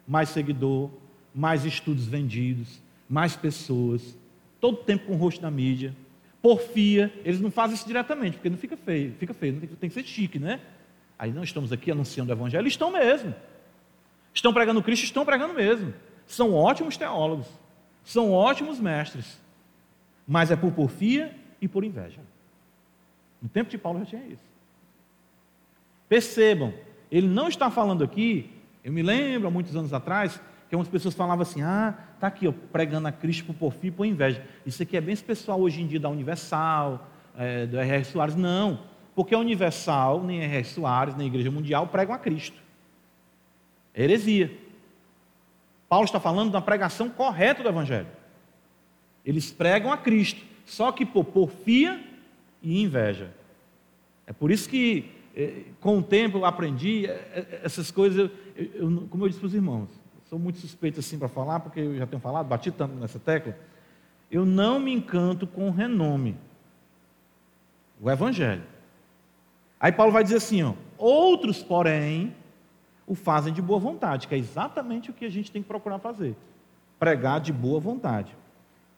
Mais 0.07 0.29
seguidor, 0.29 0.91
mais 1.35 1.65
estudos 1.65 2.07
vendidos, 2.07 2.81
mais 3.09 3.35
pessoas, 3.35 4.17
todo 4.61 4.79
tempo 4.79 5.07
com 5.07 5.15
o 5.15 5.17
rosto 5.17 5.43
na 5.43 5.51
mídia. 5.51 5.95
Porfia, 6.41 7.13
eles 7.25 7.41
não 7.41 7.51
fazem 7.51 7.75
isso 7.75 7.87
diretamente, 7.87 8.37
porque 8.37 8.51
não 8.51 8.59
fica 8.59 8.77
feio, 8.77 9.15
fica 9.19 9.33
feio, 9.33 9.61
tem 9.81 9.89
que 9.89 9.95
ser 9.95 10.05
chique, 10.05 10.39
né? 10.39 10.61
Aí 11.19 11.33
não 11.33 11.43
estamos 11.43 11.73
aqui 11.73 11.91
anunciando 11.91 12.33
o 12.33 12.35
evangelho, 12.35 12.67
estão 12.67 12.91
mesmo. 12.91 13.35
Estão 14.33 14.53
pregando 14.53 14.83
Cristo, 14.83 15.05
estão 15.05 15.25
pregando 15.25 15.55
mesmo. 15.55 15.95
São 16.27 16.55
ótimos 16.55 16.97
teólogos, 16.97 17.47
são 18.03 18.33
ótimos 18.33 18.81
mestres, 18.81 19.41
mas 20.27 20.51
é 20.51 20.57
por 20.57 20.73
porfia 20.73 21.35
e 21.61 21.69
por 21.69 21.85
inveja. 21.85 22.21
No 23.41 23.49
tempo 23.49 23.71
de 23.71 23.79
Paulo 23.79 24.01
já 24.01 24.07
tinha 24.07 24.27
isso. 24.27 24.43
Percebam, 26.09 26.73
ele 27.11 27.29
não 27.29 27.49
está 27.49 27.71
falando 27.71 28.03
aqui, 28.03 28.51
eu 28.83 28.93
me 28.93 29.03
lembro 29.03 29.49
há 29.49 29.51
muitos 29.51 29.77
anos 29.77 29.93
atrás, 29.93 30.41
que 30.69 30.75
algumas 30.75 30.89
pessoas 30.89 31.15
falavam 31.15 31.43
assim: 31.43 31.62
ah, 31.62 31.95
tá 32.19 32.27
aqui, 32.27 32.49
ó, 32.49 32.53
pregando 32.73 33.07
a 33.07 33.12
Cristo 33.12 33.45
por 33.45 33.55
porfia 33.55 33.89
e 33.89 33.93
por 33.93 34.07
inveja. 34.07 34.45
Isso 34.65 34.83
aqui 34.83 34.97
é 34.97 35.01
bem 35.01 35.12
esse 35.12 35.25
pessoal 35.25 35.61
hoje 35.61 35.83
em 35.83 35.87
dia 35.87 36.01
da 36.01 36.09
Universal, 36.09 37.09
é, 37.37 37.67
do 37.67 37.79
R.R. 37.79 38.05
Soares. 38.05 38.35
Não, 38.35 38.81
porque 39.15 39.35
a 39.35 39.39
Universal, 39.39 40.23
nem 40.23 40.41
R.R. 40.41 40.65
Soares, 40.65 41.15
nem 41.15 41.27
a 41.27 41.29
Igreja 41.29 41.51
Mundial 41.51 41.87
pregam 41.87 42.15
a 42.15 42.19
Cristo. 42.19 42.57
Heresia. 43.95 44.51
Paulo 45.89 46.07
está 46.07 46.19
falando 46.19 46.51
da 46.51 46.61
pregação 46.61 47.09
correta 47.09 47.62
do 47.62 47.69
Evangelho. 47.69 48.09
Eles 49.25 49.53
pregam 49.53 49.93
a 49.93 49.97
Cristo, 49.97 50.43
só 50.67 50.91
que 50.91 51.07
por 51.07 51.25
porfia 51.25 52.03
e 52.61 52.83
inveja. 52.83 53.33
É 54.27 54.33
por 54.33 54.51
isso 54.51 54.69
que, 54.69 55.11
é, 55.37 55.62
com 55.81 55.99
o 55.99 56.03
tempo, 56.03 56.39
eu 56.39 56.45
aprendi 56.45 57.07
é, 57.07 57.61
essas 57.62 57.91
coisas, 57.91 58.31
eu, 58.57 58.67
eu, 58.75 59.07
como 59.09 59.25
eu 59.25 59.29
disse 59.29 59.39
para 59.39 59.47
os 59.47 59.55
irmãos, 59.55 59.89
sou 60.29 60.39
muito 60.39 60.59
suspeito 60.59 60.99
assim 60.99 61.19
para 61.19 61.29
falar, 61.29 61.61
porque 61.61 61.81
eu 61.81 61.97
já 61.97 62.07
tenho 62.07 62.21
falado, 62.21 62.47
bati 62.47 62.71
tanto 62.73 62.95
nessa 62.97 63.19
tecla. 63.19 63.57
Eu 64.31 64.45
não 64.45 64.81
me 64.81 64.93
encanto 64.93 65.47
com 65.47 65.69
o 65.69 65.71
renome, 65.71 66.37
o 68.01 68.11
Evangelho. 68.11 68.74
Aí 69.85 69.93
Paulo 69.93 70.11
vai 70.11 70.24
dizer 70.24 70.37
assim: 70.37 70.62
ó, 70.62 70.72
outros, 70.97 71.62
porém, 71.62 72.35
o 73.07 73.14
fazem 73.14 73.53
de 73.53 73.61
boa 73.61 73.78
vontade, 73.78 74.26
que 74.26 74.35
é 74.35 74.39
exatamente 74.39 75.11
o 75.11 75.12
que 75.12 75.26
a 75.26 75.30
gente 75.30 75.53
tem 75.53 75.61
que 75.61 75.68
procurar 75.68 75.99
fazer 75.99 76.35
pregar 76.99 77.39
de 77.39 77.53
boa 77.53 77.78
vontade. 77.78 78.35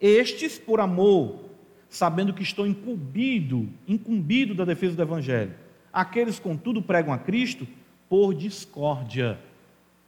Estes, 0.01 0.61
por 0.61 0.79
amor, 0.79 1.41
sabendo 1.89 2.33
que 2.33 2.45
estou 2.45 2.65
incumbido, 2.65 3.69
incumbido 3.89 4.55
da 4.55 4.65
defesa 4.65 4.95
do 4.95 5.03
Evangelho. 5.03 5.53
Aqueles, 5.93 6.39
contudo, 6.39 6.81
pregam 6.81 7.13
a 7.13 7.19
Cristo 7.19 7.67
por 8.09 8.33
discórdia. 8.33 9.41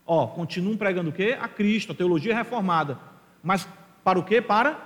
Ó, 0.07 0.29
continuam 0.29 0.77
pregando 0.77 1.11
o 1.11 1.13
quê? 1.13 1.37
A 1.41 1.49
Cristo, 1.49 1.91
a 1.91 1.95
teologia 1.97 2.37
reformada. 2.37 2.97
Mas 3.43 3.67
para 4.05 4.17
o 4.17 4.23
quê? 4.23 4.41
Para 4.41 4.79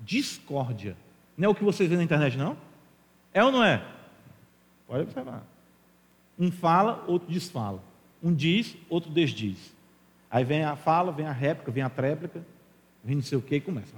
discórdia. 0.00 0.98
Não 1.34 1.46
é 1.46 1.48
o 1.48 1.54
que 1.54 1.64
vocês 1.64 1.88
veem 1.88 1.96
na 1.96 2.04
internet, 2.04 2.36
não? 2.36 2.58
É 3.32 3.42
ou 3.42 3.50
não 3.50 3.64
é? 3.64 3.93
Pode 4.86 5.02
observar. 5.02 5.42
Um 6.38 6.50
fala, 6.50 7.04
outro 7.06 7.32
desfala. 7.32 7.82
Um 8.22 8.34
diz, 8.34 8.76
outro 8.88 9.10
desdiz. 9.10 9.74
Aí 10.30 10.44
vem 10.44 10.64
a 10.64 10.74
fala, 10.74 11.12
vem 11.12 11.26
a 11.26 11.32
réplica, 11.32 11.70
vem 11.70 11.82
a 11.82 11.88
tréplica, 11.88 12.44
vem 13.02 13.16
não 13.16 13.22
sei 13.22 13.38
o 13.38 13.42
que 13.42 13.56
e 13.56 13.60
começa. 13.60 13.94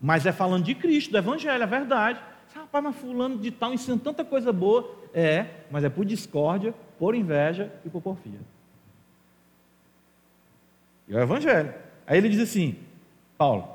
Mas 0.00 0.26
é 0.26 0.32
falando 0.32 0.64
de 0.64 0.74
Cristo, 0.74 1.10
do 1.10 1.18
Evangelho, 1.18 1.62
é 1.62 1.66
verdade. 1.66 2.20
Rapaz, 2.54 2.84
mas 2.84 2.96
fulano 2.96 3.38
de 3.38 3.50
tal 3.50 3.74
ensina 3.74 3.98
tanta 3.98 4.24
coisa 4.24 4.52
boa. 4.52 4.94
É, 5.12 5.46
mas 5.70 5.84
é 5.84 5.88
por 5.88 6.04
discórdia, 6.04 6.74
por 6.98 7.14
inveja 7.14 7.72
e 7.84 7.90
por 7.90 8.00
porfia. 8.00 8.38
E 11.08 11.14
é 11.14 11.16
o 11.16 11.20
Evangelho. 11.20 11.74
Aí 12.06 12.18
ele 12.18 12.28
diz 12.28 12.40
assim, 12.40 12.76
Paulo, 13.36 13.68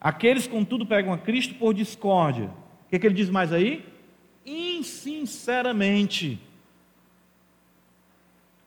aqueles 0.00 0.46
contudo 0.46 0.84
pegam 0.86 1.12
a 1.12 1.18
Cristo 1.18 1.54
por 1.54 1.72
discórdia. 1.72 2.46
O 2.86 2.90
que, 2.90 2.98
que 2.98 3.06
ele 3.06 3.14
diz 3.14 3.30
mais 3.30 3.52
aí? 3.52 3.86
Insinceramente 4.44 6.40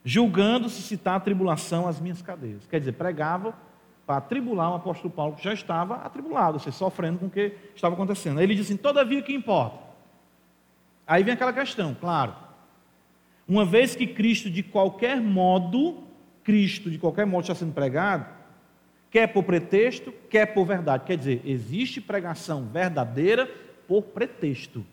julgando 0.04 0.68
se 0.68 0.82
citar 0.82 1.16
a 1.16 1.20
tribulação 1.20 1.88
às 1.88 1.98
minhas 1.98 2.20
cadeias. 2.20 2.66
Quer 2.66 2.78
dizer, 2.78 2.92
pregava 2.92 3.54
para 4.06 4.18
atribular 4.18 4.70
o 4.70 4.74
apóstolo 4.74 5.12
Paulo, 5.12 5.34
que 5.34 5.42
já 5.42 5.54
estava 5.54 5.96
atribulado, 5.96 6.58
seja, 6.58 6.76
sofrendo 6.76 7.18
com 7.18 7.26
o 7.26 7.30
que 7.30 7.56
estava 7.74 7.94
acontecendo. 7.94 8.38
Aí 8.38 8.44
ele 8.44 8.54
diz 8.54 8.66
assim: 8.66 8.76
todavia 8.76 9.22
que 9.22 9.34
importa. 9.34 9.82
Aí 11.06 11.22
vem 11.22 11.32
aquela 11.32 11.52
questão, 11.52 11.96
claro. 11.98 12.34
Uma 13.48 13.64
vez 13.64 13.96
que 13.96 14.06
Cristo, 14.06 14.50
de 14.50 14.62
qualquer 14.62 15.20
modo, 15.20 16.02
Cristo, 16.42 16.90
de 16.90 16.98
qualquer 16.98 17.26
modo, 17.26 17.42
está 17.42 17.54
sendo 17.54 17.72
pregado, 17.72 18.26
quer 19.10 19.26
por 19.26 19.44
pretexto, 19.44 20.12
quer 20.30 20.46
por 20.46 20.66
verdade. 20.66 21.04
Quer 21.04 21.16
dizer, 21.16 21.42
existe 21.44 22.00
pregação 22.00 22.66
verdadeira 22.66 23.46
por 23.86 24.02
pretexto. 24.02 24.84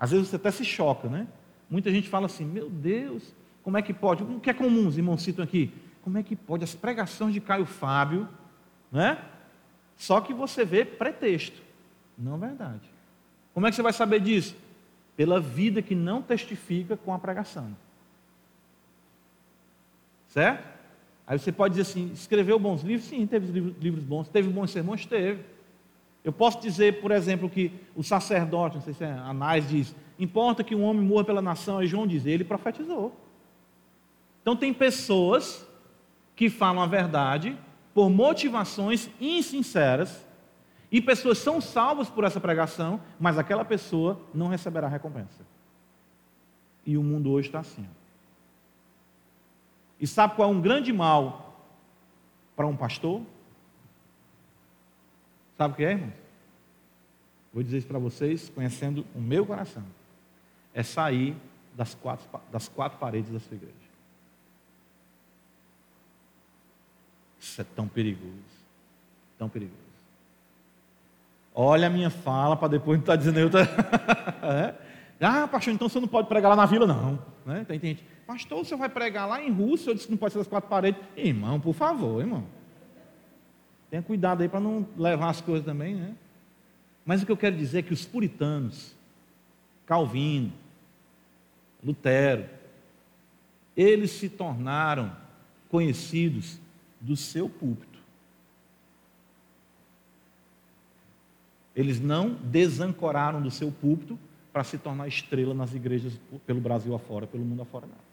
Às 0.00 0.12
vezes 0.12 0.28
você 0.28 0.36
até 0.36 0.50
se 0.50 0.64
choca, 0.64 1.08
né? 1.08 1.28
Muita 1.68 1.90
gente 1.90 2.08
fala 2.08 2.24
assim: 2.24 2.46
meu 2.46 2.70
Deus, 2.70 3.34
como 3.62 3.76
é 3.76 3.82
que 3.82 3.92
pode? 3.92 4.24
O 4.24 4.40
que 4.40 4.48
é 4.48 4.54
comum, 4.54 4.88
os 4.88 4.96
irmãos 4.96 5.22
citam 5.22 5.44
aqui? 5.44 5.70
Como 6.02 6.16
é 6.16 6.22
que 6.22 6.34
pode? 6.34 6.64
As 6.64 6.74
pregações 6.74 7.34
de 7.34 7.40
Caio 7.40 7.66
Fábio, 7.66 8.26
né? 8.90 9.22
Só 9.98 10.22
que 10.22 10.32
você 10.32 10.64
vê 10.64 10.86
pretexto, 10.86 11.60
não 12.16 12.38
verdade. 12.38 12.80
Como 13.52 13.66
é 13.66 13.70
que 13.70 13.76
você 13.76 13.82
vai 13.82 13.92
saber 13.92 14.20
disso? 14.20 14.56
Pela 15.14 15.38
vida 15.38 15.82
que 15.82 15.94
não 15.94 16.22
testifica 16.22 16.96
com 16.96 17.12
a 17.12 17.18
pregação. 17.18 17.76
Certo? 20.28 20.66
Aí 21.26 21.38
você 21.38 21.52
pode 21.52 21.74
dizer 21.74 21.90
assim: 21.90 22.10
escreveu 22.14 22.58
bons 22.58 22.80
livros? 22.80 23.06
Sim, 23.06 23.26
teve 23.26 23.52
livros, 23.52 23.74
livros 23.78 24.02
bons. 24.02 24.28
Teve 24.28 24.48
bons 24.48 24.70
sermões? 24.70 25.04
Teve. 25.04 25.44
Eu 26.22 26.32
posso 26.32 26.60
dizer, 26.60 27.00
por 27.00 27.10
exemplo, 27.10 27.48
que 27.48 27.72
o 27.96 28.02
sacerdote, 28.02 28.76
não 28.76 28.82
sei 28.82 28.92
se 28.92 29.04
é 29.04 29.10
Anás 29.10 29.68
diz, 29.68 29.94
importa 30.18 30.62
que 30.62 30.74
um 30.74 30.84
homem 30.84 31.02
morra 31.02 31.24
pela 31.24 31.42
nação, 31.42 31.78
aí 31.78 31.86
João 31.86 32.06
diz, 32.06 32.26
ele 32.26 32.44
profetizou. 32.44 33.16
Então 34.42 34.54
tem 34.54 34.72
pessoas 34.72 35.66
que 36.36 36.50
falam 36.50 36.82
a 36.82 36.86
verdade 36.86 37.56
por 37.94 38.08
motivações 38.10 39.10
insinceras, 39.20 40.26
e 40.92 41.00
pessoas 41.00 41.38
são 41.38 41.60
salvas 41.60 42.10
por 42.10 42.24
essa 42.24 42.40
pregação, 42.40 43.00
mas 43.18 43.38
aquela 43.38 43.64
pessoa 43.64 44.20
não 44.34 44.48
receberá 44.48 44.88
recompensa. 44.88 45.46
E 46.84 46.98
o 46.98 47.02
mundo 47.02 47.30
hoje 47.30 47.48
está 47.48 47.60
assim. 47.60 47.86
E 50.00 50.06
sabe 50.06 50.34
qual 50.34 50.50
é 50.50 50.52
um 50.52 50.60
grande 50.60 50.92
mal 50.92 51.62
para 52.56 52.66
um 52.66 52.76
pastor? 52.76 53.20
Sabe 55.60 55.74
o 55.74 55.76
que 55.76 55.84
é, 55.84 55.90
irmãos? 55.90 56.14
Vou 57.52 57.62
dizer 57.62 57.76
isso 57.76 57.86
para 57.86 57.98
vocês, 57.98 58.48
conhecendo 58.48 59.04
o 59.14 59.20
meu 59.20 59.44
coração. 59.44 59.82
É 60.72 60.82
sair 60.82 61.36
das 61.74 61.94
quatro, 61.94 62.26
das 62.50 62.66
quatro 62.66 62.98
paredes 62.98 63.30
da 63.30 63.38
sua 63.40 63.56
igreja. 63.56 63.74
Isso 67.38 67.60
é 67.60 67.64
tão 67.76 67.86
perigoso. 67.86 68.32
Tão 69.36 69.50
perigoso. 69.50 69.76
Olha 71.54 71.88
a 71.88 71.90
minha 71.90 72.08
fala 72.08 72.56
para 72.56 72.68
depois 72.68 72.96
não 72.96 73.02
estar 73.02 73.12
tá 73.12 73.16
dizendo 73.16 73.38
eu. 73.38 73.50
Tá... 73.50 73.58
é? 74.42 74.74
Ah, 75.20 75.46
pastor, 75.46 75.74
então 75.74 75.90
você 75.90 76.00
não 76.00 76.08
pode 76.08 76.26
pregar 76.26 76.48
lá 76.48 76.56
na 76.56 76.64
vila, 76.64 76.86
não. 76.86 77.22
Né? 77.44 77.66
Tem 77.68 77.78
gente, 77.78 78.02
pastor, 78.26 78.64
você 78.64 78.74
vai 78.76 78.88
pregar 78.88 79.28
lá 79.28 79.42
em 79.42 79.52
Rússia, 79.52 79.90
eu 79.90 79.94
disse 79.94 80.10
não 80.10 80.16
pode 80.16 80.32
ser 80.32 80.38
das 80.38 80.48
quatro 80.48 80.70
paredes. 80.70 80.98
Irmão, 81.14 81.60
por 81.60 81.74
favor, 81.74 82.18
irmão. 82.18 82.46
Tenha 83.90 84.02
cuidado 84.02 84.42
aí 84.42 84.48
para 84.48 84.60
não 84.60 84.86
levar 84.96 85.30
as 85.30 85.40
coisas 85.40 85.64
também, 85.64 85.96
né? 85.96 86.14
Mas 87.04 87.22
o 87.22 87.26
que 87.26 87.32
eu 87.32 87.36
quero 87.36 87.56
dizer 87.56 87.80
é 87.80 87.82
que 87.82 87.92
os 87.92 88.06
puritanos, 88.06 88.94
Calvino, 89.84 90.52
Lutero, 91.82 92.48
eles 93.76 94.12
se 94.12 94.28
tornaram 94.28 95.16
conhecidos 95.68 96.60
do 97.00 97.16
seu 97.16 97.48
púlpito. 97.48 97.98
Eles 101.74 101.98
não 101.98 102.34
desancoraram 102.34 103.42
do 103.42 103.50
seu 103.50 103.72
púlpito 103.72 104.18
para 104.52 104.62
se 104.62 104.78
tornar 104.78 105.08
estrela 105.08 105.54
nas 105.54 105.74
igrejas 105.74 106.20
pelo 106.46 106.60
Brasil 106.60 106.94
afora, 106.94 107.26
pelo 107.26 107.44
mundo 107.44 107.62
afora, 107.62 107.86
não. 107.86 108.10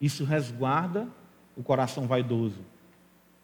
Isso 0.00 0.24
resguarda 0.24 1.08
o 1.56 1.62
coração 1.62 2.06
vaidoso 2.06 2.71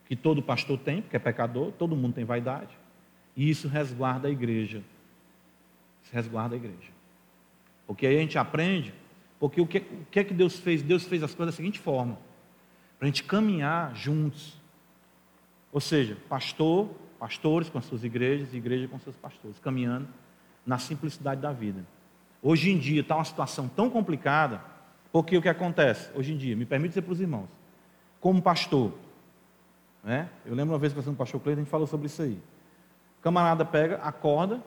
que 0.09 0.17
todo 0.17 0.43
pastor 0.43 0.79
tem, 0.79 1.03
porque 1.03 1.17
é 1.17 1.19
pecador, 1.19 1.71
todo 1.73 1.95
mundo 1.95 2.15
tem 2.15 2.25
vaidade, 2.25 2.77
e 3.37 3.49
isso 3.49 3.69
resguarda 3.69 4.27
a 4.27 4.31
igreja. 4.31 4.83
Isso 6.03 6.13
resguarda 6.13 6.55
a 6.55 6.57
igreja. 6.57 6.91
Porque 7.87 8.07
aí 8.07 8.17
a 8.17 8.21
gente 8.21 8.39
aprende, 8.39 8.95
porque 9.39 9.61
o 9.61 9.67
que, 9.67 9.79
o 9.79 10.07
que 10.11 10.21
é 10.21 10.25
que 10.25 10.33
Deus 10.33 10.59
fez? 10.59 10.83
Deus 10.83 11.05
fez 11.05 11.23
as 11.23 11.35
coisas 11.35 11.55
da 11.55 11.57
seguinte 11.57 11.79
forma: 11.79 12.19
para 12.99 13.07
a 13.07 13.11
gente 13.11 13.23
caminhar 13.23 13.95
juntos. 13.95 14.59
Ou 15.71 15.81
seja, 15.81 16.17
pastor, 16.29 16.89
pastores 17.19 17.69
com 17.69 17.77
as 17.77 17.85
suas 17.85 18.03
igrejas, 18.03 18.55
igreja 18.55 18.89
com 18.89 18.99
seus 18.99 19.17
pastores, 19.17 19.59
caminhando 19.59 20.09
na 20.65 20.79
simplicidade 20.79 21.41
da 21.41 21.53
vida. 21.53 21.85
Hoje 22.43 22.71
em 22.71 22.79
dia 22.79 23.03
está 23.03 23.17
uma 23.17 23.25
situação 23.25 23.69
tão 23.69 23.91
complicada, 23.91 24.63
porque 25.13 25.37
o 25.37 25.43
que 25.43 25.49
acontece? 25.49 26.11
Hoje 26.15 26.33
em 26.33 26.37
dia, 26.37 26.57
me 26.57 26.65
permite 26.65 26.91
dizer 26.91 27.03
para 27.03 27.13
os 27.13 27.21
irmãos, 27.21 27.49
como 28.21 28.41
pastor, 28.41 28.93
né? 30.09 30.27
Eu 30.47 30.55
lembro 30.55 30.73
uma 30.73 30.79
vez 30.79 30.91
conversando 30.95 31.17
com 31.17 31.23
o 31.23 31.27
pastor 31.27 31.39
Cleiton, 31.39 31.61
a 31.61 31.65
gente 31.65 31.71
falou 31.71 31.87
sobre 31.87 32.07
isso 32.07 32.23
aí. 32.23 32.41
O 33.19 33.23
camarada 33.23 33.63
pega, 33.63 33.97
acorda, 33.97 34.59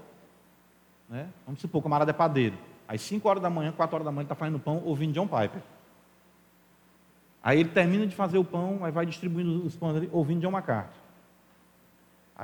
né? 1.10 1.28
vamos 1.48 1.60
supor, 1.60 1.80
o 1.80 1.82
camarada 1.82 2.12
é 2.12 2.14
padeiro. 2.14 2.56
Às 2.88 3.02
5 3.02 3.28
horas 3.28 3.42
da 3.42 3.50
manhã, 3.50 3.72
4 3.72 3.96
horas 3.96 4.06
da 4.06 4.12
manhã, 4.12 4.22
ele 4.22 4.26
está 4.26 4.36
fazendo 4.36 4.60
pão 4.60 4.84
ouvindo 4.86 5.14
John 5.14 5.26
Piper. 5.26 5.64
Aí 7.42 7.60
ele 7.60 7.70
termina 7.70 8.06
de 8.06 8.16
fazer 8.16 8.38
o 8.38 8.44
pão, 8.44 8.86
aí 8.86 8.92
vai 8.92 9.04
distribuindo 9.04 9.66
os 9.66 9.76
pães 9.76 9.96
ali, 9.96 10.10
ouvindo 10.12 10.42
John 10.42 10.52
MacArthur. 10.52 10.94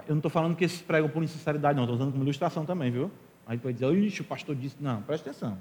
Eu 0.08 0.16
não 0.16 0.18
estou 0.18 0.32
falando 0.32 0.56
que 0.56 0.66
esses 0.66 0.82
pregam 0.82 1.08
por 1.08 1.22
insinceridade, 1.22 1.76
não, 1.76 1.84
estou 1.84 1.98
usando 1.98 2.12
como 2.12 2.24
ilustração 2.24 2.66
também, 2.66 2.90
viu? 2.90 3.12
Aí 3.46 3.60
pode 3.60 3.76
dizer, 3.76 3.94
ixi, 3.96 4.22
o 4.22 4.26
pastor 4.26 4.56
disse. 4.56 4.76
Não, 4.80 5.04
preste 5.04 5.30
atenção. 5.30 5.56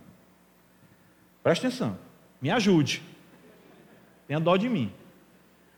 Preste 1.42 1.66
atenção. 1.66 1.98
Me 2.40 2.50
ajude. 2.50 3.02
Tenha 4.26 4.40
dó 4.40 4.56
de 4.56 4.70
mim. 4.70 4.90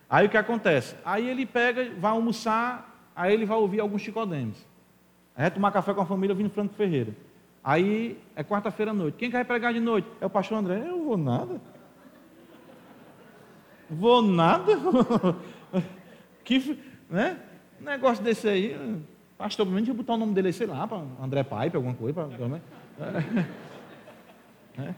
Aí 0.09 0.27
o 0.27 0.31
que 0.31 0.37
acontece? 0.37 0.97
Aí 1.05 1.29
ele 1.29 1.45
pega, 1.45 1.91
vai 1.99 2.13
almoçar, 2.13 3.11
aí 3.15 3.33
ele 3.33 3.45
vai 3.45 3.57
ouvir 3.57 3.81
alguns 3.81 4.01
chicodemes. 4.01 4.67
Aí 5.37 5.43
vai 5.43 5.51
tomar 5.51 5.71
café 5.71 5.93
com 5.93 6.01
a 6.01 6.07
família 6.07 6.33
ouvindo 6.33 6.51
Franco 6.51 6.75
Ferreira. 6.75 7.15
Aí 7.63 8.19
é 8.35 8.43
quarta-feira 8.43 8.93
à 8.93 8.95
noite. 8.95 9.17
Quem 9.19 9.31
quer 9.31 9.45
pregar 9.45 9.73
de 9.75 9.81
noite? 9.81 10.09
É 10.21 10.27
o 10.27 10.31
pastor 10.31 10.59
André. 10.59 10.85
Eu 10.89 11.05
vou 11.05 11.19
nada. 11.19 11.61
Vou 13.91 14.23
nada? 14.23 14.73
que, 16.45 16.79
né? 17.11 17.39
Negócio 17.79 18.25
desse 18.25 18.49
aí. 18.49 19.03
Pastor, 19.37 19.67
pelo 19.67 19.75
menos 19.75 19.89
botar 19.95 20.15
o 20.15 20.17
nome 20.17 20.33
dele, 20.35 20.53
sei 20.53 20.67
lá, 20.67 20.87
para 20.87 21.03
André 21.23 21.43
Pipe, 21.43 21.77
alguma 21.77 21.95
coisa. 21.95 22.27
Pra, 22.27 23.25
é. 24.83 24.95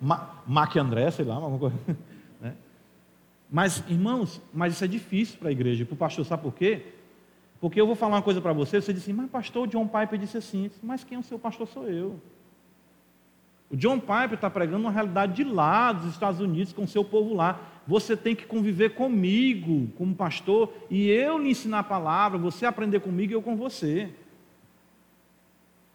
Ma 0.00 0.30
Mac 0.46 0.76
André, 0.76 1.10
sei 1.10 1.24
lá, 1.24 1.34
alguma 1.34 1.58
coisa. 1.58 1.76
Mas, 3.52 3.84
irmãos, 3.86 4.40
mas 4.50 4.72
isso 4.72 4.82
é 4.82 4.88
difícil 4.88 5.38
para 5.38 5.50
a 5.50 5.52
igreja, 5.52 5.84
para 5.84 5.92
o 5.92 5.96
pastor, 5.96 6.24
sabe 6.24 6.42
por 6.42 6.54
quê? 6.54 6.86
Porque 7.60 7.78
eu 7.78 7.86
vou 7.86 7.94
falar 7.94 8.16
uma 8.16 8.22
coisa 8.22 8.40
para 8.40 8.54
você, 8.54 8.80
você 8.80 8.94
disse 8.94 9.10
assim, 9.10 9.20
mas 9.20 9.30
pastor, 9.30 9.68
John 9.68 9.86
Piper 9.86 10.18
disse 10.18 10.38
assim, 10.38 10.70
mas 10.82 11.04
quem 11.04 11.16
é 11.16 11.20
o 11.20 11.22
seu 11.22 11.38
pastor 11.38 11.68
sou 11.68 11.86
eu. 11.86 12.18
O 13.70 13.76
John 13.76 14.00
Piper 14.00 14.34
está 14.34 14.48
pregando 14.48 14.78
uma 14.78 14.90
realidade 14.90 15.34
de 15.34 15.44
lá, 15.44 15.92
dos 15.92 16.10
Estados 16.10 16.40
Unidos, 16.40 16.72
com 16.72 16.84
o 16.84 16.88
seu 16.88 17.04
povo 17.04 17.34
lá. 17.34 17.60
Você 17.86 18.16
tem 18.16 18.34
que 18.34 18.46
conviver 18.46 18.94
comigo, 18.94 19.92
como 19.98 20.14
pastor, 20.14 20.72
e 20.90 21.10
eu 21.10 21.36
lhe 21.36 21.50
ensinar 21.50 21.80
a 21.80 21.84
palavra, 21.84 22.38
você 22.38 22.64
aprender 22.64 23.00
comigo 23.00 23.32
e 23.32 23.34
eu 23.34 23.42
com 23.42 23.54
você. 23.54 24.08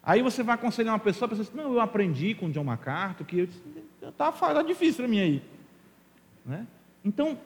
Aí 0.03 0.21
você 0.21 0.43
vai 0.43 0.53
aconselhar 0.53 0.93
uma 0.93 0.99
pessoa, 0.99 1.25
a 1.25 1.29
pessoa 1.29 1.45
diz, 1.45 1.55
não, 1.55 1.73
eu 1.73 1.81
aprendi 1.81 2.35
com 2.35 2.45
o 2.45 2.51
John 2.51 2.63
MacArthur, 2.63 3.25
que 3.25 3.49
está 3.99 4.31
tá 4.31 4.61
difícil 4.61 4.97
para 4.97 5.07
mim 5.07 5.19
aí. 5.19 5.41
Né? 6.45 6.67
Então, 7.03 7.37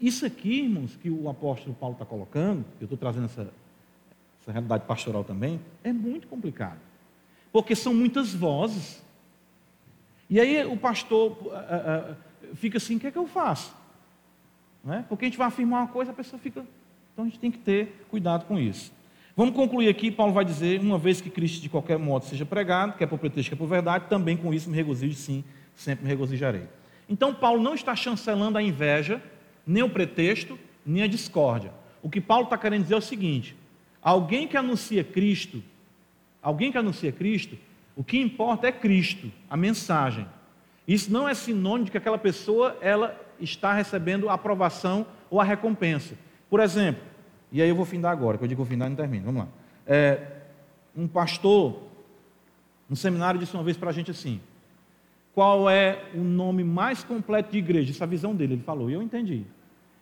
isso 0.00 0.26
aqui, 0.26 0.60
irmãos, 0.62 0.96
que 0.96 1.10
o 1.10 1.28
apóstolo 1.28 1.74
Paulo 1.74 1.94
está 1.94 2.04
colocando, 2.04 2.64
eu 2.80 2.84
estou 2.84 2.98
trazendo 2.98 3.24
essa, 3.24 3.50
essa 4.42 4.52
realidade 4.52 4.84
pastoral 4.84 5.24
também, 5.24 5.60
é 5.82 5.92
muito 5.92 6.28
complicado. 6.28 6.78
Porque 7.50 7.74
são 7.74 7.94
muitas 7.94 8.34
vozes. 8.34 9.02
E 10.28 10.38
aí 10.38 10.64
o 10.66 10.76
pastor 10.76 11.32
uh, 11.32 11.46
uh, 11.46 12.56
fica 12.56 12.76
assim: 12.76 12.96
o 12.96 13.00
que 13.00 13.06
é 13.06 13.10
que 13.10 13.18
eu 13.18 13.26
faço? 13.26 13.74
É? 14.88 15.02
Porque 15.02 15.24
a 15.24 15.28
gente 15.28 15.38
vai 15.38 15.48
afirmar 15.48 15.82
uma 15.82 15.88
coisa, 15.88 16.10
a 16.10 16.14
pessoa 16.14 16.38
fica. 16.38 16.64
Então 17.12 17.24
a 17.24 17.28
gente 17.28 17.38
tem 17.38 17.50
que 17.50 17.58
ter 17.58 18.04
cuidado 18.10 18.44
com 18.44 18.58
isso. 18.58 18.92
Vamos 19.34 19.54
concluir 19.54 19.88
aqui, 19.88 20.10
Paulo 20.10 20.32
vai 20.32 20.44
dizer, 20.44 20.80
uma 20.80 20.98
vez 20.98 21.20
que 21.20 21.28
Cristo 21.28 21.60
de 21.60 21.68
qualquer 21.68 21.98
modo 21.98 22.24
seja 22.24 22.46
pregado, 22.46 22.96
quer 22.96 23.06
por 23.06 23.18
pretexto, 23.18 23.50
quer 23.50 23.56
por 23.56 23.66
verdade, 23.66 24.06
também 24.08 24.34
com 24.34 24.52
isso 24.52 24.70
me 24.70 24.76
regozijo, 24.76 25.14
sim, 25.14 25.44
sempre 25.74 26.04
me 26.04 26.08
regozijarei. 26.08 26.62
Então 27.08 27.34
Paulo 27.34 27.62
não 27.62 27.74
está 27.74 27.94
chancelando 27.94 28.58
a 28.58 28.62
inveja, 28.62 29.22
nem 29.66 29.82
o 29.82 29.90
pretexto, 29.90 30.58
nem 30.84 31.02
a 31.02 31.06
discórdia. 31.06 31.72
O 32.02 32.10
que 32.10 32.20
Paulo 32.20 32.44
está 32.44 32.56
querendo 32.56 32.82
dizer 32.82 32.94
é 32.94 32.98
o 32.98 33.02
seguinte: 33.02 33.56
alguém 34.02 34.46
que 34.46 34.56
anuncia 34.56 35.02
Cristo, 35.02 35.62
alguém 36.42 36.70
que 36.70 36.78
anuncia 36.78 37.12
Cristo, 37.12 37.56
o 37.96 38.04
que 38.04 38.18
importa 38.18 38.68
é 38.68 38.72
Cristo, 38.72 39.32
a 39.48 39.56
mensagem. 39.56 40.26
Isso 40.86 41.12
não 41.12 41.28
é 41.28 41.34
sinônimo 41.34 41.86
de 41.86 41.90
que 41.90 41.98
aquela 41.98 42.18
pessoa 42.18 42.76
ela 42.80 43.20
está 43.40 43.72
recebendo 43.72 44.28
a 44.28 44.34
aprovação 44.34 45.06
ou 45.28 45.40
a 45.40 45.44
recompensa. 45.44 46.14
Por 46.48 46.60
exemplo, 46.60 47.02
e 47.50 47.60
aí 47.60 47.68
eu 47.68 47.74
vou 47.74 47.84
findar 47.84 48.12
agora, 48.12 48.38
que 48.38 48.44
eu 48.44 48.48
digo 48.48 48.64
findar 48.64 48.86
e 48.86 48.90
não 48.90 48.96
termino. 48.96 49.26
Vamos 49.26 49.42
lá. 49.42 49.48
É, 49.86 50.20
um 50.96 51.08
pastor, 51.08 51.82
no 52.88 52.96
seminário, 52.96 53.40
disse 53.40 53.54
uma 53.54 53.62
vez 53.62 53.76
para 53.76 53.90
a 53.90 53.92
gente 53.92 54.10
assim: 54.10 54.40
qual 55.36 55.68
é 55.68 56.02
o 56.14 56.24
nome 56.24 56.64
mais 56.64 57.04
completo 57.04 57.52
de 57.52 57.58
igreja? 57.58 57.90
Essa 57.92 58.04
é 58.04 58.06
a 58.06 58.08
visão 58.08 58.34
dele, 58.34 58.54
ele 58.54 58.62
falou, 58.62 58.88
e 58.88 58.94
eu 58.94 59.02
entendi. 59.02 59.44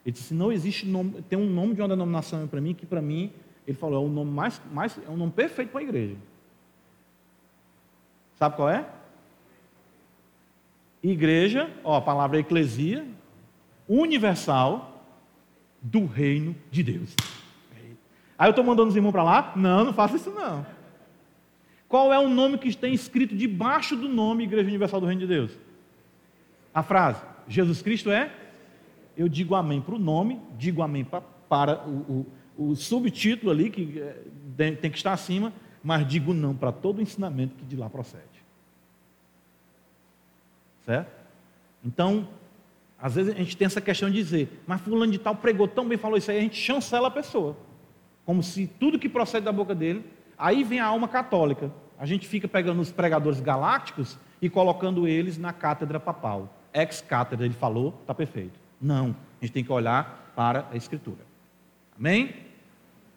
Ele 0.06 0.12
disse: 0.12 0.32
não 0.32 0.52
existe 0.52 0.86
nome, 0.86 1.22
tem 1.22 1.36
um 1.36 1.50
nome 1.50 1.74
de 1.74 1.82
uma 1.82 1.88
denominação 1.88 2.46
para 2.46 2.60
mim 2.60 2.72
que 2.72 2.86
para 2.86 3.02
mim, 3.02 3.32
ele 3.66 3.76
falou, 3.76 4.04
é 4.04 4.06
o 4.06 4.08
nome 4.08 4.30
mais, 4.30 4.62
mais 4.72 4.96
é 4.96 5.10
o 5.10 5.16
nome 5.16 5.32
perfeito 5.32 5.70
para 5.70 5.80
a 5.80 5.82
igreja. 5.82 6.14
Sabe 8.36 8.54
qual 8.54 8.68
é? 8.68 8.86
Igreja, 11.02 11.68
ó, 11.82 11.96
a 11.96 12.00
palavra 12.00 12.38
eclesia, 12.38 13.04
universal 13.88 15.04
do 15.82 16.06
reino 16.06 16.54
de 16.70 16.84
Deus. 16.84 17.12
Aí 18.38 18.46
eu 18.46 18.50
estou 18.50 18.64
mandando 18.64 18.90
os 18.90 18.94
irmãos 18.94 19.10
para 19.10 19.24
lá? 19.24 19.52
Não, 19.56 19.84
não 19.84 19.92
faça 19.92 20.14
isso 20.14 20.30
não. 20.30 20.64
Qual 21.88 22.12
é 22.12 22.18
o 22.18 22.28
nome 22.28 22.58
que 22.58 22.74
tem 22.76 22.94
escrito 22.94 23.34
debaixo 23.34 23.96
do 23.96 24.08
nome 24.08 24.44
Igreja 24.44 24.68
Universal 24.68 25.00
do 25.00 25.06
Reino 25.06 25.20
de 25.20 25.26
Deus? 25.26 25.52
A 26.72 26.82
frase, 26.82 27.22
Jesus 27.46 27.82
Cristo 27.82 28.10
é? 28.10 28.32
Eu 29.16 29.28
digo 29.28 29.54
amém 29.54 29.80
para 29.80 29.94
o 29.94 29.98
nome, 29.98 30.40
digo 30.58 30.82
amém 30.82 31.04
para, 31.04 31.20
para 31.48 31.86
o, 31.86 32.26
o, 32.58 32.70
o, 32.70 32.76
subtítulo 32.76 33.52
ali, 33.52 33.70
que 33.70 34.00
é, 34.00 34.72
tem 34.72 34.90
que 34.90 34.96
estar 34.96 35.12
acima, 35.12 35.52
mas 35.82 36.06
digo 36.06 36.34
não 36.34 36.54
para 36.54 36.72
todo 36.72 36.98
o 36.98 37.02
ensinamento 37.02 37.54
que 37.54 37.64
de 37.64 37.76
lá 37.76 37.88
procede. 37.88 38.24
Certo? 40.84 41.12
Então, 41.84 42.26
às 42.98 43.14
vezes 43.14 43.34
a 43.34 43.38
gente 43.38 43.56
tem 43.56 43.66
essa 43.66 43.80
questão 43.80 44.10
de 44.10 44.16
dizer, 44.16 44.62
mas 44.66 44.80
fulano 44.80 45.12
de 45.12 45.18
tal 45.18 45.36
pregou 45.36 45.68
tão 45.68 45.86
bem, 45.86 45.98
falou 45.98 46.16
isso 46.16 46.30
aí, 46.30 46.38
a 46.38 46.40
gente 46.40 46.56
chancela 46.56 47.08
a 47.08 47.10
pessoa. 47.10 47.56
Como 48.24 48.42
se 48.42 48.66
tudo 48.66 48.98
que 48.98 49.08
procede 49.08 49.44
da 49.44 49.52
boca 49.52 49.74
dele, 49.74 50.04
aí 50.38 50.64
vem 50.64 50.80
a 50.80 50.86
alma 50.86 51.08
católica. 51.08 51.70
A 51.98 52.06
gente 52.06 52.26
fica 52.26 52.48
pegando 52.48 52.80
os 52.80 52.90
pregadores 52.90 53.40
galácticos 53.40 54.18
e 54.40 54.50
colocando 54.50 55.06
eles 55.06 55.38
na 55.38 55.52
cátedra 55.52 56.00
papal. 56.00 56.52
Ex-cátedra, 56.72 57.46
ele 57.46 57.54
falou, 57.54 57.96
está 58.00 58.14
perfeito. 58.14 58.58
Não, 58.80 59.16
a 59.40 59.44
gente 59.44 59.52
tem 59.52 59.64
que 59.64 59.72
olhar 59.72 60.32
para 60.34 60.66
a 60.72 60.76
Escritura. 60.76 61.24
Amém? 61.96 62.34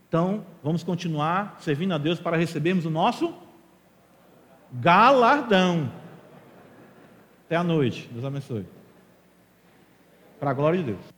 Então, 0.07 0.45
vamos 0.63 0.83
continuar 0.83 1.57
servindo 1.59 1.93
a 1.93 1.97
Deus 1.97 2.19
para 2.19 2.37
recebermos 2.37 2.85
o 2.85 2.89
nosso 2.89 3.33
galardão. 4.71 5.91
Até 7.45 7.55
a 7.55 7.63
noite. 7.63 8.07
Deus 8.11 8.23
abençoe. 8.23 8.65
Para 10.39 10.51
a 10.51 10.53
glória 10.53 10.79
de 10.79 10.85
Deus. 10.85 11.16